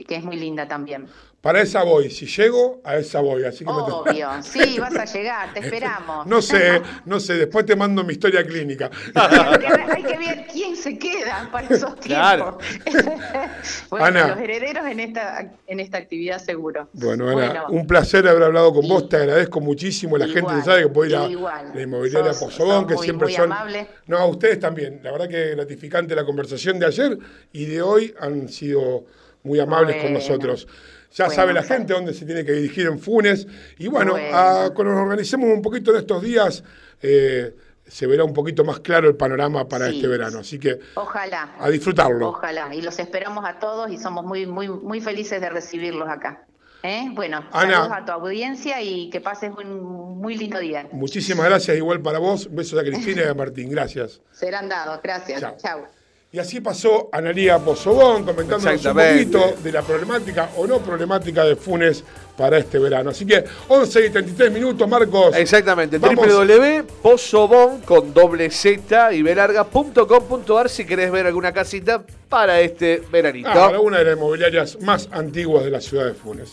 [0.04, 1.06] que es muy linda también.
[1.40, 2.10] para esa voy.
[2.10, 3.44] Si llego, a esa voy.
[3.44, 6.26] Así que me- Obvio, sí, vas a llegar, te esperamos.
[6.26, 8.90] No sé, no sé, después te mando mi historia clínica.
[9.14, 12.04] Hay que ver- hay que ver quién se queda para esos tiempos.
[12.04, 12.58] Claro.
[13.90, 14.28] bueno, Ana.
[14.28, 16.88] los herederos en esta, en esta actividad seguro.
[16.92, 20.16] Bueno, Ana, un placer haber hablado con vos, te agradezco muchísimo.
[20.18, 21.72] La gente sabe que puede ir a igual.
[21.74, 23.52] la inmobiliaria Pozobón, que muy- siempre muy son.
[23.52, 23.86] amable.
[24.06, 25.00] No, a ustedes también.
[25.02, 27.18] La verdad que gratificante la conversación de ayer
[27.52, 29.06] y de hoy han sido
[29.48, 30.68] muy amables con nosotros.
[31.12, 33.46] Ya Bueno, sabe la gente dónde se tiene que dirigir en Funes.
[33.78, 34.36] Y bueno, Bueno.
[34.36, 36.62] a- cuando nos organicemos un poquito en estos días,
[37.02, 37.54] eh,
[37.86, 39.96] se verá un poquito más claro el panorama para Sí.
[39.96, 40.40] este verano.
[40.40, 41.54] Así que Ojalá.
[41.58, 42.28] a disfrutarlo.
[42.28, 42.74] Ojalá.
[42.74, 46.44] Y los esperamos a todos y somos muy, muy, muy felices de recibirlos acá.
[46.82, 47.06] ¿Eh?
[47.12, 47.72] Bueno, Ana.
[47.76, 50.86] saludos a tu audiencia y que pases un muy lindo día.
[50.92, 52.54] Muchísimas gracias, igual para vos.
[52.54, 53.70] Besos a Cristina y a Martín.
[53.70, 54.20] Gracias.
[54.30, 55.00] Serán dados.
[55.02, 55.40] Gracias.
[55.56, 55.97] Chao.
[56.30, 61.56] Y así pasó Analía Pozobón comentándonos un poquito de la problemática o no problemática de
[61.56, 62.04] Funes
[62.36, 63.08] para este verano.
[63.10, 65.34] Así que 11 y 33 minutos, Marcos.
[65.34, 66.26] Exactamente, Vamos.
[66.26, 73.48] www.pozobon con doble Z y belarga.com.ar si querés ver alguna casita para este veranito.
[73.48, 76.52] Ah, una de las inmobiliarias más antiguas de la ciudad de Funes.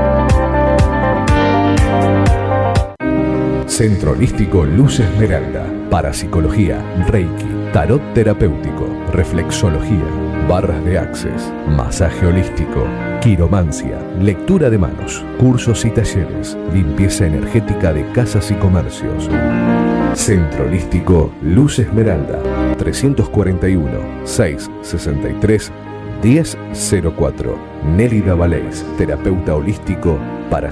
[3.81, 5.65] Centro Holístico Luz Esmeralda.
[5.89, 6.77] Parapsicología,
[7.07, 10.05] Reiki, Tarot Terapéutico, Reflexología,
[10.47, 12.85] Barras de Access, Masaje Holístico,
[13.21, 19.27] Quiromancia, Lectura de Manos, Cursos y Talleres, Limpieza Energética de Casas y Comercios.
[20.13, 22.37] Centro Holístico Luz Esmeralda,
[22.77, 25.71] 341 663
[26.21, 27.57] 1004.
[27.97, 30.19] Nélida Valés, terapeuta holístico
[30.51, 30.71] para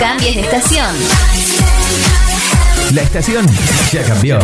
[0.00, 0.96] Cambies de estación.
[2.94, 3.46] La estación
[3.92, 4.38] ya cambió.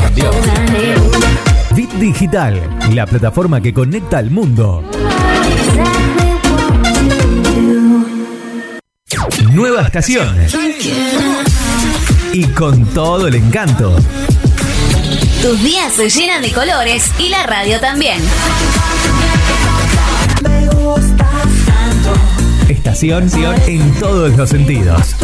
[1.74, 2.61] Bit Digital,
[2.93, 4.85] la plataforma que conecta al mundo.
[9.53, 10.37] Nueva estación.
[12.35, 13.97] Y con todo el encanto.
[15.41, 18.20] Tus días se llenan de colores y la radio también.
[22.69, 23.31] Estación
[23.66, 25.15] en todos los sentidos.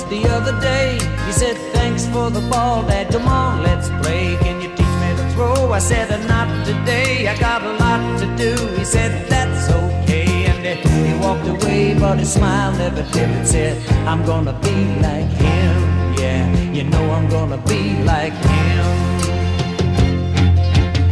[0.09, 0.99] The other day.
[1.25, 3.09] He said, Thanks for the ball, Dad.
[3.11, 4.37] Come on, let's play.
[4.41, 5.71] Can you teach me to throw?
[5.71, 7.27] I said, "Uh, Not today.
[7.27, 8.53] I got a lot to do.
[8.77, 10.45] He said, That's okay.
[10.45, 13.35] And uh, he walked away, but his smile never dimmed.
[13.41, 13.75] It said,
[14.07, 15.75] I'm gonna be like him.
[16.17, 18.85] Yeah, you know I'm gonna be like him.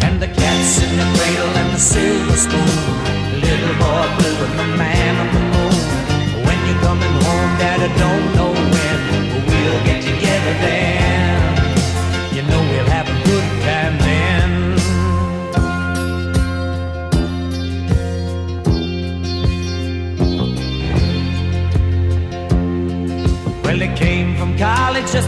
[0.05, 2.75] And the cat's in the cradle and the silver spoon.
[3.41, 6.45] Little boy blue and the man on the moon.
[6.45, 8.34] When you're coming home, Dad, I don't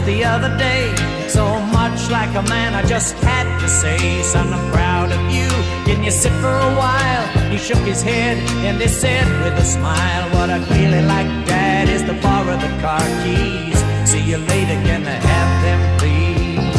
[0.08, 0.84] the other day.
[1.28, 1.44] So
[1.78, 5.48] much like a man, I just had to say, Son, I'm proud of you.
[5.86, 7.24] Can you sit for a while?
[7.52, 8.36] He shook his head
[8.66, 12.72] and he said with a smile, What I'd really like, Dad, is to borrow the
[12.84, 13.78] car keys.
[14.10, 16.72] See you later, can I have them, please?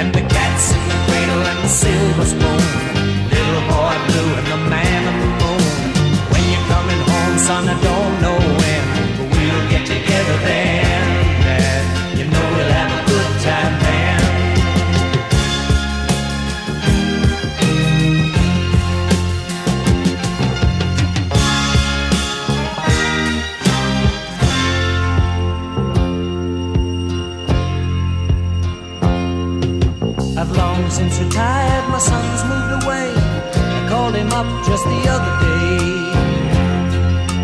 [0.00, 2.64] And the cat's in the cradle and the silver spoon.
[3.36, 5.64] Little boy blue and the man on the moon.
[6.32, 8.84] When you're coming home, son, I don't know when,
[9.16, 10.75] but we'll get together then.
[34.92, 35.66] The other day.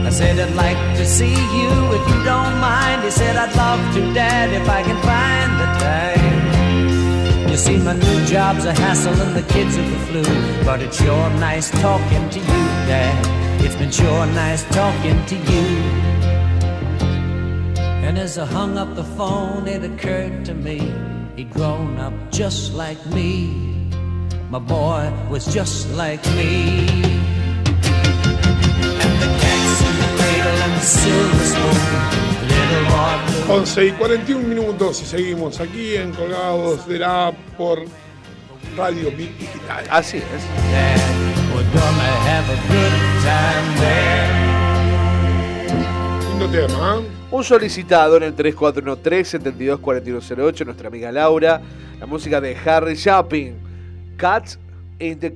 [0.07, 3.03] I said, I'd like to see you if you don't mind.
[3.05, 7.51] He said, I'd love to, Dad, if I can find the time.
[7.51, 10.25] You see, my new job's a hassle and the kids are the flu.
[10.65, 13.63] But it's sure nice talking to you, Dad.
[13.65, 15.67] It's been sure nice talking to you.
[18.07, 20.93] And as I hung up the phone, it occurred to me
[21.37, 23.89] he'd grown up just like me.
[24.51, 27.22] My boy was just like me.
[33.49, 37.85] 11 y 41 minutos y seguimos aquí en Colgados de la por
[38.77, 39.85] Radio Bit Digital.
[39.91, 40.25] Así es.
[46.31, 47.01] Lindo tema, ¿eh?
[47.31, 51.61] Un solicitado en el 3413-724108, nuestra amiga Laura,
[52.01, 53.59] la música de Harry Chapin,
[54.17, 54.59] Cats
[54.99, 55.31] in the.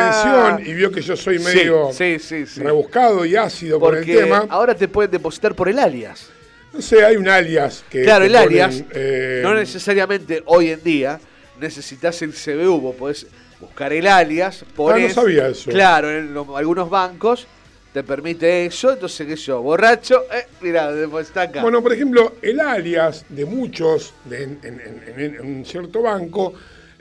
[0.54, 2.60] atención y vio que yo soy medio sí, sí, sí.
[2.62, 4.46] rebuscado y ácido con el tema.
[4.48, 6.30] ahora te pueden depositar por el alias.
[6.72, 8.02] No sé, hay un alias que.
[8.02, 11.20] Claro, el ponen, alias, eh, no necesariamente hoy en día
[11.60, 13.26] necesitas el CBU, vos podés
[13.60, 15.70] buscar el alias, ponés, Ah, sabía eso.
[15.70, 17.46] Claro, en lo- algunos bancos
[17.94, 21.62] te permite eso, entonces qué yo, borracho, eh, mira, después está acá.
[21.62, 26.02] Bueno, por ejemplo, el alias de muchos de- en, en- en- en- en un cierto
[26.02, 26.54] banco,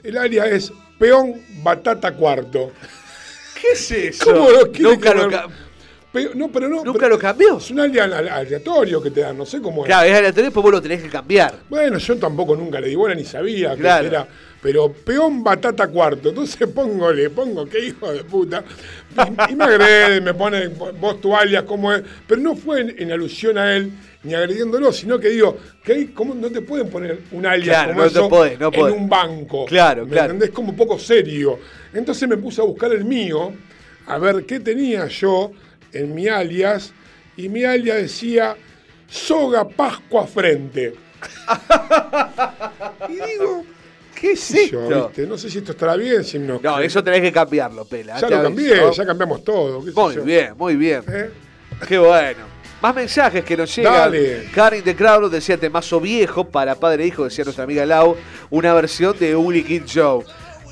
[0.04, 1.34] el alias es peón
[1.64, 2.70] batata cuarto.
[3.60, 4.24] ¿Qué es eso?
[4.32, 5.28] ¿Cómo lo quiere Nunca lo
[6.12, 6.84] Pe- no, pero no.
[6.84, 7.58] ¿Nunca lo cambió?
[7.58, 9.88] Es un alias ale- aleatorio que te dan, no sé cómo es.
[9.88, 11.56] Claro, es aleatorio, después vos lo tenés que cambiar.
[11.68, 14.02] Bueno, yo tampoco nunca le di bola ni sabía Claro.
[14.02, 14.28] que era.
[14.64, 16.30] Pero peón batata cuarto.
[16.30, 18.64] Entonces pongo, le pongo, qué hijo de puta.
[19.48, 22.02] Y, y me agrede, me pone vos tu alias, cómo es.
[22.26, 23.92] Pero no fue en, en alusión a él
[24.22, 28.00] ni agrediéndolo, sino que digo, ¿qué, ¿cómo no te pueden poner un alias Claro, como
[28.04, 28.96] no te eso podés, no en podés.
[28.96, 29.66] un banco?
[29.66, 30.32] Claro, ¿Me claro.
[30.32, 30.50] entendés?
[30.54, 31.58] Como poco serio.
[31.92, 33.52] Entonces me puse a buscar el mío,
[34.06, 35.52] a ver qué tenía yo
[35.92, 36.94] en mi alias,
[37.36, 38.56] y mi alias decía
[39.10, 40.94] Soga Pascua Frente.
[43.10, 43.64] y digo,
[44.24, 45.06] ¿qué es yo?
[45.06, 45.26] ¿viste?
[45.26, 46.60] No sé si esto estará bien, si no.
[46.62, 48.18] No, eso tenés que cambiarlo, pela.
[48.18, 49.84] Ya lo cambié, ya cambiamos todo.
[49.84, 50.22] qué sé Muy yo.
[50.24, 51.02] bien, muy bien.
[51.08, 51.30] ¿Eh?
[51.86, 52.54] Qué bueno.
[52.80, 53.92] Más mensajes que nos llegan.
[53.94, 54.48] Dale.
[54.54, 58.16] Karin de Crowd decía temazo viejo para padre e hijo, decía nuestra amiga Lau,
[58.50, 60.24] una versión de Uli Kid Joe.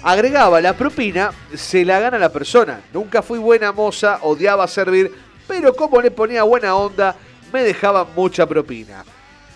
[0.03, 2.81] Agregaba, la propina se la gana la persona.
[2.93, 5.13] Nunca fui buena moza, odiaba servir,
[5.47, 7.17] pero como le ponía buena onda,
[7.53, 9.05] me dejaban mucha propina.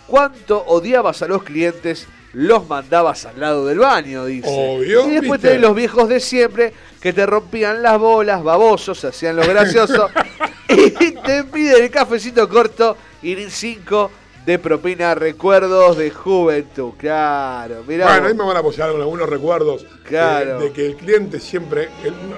[0.07, 2.07] Cuánto odiabas a los clientes,
[2.37, 4.47] los mandabas al lado del baño, dice.
[4.51, 9.07] Obvio, Y después tenés los viejos de siempre que te rompían las bolas, babosos, se
[9.07, 10.11] hacían los graciosos
[10.69, 14.11] y te piden el cafecito corto y ni cinco
[14.45, 16.93] de propina recuerdos de juventud.
[16.99, 18.05] Claro, mirá.
[18.05, 18.29] Bueno, vos.
[18.31, 20.59] ahí me van a apoyar con algunos recuerdos eh, Claro.
[20.59, 21.89] de, de que el cliente siempre,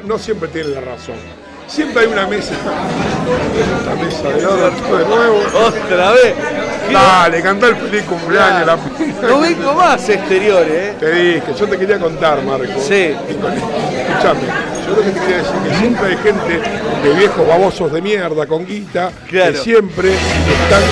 [0.04, 1.16] no siempre tiene la razón.
[1.68, 2.54] Siempre hay una mesa.
[2.54, 5.42] Esta mesa de oro, de nuevo.
[5.66, 6.34] Otra vez.
[6.92, 8.78] Dale, cantá el feliz cumpleaños, la.
[9.28, 10.94] No vengo más exteriores, ¿eh?
[10.98, 12.80] Te dije, yo te quería contar, Marco.
[12.80, 13.14] Sí.
[13.28, 14.40] Escuchame,
[14.86, 16.60] yo lo que te quería decir que siempre hay gente
[17.02, 19.52] de viejos babosos de mierda con guita Claro.
[19.52, 20.82] que siempre están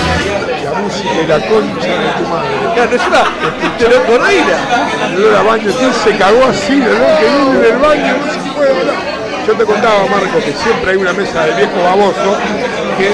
[0.63, 2.49] la música y la concha de tu madre.
[2.75, 3.77] Claro, es una.
[3.79, 4.57] Te lo coordina.
[5.15, 6.73] El olor a baño, ¿quién se cagó así?
[6.73, 9.16] El olor que viene del baño, no se puede hablar.
[9.47, 12.37] Yo te contaba, Marco, que siempre hay una mesa de viejos babosos
[12.97, 13.11] que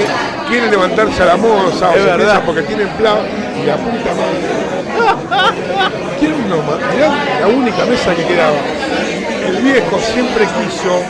[0.48, 2.42] quieren levantarse a la moza o Es se verdad.
[2.44, 3.18] porque tienen plan
[3.62, 5.54] y la puta madre.
[6.18, 6.56] ¿Quién no?
[6.56, 8.56] Mirá la única mesa que quedaba.
[9.46, 11.02] El viejo siempre quiso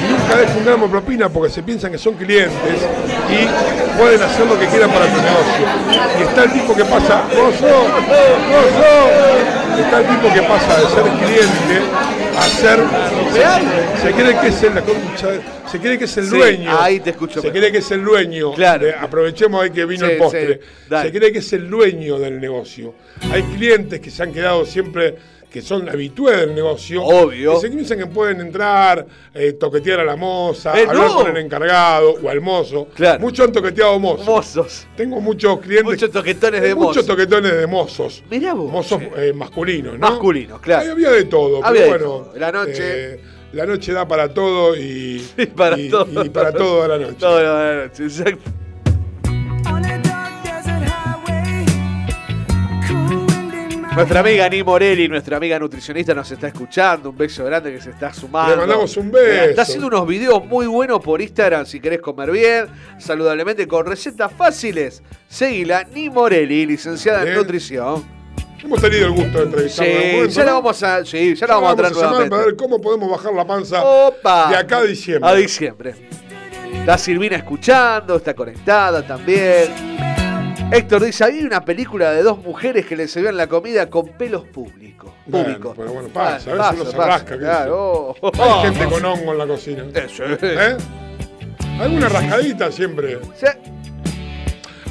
[0.00, 2.52] y nunca deja un gramo de propina porque se piensan que son clientes
[3.30, 5.66] y pueden hacer lo que quieran para tu negocio.
[6.18, 7.66] Y está el tipo que pasa, mozo,
[8.48, 9.80] mozo.
[9.80, 11.82] Está el tipo que pasa de ser cliente
[12.38, 12.80] a ser.
[13.32, 14.72] Se, se cree que es el,
[15.70, 16.78] se cree que es el Sí, dueño.
[16.78, 18.52] ahí te escucho Se cree que es el dueño.
[18.52, 20.60] de- aprovechemos ahí que vino Sí, el postre.
[20.88, 22.94] sí, se cree que es el dueño del negocio.
[23.32, 25.16] Hay clientes que se han quedado siempre,
[25.52, 27.02] que son habitués del negocio.
[27.04, 27.54] Obvio.
[27.54, 31.14] Que se piensan que pueden entrar, eh, toquetear a la moza, Eh, hablar no.
[31.16, 32.88] con el encargado o al mozo.
[33.20, 34.26] Muchos han toqueteado mozos.
[34.26, 34.86] Mozos.
[34.96, 35.84] Tengo muchos clientes.
[35.84, 37.06] Muchos toquetones de Muchos mozos.
[37.06, 38.24] toquetones de mozos.
[38.30, 38.72] Mirá vos.
[38.72, 40.08] Mozos eh, masculinos, ¿no?
[40.10, 40.90] Masculinos, claro.
[40.92, 42.04] Había de todo, Había pero de bueno.
[42.30, 42.32] todo.
[42.38, 43.12] La noche.
[43.14, 43.20] eh,
[43.52, 45.18] la noche da para todo y,
[45.56, 46.24] para y- todo.
[46.24, 47.16] y para todo a la noche.
[47.18, 48.50] Todo a la noche, exacto.
[53.94, 57.10] Nuestra amiga Ani Morelli, nuestra amiga nutricionista, nos está escuchando.
[57.10, 58.52] Un beso grande que se está sumando.
[58.52, 59.44] Le mandamos un beso.
[59.50, 64.32] Está haciendo unos videos muy buenos por Instagram si querés comer bien, saludablemente, con recetas
[64.32, 65.02] fáciles.
[65.28, 68.02] Seguila, Ni Morelli, licenciada en nutrición.
[68.64, 69.92] Hemos tenido el gusto de entrevistarla.
[69.92, 72.56] Sí, momento, ya la vamos a, sí, ya la vamos a traer llamar para ver
[72.56, 74.48] cómo podemos bajar la panza Opa.
[74.48, 75.30] de acá a diciembre.
[75.30, 75.94] A diciembre.
[76.72, 80.21] Está Silvina escuchando, está conectada también.
[80.72, 84.44] Héctor dice, hay una película de dos mujeres que le servían la comida con pelos
[84.44, 85.12] públicos.
[85.26, 85.74] Bueno, Públicos.
[85.76, 87.38] pero bueno, pasa, a Pasa, veces uno se rasca.
[87.38, 88.14] claro.
[88.22, 88.30] yo.
[88.42, 89.84] Hay gente con hongo en la cocina.
[89.94, 90.38] Eso es.
[90.42, 90.76] ¿Eh?
[91.78, 93.18] Alguna rascadita siempre.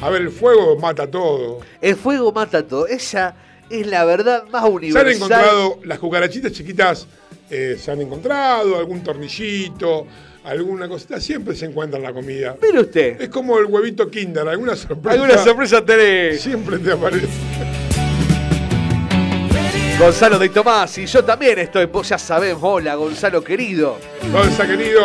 [0.01, 1.59] A ver, el fuego mata todo.
[1.81, 2.87] El fuego mata todo.
[2.87, 3.35] Esa
[3.69, 5.11] es la verdad más Se han universal.
[5.15, 7.07] encontrado las cucarachitas chiquitas,
[7.49, 10.05] eh, se han encontrado algún tornillito,
[10.43, 12.55] alguna cosita, siempre se encuentra en la comida.
[12.61, 13.22] Mire usted.
[13.22, 15.22] Es como el huevito Kinder, alguna sorpresa.
[15.22, 16.41] Alguna sorpresa tenés.
[16.41, 17.27] Siempre te aparece.
[19.99, 21.85] Gonzalo de Tomás y yo también estoy.
[21.85, 22.61] Vos ya sabemos.
[22.63, 23.99] Hola, Gonzalo querido.
[24.31, 25.03] Gonza querido.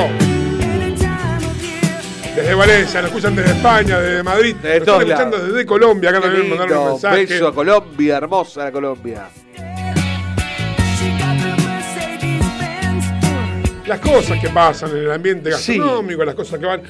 [2.34, 4.56] Desde Valencia, nos escuchan desde España, desde Madrid.
[4.62, 7.26] nos están escuchando desde Colombia, acá también mandaron un mensaje.
[7.26, 9.28] Beso a Colombia, hermosa la Colombia.
[13.86, 16.82] Las cosas que pasan en el ambiente gastronómico, las cosas que van.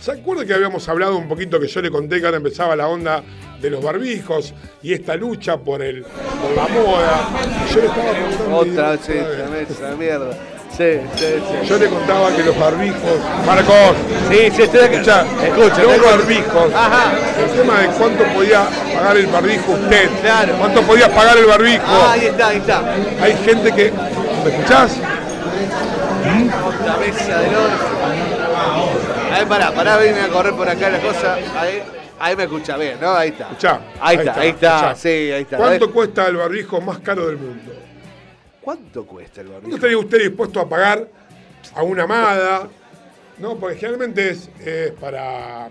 [0.00, 2.88] ¿Se acuerda que habíamos hablado un poquito que yo le conté que ahora empezaba la
[2.88, 3.22] onda
[3.60, 4.52] de los barbijos
[4.82, 7.28] y esta lucha por el por la moda?
[7.68, 8.56] Y yo le estaba preguntando.
[8.56, 10.32] Otra vez esa, mierda.
[10.76, 11.24] Sí, sí,
[11.62, 11.66] sí.
[11.68, 13.20] Yo le contaba que los barbijos.
[13.46, 13.96] Marcos.
[14.30, 14.94] Sí, sí, estoy acá.
[14.96, 16.16] Escuchá, Escucha, los escucha.
[16.16, 16.74] barbijos.
[16.74, 17.12] Ajá.
[17.40, 18.64] El tema de cuánto podía
[18.94, 20.10] pagar el barbijo usted.
[20.20, 20.54] Claro.
[20.58, 21.84] ¿Cuánto podía pagar el barbijo?
[21.86, 22.94] Ah, ahí está, ahí está.
[23.20, 23.92] Hay gente que.
[24.44, 24.98] ¿Me escuchás?
[26.28, 27.14] Otra del.
[29.32, 31.34] A ver, pará, pará, venme a correr por acá la cosa.
[31.34, 31.82] Ahí,
[32.18, 33.14] ahí me escucha bien, ¿no?
[33.14, 33.44] Ahí está.
[33.44, 34.76] Escuchá, Ahí está, ahí está.
[34.76, 34.94] escuchá.
[34.96, 35.56] Sí, ahí está.
[35.56, 37.72] ¿Cuánto cuesta el barbijo más caro del mundo?
[38.60, 39.62] ¿Cuánto cuesta el barbijo?
[39.70, 41.08] ¿Cuánto estaría usted dispuesto a pagar
[41.74, 42.68] a una amada?
[43.38, 43.56] ¿No?
[43.56, 45.68] Porque generalmente es, es para,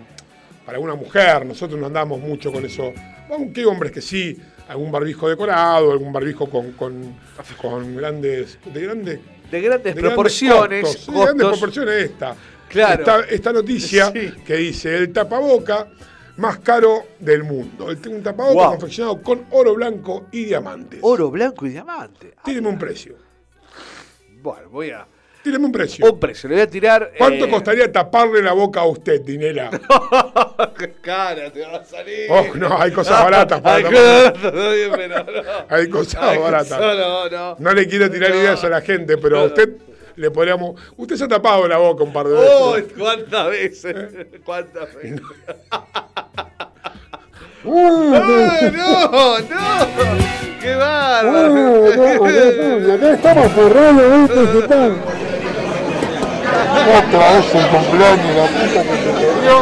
[0.66, 1.46] para una mujer.
[1.46, 2.92] Nosotros no andamos mucho con eso.
[3.30, 4.36] Aunque hay hombres que sí,
[4.68, 7.14] algún barbijo decorado, algún barbijo con, con,
[7.60, 8.58] con grandes.
[8.64, 10.82] de grandes de grandes de proporciones.
[10.82, 12.36] costos, sí, de grandes proporciones esta.
[12.68, 13.00] Claro.
[13.00, 15.88] Esta, esta noticia que dice el tapaboca
[16.36, 17.90] más caro del mundo.
[17.90, 18.70] El- Un tapaboca Wow.
[18.72, 21.00] confeccionado con oro blanco y diamantes.
[21.02, 22.34] Oro blanco y diamante.
[22.44, 23.16] Tíreme un precio.
[24.42, 25.06] Bueno, voy a.
[25.42, 26.04] Tíreme un precio.
[26.12, 27.12] Un precio, le voy a tirar.
[27.16, 29.70] ¿Cuánto eh, costaría taparle la boca a usted, Dinela?
[30.78, 32.26] Qué cara te va a salir.
[32.30, 34.32] Oh, no, hay cosas baratas para Hay tapar.
[34.42, 35.08] pero
[35.42, 35.52] no.
[35.68, 36.80] Hay cosas baratas.
[36.80, 37.56] no, no.
[37.58, 38.36] No le quiero tirar No.
[38.36, 39.70] ideas a la gente, pero a usted
[40.16, 40.80] le podríamos.
[40.96, 42.50] Usted se ha tapado la boca un par de veces.
[42.52, 43.96] Oh, ¿Cuántas veces?
[44.44, 45.20] ¿Cuántas veces?
[47.64, 49.38] Uh, ¡Ay, no!
[49.40, 50.47] ¡No!
[50.60, 51.52] ¡Qué bárbaro!
[51.52, 54.52] Uh, acá estamos forrados, ¿viste?
[54.60, 54.92] ¿Qué tal?
[56.98, 59.60] Otra vez el cumpleaños, la puta que te parió.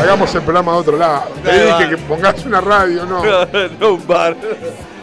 [0.00, 1.24] Hagamos el programa de otro lado.
[1.44, 1.88] Te dije va.
[1.88, 3.24] que pongas una radio, ¿no?
[3.24, 3.46] No,
[3.80, 4.36] no un bar.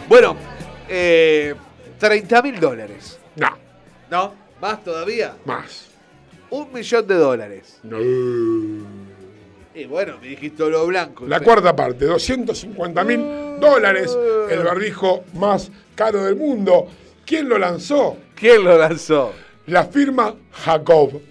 [0.08, 0.36] Bueno,
[0.88, 1.54] eh,
[1.98, 3.18] 30 mil dólares.
[3.36, 3.48] No,
[4.10, 4.34] ¿No?
[4.60, 5.34] ¿Más todavía?
[5.44, 5.86] más.
[6.50, 7.78] un millón de dólares.
[9.80, 11.26] Y bueno, me dijiste lo blanco.
[11.26, 13.24] La cuarta parte, 250 mil
[13.58, 14.14] dólares,
[14.50, 16.86] el barbijo más caro del mundo.
[17.24, 18.18] ¿Quién lo lanzó?
[18.34, 19.32] ¿Quién lo lanzó?
[19.68, 21.14] La firma Jacob.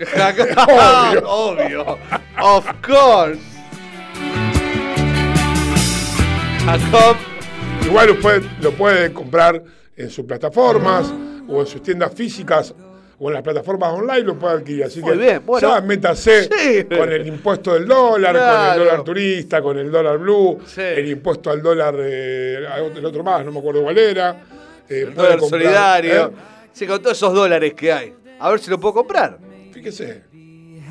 [0.67, 1.29] Obvio.
[1.29, 1.97] Obvio.
[2.41, 3.39] Of course.
[6.65, 7.17] Jacob.
[7.85, 9.63] Igual puede, lo puede comprar
[9.95, 11.13] en sus plataformas
[11.47, 12.73] o en sus tiendas físicas
[13.19, 14.83] o en las plataformas online lo puede adquirir.
[14.85, 15.67] Así Muy que bien, bueno.
[15.75, 16.85] ya métase Sí.
[16.85, 20.81] con el impuesto del dólar, con el dólar turista, con el dólar blue, Sí.
[20.81, 22.59] el impuesto al dólar, eh,
[22.95, 24.41] el otro más, no me acuerdo cuál era.
[24.87, 26.25] Eh, El dólar comprar, solidario.
[26.27, 26.31] ¿eh?
[26.71, 28.13] Sí, con todos esos dólares que hay.
[28.39, 29.37] A ver si lo puedo comprar.
[29.71, 30.23] Fíjese.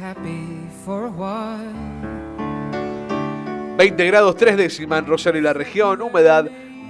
[0.00, 2.16] Happy for a while.
[3.76, 6.02] 20 grados 3 décimas en Rosario y la región.
[6.02, 6.46] Humedad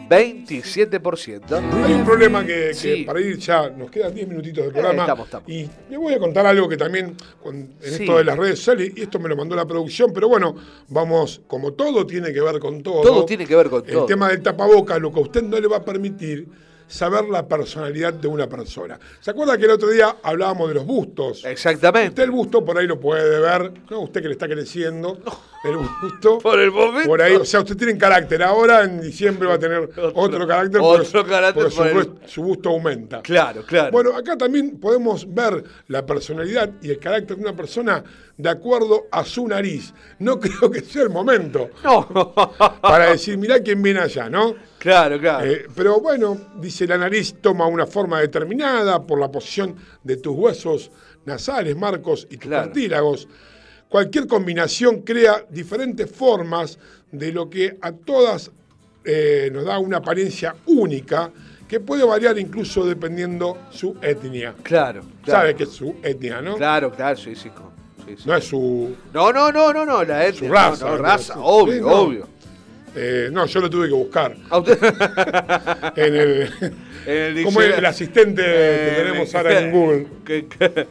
[0.08, 1.84] 27%.
[1.84, 3.04] Hay un problema que, que Sí.
[3.04, 5.02] para ir ya, nos quedan 10 minutitos del programa.
[5.02, 5.48] estamos, estamos.
[5.48, 7.14] Y le voy a contar algo que también
[7.44, 8.02] en Sí.
[8.02, 10.54] esto de las redes sociales, y esto me lo mandó la producción, pero bueno,
[10.88, 13.02] vamos, como todo tiene que ver con todo.
[13.02, 14.06] Todo tiene que ver con el todo.
[14.06, 16.46] tema del tapabocas, lo que a usted no le va a permitir
[16.88, 18.98] saber la personalidad de una persona.
[19.20, 21.44] ¿Se acuerda que el otro día hablábamos de los bustos?
[21.44, 22.08] Exactamente.
[22.08, 24.00] Usted el busto por ahí lo puede ver, ¿no?
[24.00, 25.18] Usted que le está creciendo,
[25.64, 26.38] el busto.
[26.42, 27.08] Por el momento.
[27.08, 28.42] Por ahí, o sea, usted tiene carácter.
[28.42, 32.28] Ahora en diciembre va a tener otro, carácter otro porque, carácter porque su, por el-
[32.28, 33.22] su busto aumenta.
[33.22, 33.90] Claro, claro.
[33.90, 38.02] Bueno, acá también podemos ver la personalidad y el carácter de una persona
[38.36, 39.92] de acuerdo a su nariz.
[40.20, 41.70] No creo que sea el momento
[42.80, 44.54] para decir, mirá quién viene allá, ¿no?
[44.78, 45.44] Claro, claro.
[45.50, 49.74] Eh, pero bueno, dice la nariz toma una forma determinada por la posición
[50.04, 50.90] de tus huesos
[51.24, 52.64] nasales, marcos y tus Claro.
[52.66, 53.28] cartílagos.
[53.88, 56.78] Cualquier combinación crea diferentes formas
[57.10, 58.50] de lo que a todas
[59.04, 61.30] eh, nos da una apariencia única
[61.66, 64.54] que puede variar incluso dependiendo su etnia.
[64.62, 65.40] Claro, claro.
[65.40, 66.56] Sabe que es su etnia, ¿no?
[66.56, 67.48] Claro, claro, sí, sí.
[67.50, 67.72] co-
[68.06, 68.22] sí, sí.
[68.26, 70.48] No es su, No, no, no, no, no, la etnia.
[70.48, 70.84] su raza.
[70.84, 71.02] No, no, ¿no?
[71.02, 71.88] raza, obvio, sí, no.
[71.88, 72.28] obvio.
[73.00, 74.34] Eh, no, yo lo tuve que buscar.
[74.50, 74.78] A usted-
[75.96, 76.40] en el,
[77.06, 78.48] el como el, diccionario- asistente que
[78.88, 80.06] Eh, tenemos ahora en Google.
[80.24, 80.86] que- que-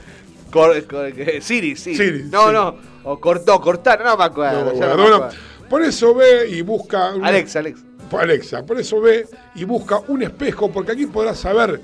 [0.49, 1.95] cor- cor- que- Siri, sí.
[1.97, 2.77] Siri, no, no.
[3.03, 4.73] O cortó, cortar, no me acuerdo.
[4.73, 5.25] No, no me
[5.69, 7.13] por eso ve y busca.
[7.13, 7.84] un- Alexa, Alexa.
[8.17, 9.25] Alexa, por eso ve
[9.55, 11.81] y busca un espejo, porque aquí podrás saber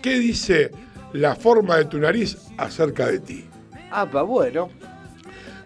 [0.00, 0.70] qué dice
[1.12, 3.44] la forma de tu nariz acerca de ti.
[3.90, 4.70] Ah, pa, bueno.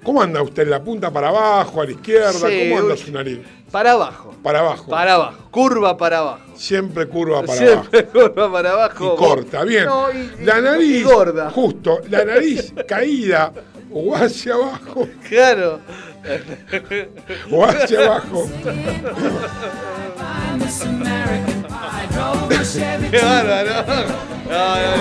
[0.03, 0.67] ¿Cómo anda usted?
[0.69, 2.33] ¿La punta para abajo, a la izquierda?
[2.33, 2.99] Sí, ¿Cómo anda uy.
[3.01, 3.39] su nariz?
[3.71, 4.35] Para abajo.
[4.43, 4.91] Para abajo.
[4.91, 5.39] Para abajo.
[5.51, 6.41] Curva para abajo.
[6.57, 9.07] Siempre curva para Siempre curva para abajo.
[9.11, 9.15] abajo.
[9.15, 9.85] Y corta, bien.
[9.85, 10.97] No, y- la nariz.
[10.97, 11.51] y gorda.
[11.51, 13.53] Justo, la nariz caída
[13.93, 15.81] o hacia abajo Claro.
[17.51, 18.49] o hacia abajo.
[23.11, 23.85] Qué bárbaro.
[24.51, 24.97] No, no,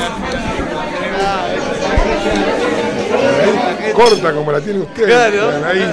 [2.83, 2.88] no.
[3.93, 5.05] Corta como la tiene usted.
[5.05, 5.51] Claro.
[5.51, 5.85] la nariz.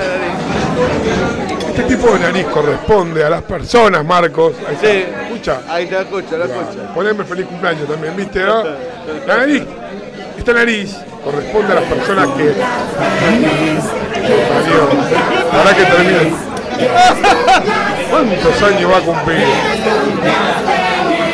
[1.68, 4.54] Este tipo de nariz corresponde a las personas, Marcos.
[4.66, 4.86] Ahí está.
[4.86, 5.04] Sí.
[5.24, 5.60] Escucha.
[5.68, 6.94] Ahí te escucho, lo escucho.
[6.94, 8.40] Poneme feliz cumpleaños también, ¿viste?
[8.40, 8.64] no?
[9.26, 9.62] La nariz,
[10.38, 12.54] esta nariz corresponde a las personas que.
[15.52, 16.46] Ahora que termina.
[18.10, 19.44] ¿Cuántos años va a cumplir?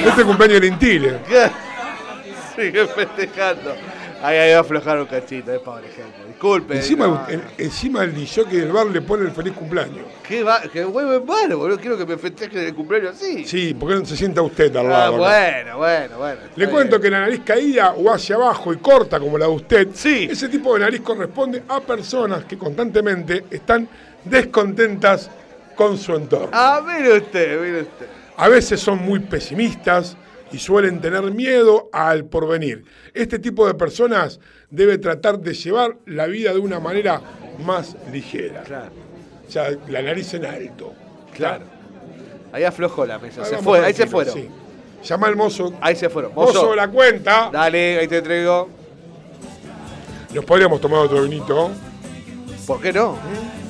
[0.07, 1.19] Este cumpleaños de Intile.
[2.57, 3.75] Sigue festejando.
[4.23, 6.25] Ahí, va a aflojar un cachito, es pobre gente.
[6.29, 6.77] Disculpe.
[6.77, 7.27] Encima, no.
[7.29, 10.05] en- encima del DJ del bar le pone el feliz cumpleaños.
[10.27, 11.79] Qué, va, qué huevo en mano, boludo.
[11.79, 13.45] Quiero que me festeje el cumpleaños así.
[13.45, 15.25] Sí, porque no se sienta usted al Ah, lado.
[15.27, 15.39] acá.
[15.51, 16.41] bueno, bueno, bueno.
[16.55, 17.03] Le cuento bien.
[17.03, 19.89] que la nariz caída o hacia abajo y corta como la de usted,
[20.31, 23.89] ese tipo de nariz corresponde a personas que constantemente están
[24.25, 25.31] descontentas
[25.75, 26.51] con su entorno.
[26.53, 28.07] Ah, mire usted, mire usted.
[28.37, 30.17] A veces son muy pesimistas
[30.53, 32.85] y suelen tener miedo al porvenir.
[33.15, 34.39] Este tipo de personas
[34.71, 37.21] debe tratar de llevar la vida de una manera
[37.65, 38.63] más ligera.
[39.47, 40.93] O sea, la nariz en alto.
[41.35, 41.65] Claro.
[42.53, 43.43] Ahí aflojó la mesa.
[43.43, 44.35] Ahí Se fue, ahí se fueron.
[44.35, 44.49] sí.
[45.05, 45.73] Llama al mozo.
[45.81, 46.33] Ahí se fueron.
[46.35, 47.51] Mozo, la cuenta.
[47.53, 48.69] Dale, ahí te entrego.
[50.33, 51.71] Nos podríamos tomar otro vinito.
[52.67, 53.19] ¿Por qué no?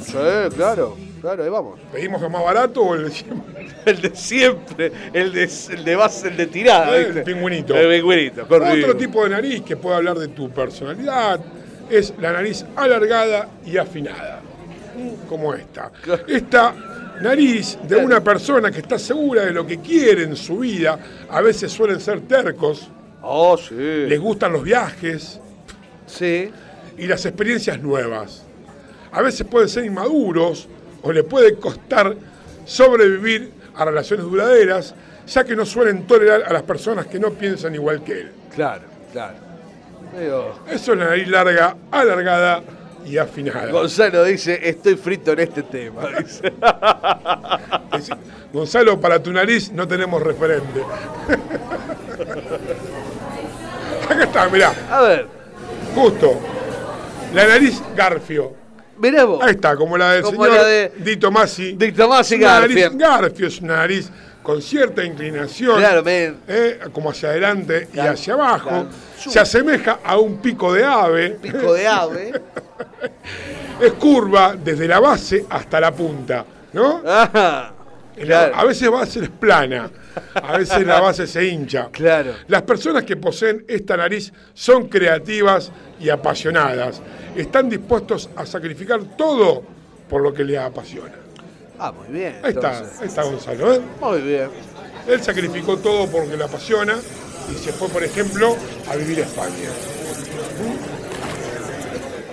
[0.04, 0.12] Sí,
[0.54, 1.80] claro, claro, ahí vamos.
[1.90, 3.66] ¿Pedimos lo más barato o el de siempre?
[3.86, 6.96] El de siempre, el de, el de base, el de tirada.
[6.96, 7.22] El ¿viste?
[7.22, 7.74] pingüinito.
[7.74, 8.42] El pingüinito.
[8.48, 11.40] Otro tipo de nariz que puede hablar de tu personalidad
[11.90, 14.40] es la nariz alargada y afinada,
[15.28, 15.90] como esta.
[16.28, 16.74] Esta
[17.20, 20.96] nariz de una persona que está segura de lo que quiere en su vida,
[21.28, 22.88] a veces suelen ser tercos,
[23.20, 23.74] Oh, sí.
[23.74, 25.40] les gustan los viajes
[26.06, 26.50] Sí.
[26.98, 28.44] y las experiencias nuevas.
[29.10, 30.68] A veces pueden ser inmaduros
[31.02, 32.14] o le puede costar
[32.64, 34.94] sobrevivir a relaciones duraderas,
[35.26, 38.32] ya que no suelen tolerar a las personas que no piensan igual que él.
[38.54, 39.36] Claro, claro.
[40.70, 42.62] Eso es la nariz larga, alargada
[43.06, 43.70] y afinada.
[43.70, 46.02] Gonzalo dice, estoy frito en este tema.
[47.96, 48.14] dice.
[48.52, 50.82] Gonzalo, para tu nariz no tenemos referente.
[54.08, 54.72] Acá está, mirá.
[54.90, 55.26] A ver.
[55.94, 56.38] Justo.
[57.32, 58.61] La nariz Garfio.
[59.02, 59.42] Mirá vos.
[59.42, 61.72] Ahí está, como la del Como señor la de- Dito Masi.
[61.72, 62.98] Dito Masi Es una nariz Garfio.
[62.98, 64.08] Garfio es una nariz
[64.44, 65.76] con cierta inclinación.
[65.78, 68.68] Claro, eh, como hacia adelante y hacia abajo.
[68.68, 68.88] claro.
[69.16, 71.30] Se asemeja a un pico de ave.
[71.30, 72.32] Pico de ave.
[73.80, 77.02] Es curva desde la base hasta la punta, ¿no?
[77.04, 77.72] Ajá.
[78.18, 78.44] La-.
[78.54, 79.90] A veces base es plana,
[80.34, 81.88] a veces la base se hincha.
[81.90, 82.34] Claro.
[82.48, 85.70] Las personas que poseen esta nariz son creativas
[86.00, 87.00] y apasionadas.
[87.36, 89.62] Están dispuestos a sacrificar todo
[90.08, 91.14] por lo que les apasiona.
[91.78, 92.38] Ah, muy bien.
[92.42, 93.74] Ahí está, ahí está Gonzalo.
[93.74, 93.80] ¿eh?
[94.00, 94.48] Muy bien.
[95.08, 96.96] Él sacrificó todo porque le apasiona
[97.50, 98.56] y se fue, por ejemplo,
[98.88, 99.68] a vivir a España.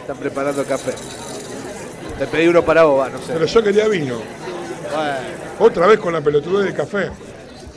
[0.01, 0.93] Están preparando café.
[2.17, 3.33] Te pedí uno para vos, no sé.
[3.33, 4.17] Pero yo quería vino.
[4.93, 5.15] Bueno,
[5.59, 7.09] Otra vez con la pelotudez del café.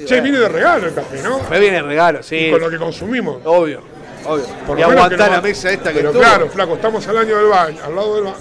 [0.06, 1.40] Che, viene de regalo el café, ¿no?
[1.50, 2.36] me viene regalo, sí.
[2.36, 3.38] Y con lo que consumimos.
[3.44, 3.80] Obvio,
[4.26, 4.44] obvio.
[4.66, 6.22] Por y aguantar la mesa esta que Pero estuvo.
[6.22, 8.36] claro, flaco, estamos al año del baño, al lado del baño.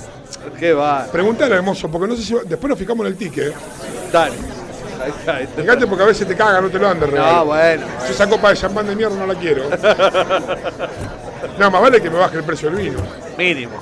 [0.60, 1.06] Qué va.
[1.12, 2.34] Preguntale, hermoso, porque no sé si.
[2.34, 3.48] va- Después nos fijamos en el ticket.
[3.50, 3.54] ¿eh?
[4.12, 4.34] Dale.
[5.04, 5.62] Ahí está, ahí está.
[5.62, 7.38] Fíjate porque a veces te cagan, no te lo dan de regalo.
[7.38, 7.86] No, bueno.
[8.06, 9.64] Yo esa copa de champán de mierda no la quiero.
[11.60, 13.00] no, más vale que me baje el precio del vino.
[13.38, 13.74] Mínimo.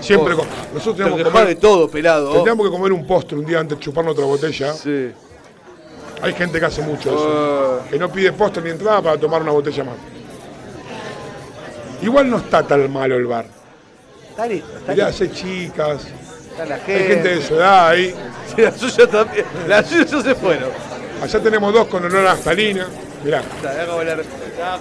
[0.00, 1.46] Siempre Oh, con- Nosotros te teníamos que comer.
[1.48, 2.32] de todo, pelado.
[2.32, 4.72] Tendríamos que comer un postre un día antes de chuparnos otra botella.
[4.72, 5.12] Sí.
[6.22, 7.80] Hay gente que hace mucho eso.
[7.86, 7.90] Oh.
[7.90, 9.94] Que no pide postre ni entrada para tomar una botella más.
[12.02, 13.46] Igual no está tan malo el bar.
[14.30, 15.24] Está listo, está Mirá, listo.
[15.24, 16.06] hay chicas,
[16.50, 17.06] Está la hay gente.
[17.14, 18.14] gente de su edad ahí.
[18.56, 19.44] Sí, la suya también.
[19.68, 20.70] La suya ya se fueron.
[21.22, 22.88] Allá tenemos dos con olor a naftalina.
[23.22, 24.16] Mirá, Mirá
[24.62, 24.78] Ah.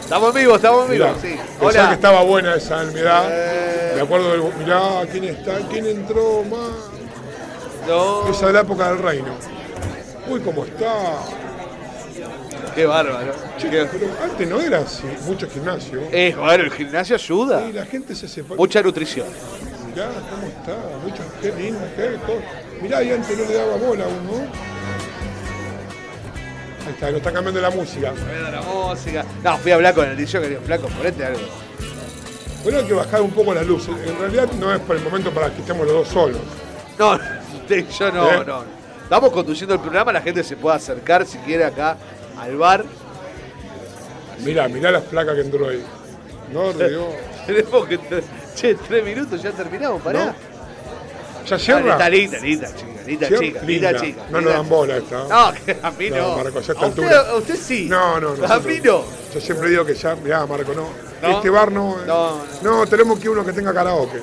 [0.00, 1.20] Estamos vivos, estamos vivos, mirá.
[1.20, 1.40] sí.
[1.58, 3.24] Pensaba que estaba buena esa enfermedad.
[3.30, 3.92] Eh.
[3.96, 4.42] Me acuerdo del.
[4.60, 4.80] Mirá,
[5.10, 5.58] ¿quién está?
[5.70, 6.90] ¿Quién entró más?
[7.88, 8.28] No.
[8.30, 9.34] Esa de la época del reino.
[10.28, 10.92] Uy, cómo está.
[12.74, 13.32] Qué bárbaro.
[13.58, 16.00] Che, Qué- pero antes no era así, mucho gimnasio.
[16.10, 17.68] Eh, bueno, el gimnasio ayuda.
[17.68, 18.56] Y la gente se separa.
[18.56, 19.26] Mucha nutrición.
[19.88, 22.40] Mirá cómo está, mucho, qué lindo, qué todo.
[22.82, 24.46] Mirá, y antes no le daba bola a uno.
[26.86, 28.12] Ahí está, lo está cambiando la música.
[28.12, 29.24] Rueda la música.
[29.42, 31.40] No, fui a hablar con el DJ que dijo, flaco, ponete algo.
[32.64, 33.94] Bueno, hay que bajar un poco las luces.
[34.06, 36.40] En realidad no es por el momento para que estemos los dos solos.
[36.98, 37.12] No,
[37.60, 38.44] usted y yo no, ¿Eh?
[38.46, 38.64] no.
[39.04, 41.96] Estamos conduciendo el programa, la gente se puede acercar si quiere acá
[42.38, 42.84] al bar.
[44.40, 45.84] Mirá, mirá las placas que entró ahí.
[46.52, 46.72] No.
[47.46, 47.98] Tenemos que.
[48.54, 50.26] Che, tres minutos, ya terminamos, pará.
[50.26, 50.34] No.
[51.46, 51.92] ¿Ya cierra?
[51.92, 53.44] Está linda, linda, chica, linda, Cierra.
[53.44, 54.22] chica, linda, chica.
[54.30, 55.24] No nos dan bola esta.
[55.28, 56.36] No, que a mí no.
[56.38, 57.86] Marco, ya a esta a, usted, a usted sí.
[57.88, 58.46] No, no, no.
[58.46, 59.04] A mí no.
[59.34, 60.88] Yo siempre digo que ya, mirá, Marco, no.
[61.20, 61.36] ¿No?
[61.36, 61.98] Este bar no.
[62.00, 62.04] eh.
[62.06, 64.22] No, No, tenemos que uno que tenga karaoke.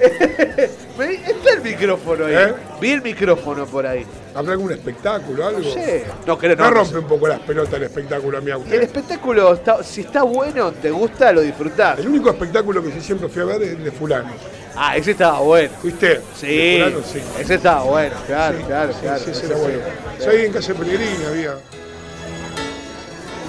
[0.98, 2.34] Está el micrófono ahí.
[2.34, 2.54] ¿Eh?
[2.80, 4.06] Vi el micrófono por ahí.
[4.34, 5.60] ¿Habrá algún espectáculo, algo?
[5.60, 6.04] No sé.
[6.26, 6.98] No, creo, Me no, no rompe sé.
[6.98, 8.74] un poco las pelotas el espectáculo a mí a usted.
[8.74, 11.98] El espectáculo, está- si está bueno, te gusta, lo disfrutás.
[11.98, 14.30] El único espectáculo que yo siempre fui a ver es el de fulano.
[14.74, 15.70] Ah, ese estaba bueno.
[15.80, 16.20] ¿Fuiste?
[16.38, 17.22] Sí, De fulano, sí.
[17.40, 19.18] ese estaba bueno, claro, claro, Sí, claro.
[19.24, 19.78] sí, ese ese era bueno.
[20.18, 21.54] Sí, ahí en calle Pellegrini había.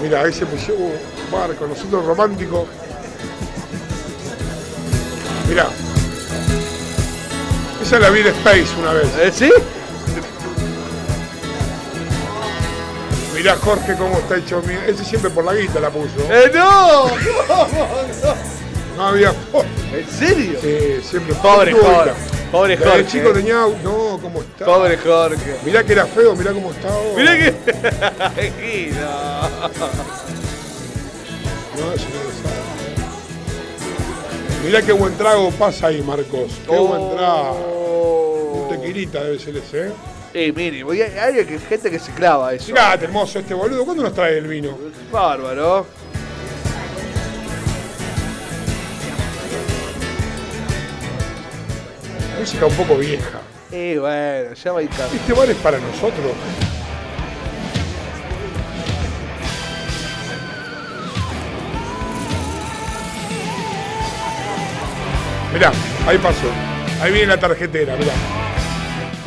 [0.01, 0.93] Mira, ahí se puso un
[1.31, 2.65] barco, nosotros románticos.
[5.49, 5.67] Mirá.
[7.87, 9.07] Esa la vi de Space una vez.
[9.17, 9.49] ¿Eh, ¿Sí?
[13.33, 14.61] Mirá Jorge cómo está hecho.
[14.65, 16.19] mi- Ese siempre por la guita la puso.
[16.29, 17.03] ¡Eh, no!
[17.47, 17.67] ¿Cómo
[18.23, 18.35] no?
[18.97, 19.29] No había.
[19.93, 20.59] ¿En serio?
[20.61, 21.33] Sí, siempre.
[21.35, 22.13] Pobre Jorge, guita.
[22.51, 23.05] pobre Jorge.
[23.05, 23.65] chico tenía.
[23.83, 24.65] No, cómo está.
[24.65, 25.55] Pobre Jorge.
[25.63, 27.15] Mirá que era feo, mirá cómo está ahora.
[27.15, 27.53] Mirá que.
[31.77, 32.57] No, eso no lo sabe.
[34.65, 36.51] Mirá qué buen trago pasa ahí, Marcos.
[36.67, 36.87] Qué Oh.
[36.87, 37.76] buen trago.
[37.97, 39.91] Un tequilita debe ser ese, ¿eh?
[40.33, 40.93] Eh, mínimo.
[40.93, 42.67] Y hay, gente que se clava eso.
[42.67, 43.85] Fíjate, hermoso este boludo.
[43.85, 44.77] ¿Cuándo nos trae el vino?
[45.11, 45.87] Bárbaro.
[52.39, 53.41] Música un poco vieja.
[53.71, 54.89] Eh, bueno, ya va a ir.
[55.13, 56.33] Este bar es para nosotros.
[65.51, 65.71] Mirá,
[66.05, 66.76] ahí pasó.
[67.01, 68.11] Ahí viene la tarjetera, mirá.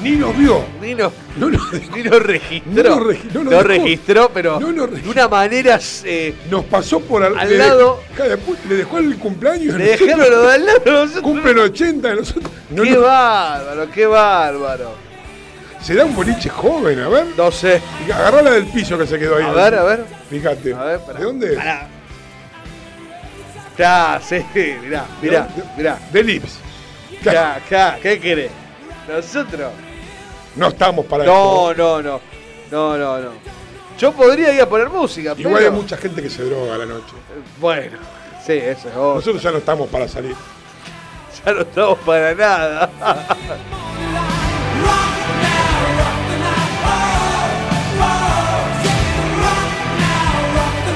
[0.02, 0.64] Ni nos vio.
[0.80, 1.50] Ni nos, No,
[1.94, 2.72] ni nos registró.
[2.96, 5.78] No regi- no nos registró, pero No nos de una manera.
[6.04, 8.00] eh, Nos pasó por al, Al le- lado.
[8.68, 9.76] Le dejó el cumpleaños.
[9.76, 10.80] le dejaron lo de al lado.
[10.86, 12.50] nosotros- Cumplen 80 nosotros.
[12.70, 14.94] No, qué bárbaro, qué bárbaro.
[15.82, 17.26] se da un boliche joven, a ver.
[17.36, 17.80] No sé.
[18.12, 19.44] Agarrala del piso que se quedó ahí.
[19.44, 20.04] A ver, a ver.
[20.30, 20.74] Fíjate.
[20.74, 21.18] A ver, pará.
[21.18, 21.48] ¿De dónde?
[21.54, 21.88] Pará.
[23.76, 24.42] Claro, sí,
[24.82, 25.98] mirá, mirá, mirá.
[26.12, 26.58] De Lips.
[27.20, 28.50] Acá, acá, ¿qué querés?
[29.08, 29.72] Nosotros.
[30.56, 32.02] No estamos para No, esto.
[32.02, 32.20] no, no.
[32.70, 33.30] No, no, no.
[33.98, 35.70] Yo podría ir a poner música, Igual pero.
[35.70, 37.12] hay mucha gente que se droga a la noche.
[37.60, 37.98] Bueno,
[38.46, 39.14] sí, eso es obvio.
[39.16, 40.34] Nosotros ya no estamos para salir.
[41.44, 42.90] Ya no estamos para nada.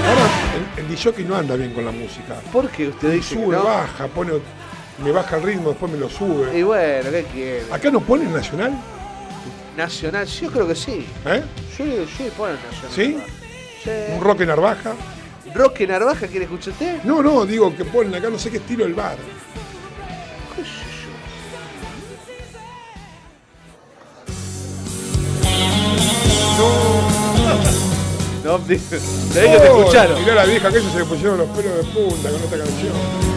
[0.07, 0.29] Ahora,
[0.77, 2.35] el, el DJ no anda bien con la música.
[2.53, 3.65] ¿Por qué usted dice que Sube, no?
[3.65, 4.33] baja, pone,
[4.99, 6.57] me baja el ritmo, después me lo sube.
[6.59, 7.73] Y bueno, ¿qué quiere?
[7.73, 8.73] ¿Acá no ponen nacional?
[9.77, 11.07] Nacional, yo creo que sí.
[11.27, 11.43] ¿Eh?
[11.77, 12.93] Yo le sí, ponen nacional.
[12.95, 13.19] ¿Sí?
[13.83, 13.91] Sí.
[14.15, 14.95] ¿Un rock en Narvaja?
[15.55, 17.03] ¿Roque Narvaja quiere escuchar usted?
[17.05, 19.17] No, no, digo que ponen acá no sé qué estilo el bar.
[20.57, 20.69] ¿Qué sé
[21.03, 21.11] yo?
[26.59, 27.04] No,
[28.45, 30.21] tenés que te Oh, escucharon.
[30.21, 32.93] Mirá la vieja que se le pusieron los pelos de punta con esta canción.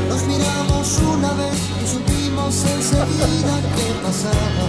[0.09, 3.05] Nos miramos una vez y supimos enseguida
[3.75, 4.67] qué pasaba.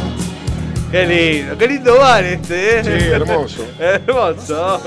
[0.90, 2.84] Qué lindo, qué lindo bar este, ¿eh?
[2.84, 3.62] Sí, hermoso.
[3.78, 4.80] hermoso.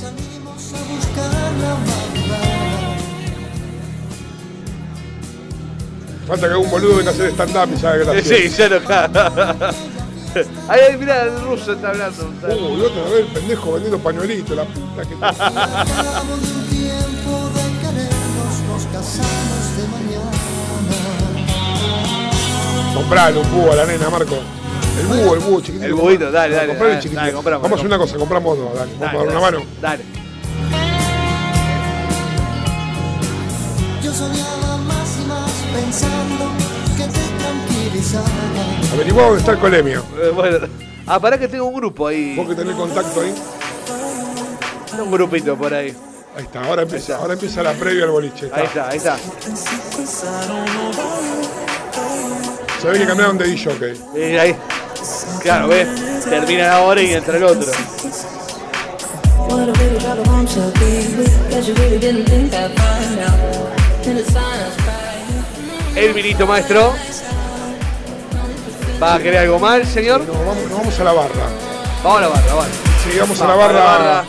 [0.00, 2.96] Salimos a buscar la madrugada.
[6.28, 9.99] Falta que algún boludo venga a hacer stand-up y sabe que la Sí, ya no
[10.68, 12.32] Ahí, ahí, mirá, el ruso está hablando.
[12.42, 15.14] Uy, otra vez el pendejo vendiendo pañuelitos, la puta que.
[15.20, 20.30] Al cabo de un tiempo de querernos nos casamos de mañana.
[22.94, 24.38] Comprale un búho a la nena, Marco.
[25.00, 25.86] El búho, el búho chiquitito.
[25.86, 26.68] El buito, dale, dale.
[26.68, 27.20] Comprale el dale, chiquitito.
[27.20, 28.92] dale, compramos, Vamos a hacer una cosa, compramos dos, dale.
[29.00, 29.62] Vamos a dar una mano.
[29.80, 30.04] Dale.
[34.02, 36.59] Yo soñaba más y más pensando.
[38.92, 40.04] Averiguá dónde está el colemio.
[40.20, 40.58] Eh, bueno.
[41.06, 42.36] Ah, pará que tengo un grupo ahí.
[42.36, 43.34] Vos que tenés contacto ahí.
[44.98, 45.94] Un grupito por ahí.
[46.36, 48.48] Ahí está, ahora empieza, ahora empieza la previa al boliche.
[48.52, 49.16] Ahí está, ahí está.
[52.84, 53.72] Ve que cambiaron de DJ.
[54.14, 54.56] Eh, ahí.
[55.42, 55.88] Claro, ves.
[56.24, 57.72] Termina ahora y entra el otro.
[65.96, 66.94] El vinito maestro.
[69.02, 70.20] ¿Va a querer algo mal, señor?
[70.26, 71.46] No, vamos, vamos a la barra.
[72.04, 72.72] Vamos a la barra, vale.
[73.02, 74.24] Sí, vamos a la Vamos a barra, la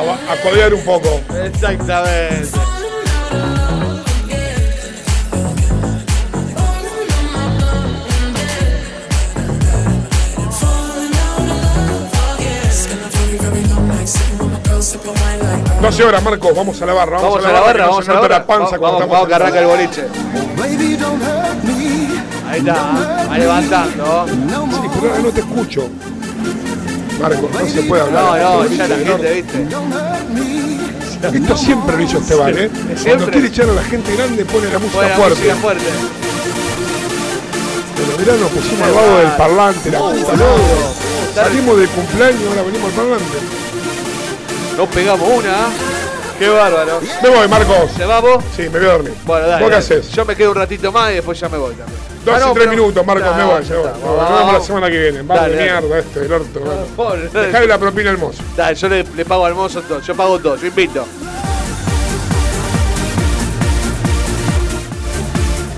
[0.00, 0.32] barra.
[0.32, 1.20] a, codear un poco.
[1.44, 2.58] Exactamente.
[15.76, 17.16] No 12 horas, Marcos, vamos a la barra.
[17.18, 18.38] Vamos, Vamos a la barra, no vamos a la barra.
[18.38, 21.05] la panza Vamos, cuando vamos, estamos vamos que en arranca el boliche.
[22.56, 24.26] Ahí está, va levantando.
[24.26, 25.88] Sí, pero no te escucho.
[27.20, 28.24] Marcos, no se puede hablar.
[28.24, 29.66] No, no, ya la gente, viste.
[31.38, 32.68] Esto siempre lo hizo Esteban, ¿eh?
[32.70, 33.30] Cuando Siempre.
[33.32, 35.34] quiere echar a la gente grande pone la música fuerte.
[35.34, 35.84] música fuerte.
[37.96, 40.32] Pero mirá, nos pusimos al lado del parlante, la puta.
[41.34, 43.38] Salimos del cumpleaños, ahora venimos al parlante.
[44.76, 45.95] Nos pegamos una.
[46.38, 47.00] Qué bárbaro.
[47.22, 47.90] Me voy, Marcos.
[47.96, 48.44] ¿Se va vos?
[48.54, 49.14] Sí, me voy a dormir.
[49.24, 49.62] Bueno, dale.
[49.62, 50.10] ¿Vos qué haces?
[50.12, 51.98] Yo me quedo un ratito más y después ya me voy también.
[52.24, 53.84] Dos Ah, no, y tres pero- minutos, Marcos, No, me voy, ya voy.
[53.86, 55.22] Nos vemos la semana que viene.
[55.22, 55.56] Vamos, dale.
[55.62, 56.60] mierda, este, el orto.
[56.96, 58.42] Pobre, Dejale la propina al mozo.
[58.56, 60.00] Dale, yo le, le pago al mozo todo.
[60.00, 61.06] Yo pago todo, yo invito.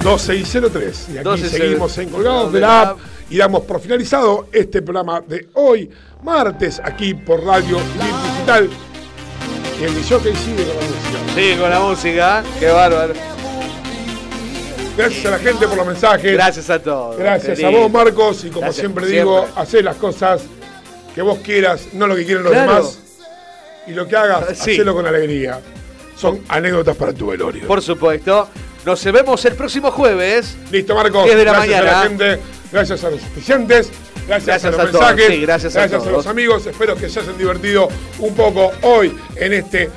[0.02, 1.08] 12 y 03.
[1.10, 2.06] Y aquí 12 y seguimos 03.
[2.06, 2.98] en Colgados de la App
[3.30, 5.90] y damos por finalizado este programa de hoy,
[6.22, 8.70] martes, aquí por Radio Digital.
[9.80, 11.34] Y el que sigue con la música.
[11.34, 12.44] Sí, con la música.
[12.58, 13.14] Qué bárbaro.
[14.96, 16.32] Gracias a la gente por los mensajes.
[16.32, 17.16] Gracias a todos.
[17.16, 18.44] Gracias a vos, Marcos.
[18.44, 20.42] Y como Gracias, siempre digo, hacé las cosas
[21.14, 22.74] que vos quieras, no lo que quieren los Claro.
[22.74, 22.98] demás.
[23.86, 24.72] Y lo que hagas, Sí.
[24.72, 25.60] hacelo con alegría.
[26.16, 27.66] Son anécdotas para tu velorio.
[27.68, 28.48] Por supuesto.
[28.84, 30.56] Nos vemos el próximo jueves.
[30.72, 31.24] Listo, Marcos.
[31.24, 31.90] 10 de la gracias mañana.
[32.00, 32.38] a la gente,
[32.72, 33.90] gracias a los oficiantes,
[34.28, 36.16] gracias, Gracias a los a todos, mensajes, sí, gracias a gracias a, todos.
[36.18, 36.66] los amigos.
[36.66, 37.88] Espero que se hayan divertido
[38.20, 39.90] un poco hoy en este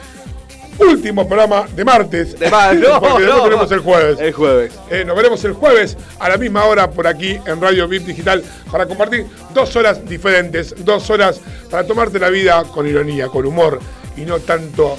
[0.79, 2.39] último programa de martes.
[2.39, 3.43] De mar- no, porque después no.
[3.43, 4.19] tenemos el jueves.
[4.19, 4.73] El jueves.
[4.89, 8.43] Eh, nos veremos el jueves a la misma hora por aquí en Radio VIP Digital
[8.71, 11.39] para compartir dos horas diferentes, dos horas
[11.69, 13.79] para tomarte la vida con ironía, con humor
[14.17, 14.97] y no tanto,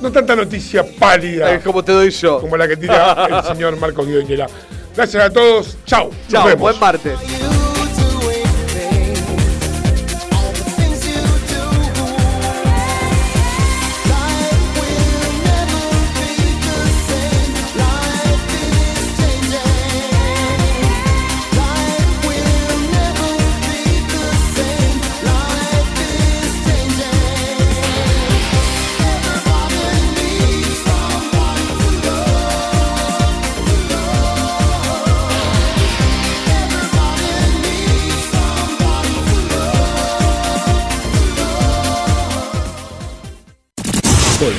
[0.00, 2.40] no tanta noticia pálida como te doy yo.
[2.40, 4.46] como la que tira el señor Marcos Guidoñera.
[4.94, 5.76] Gracias a todos.
[5.84, 6.10] Chau.
[6.10, 6.60] Nos Chao, vemos.
[6.60, 7.67] buen martes.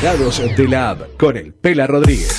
[0.09, 2.35] De la App con el Pela Rodríguez.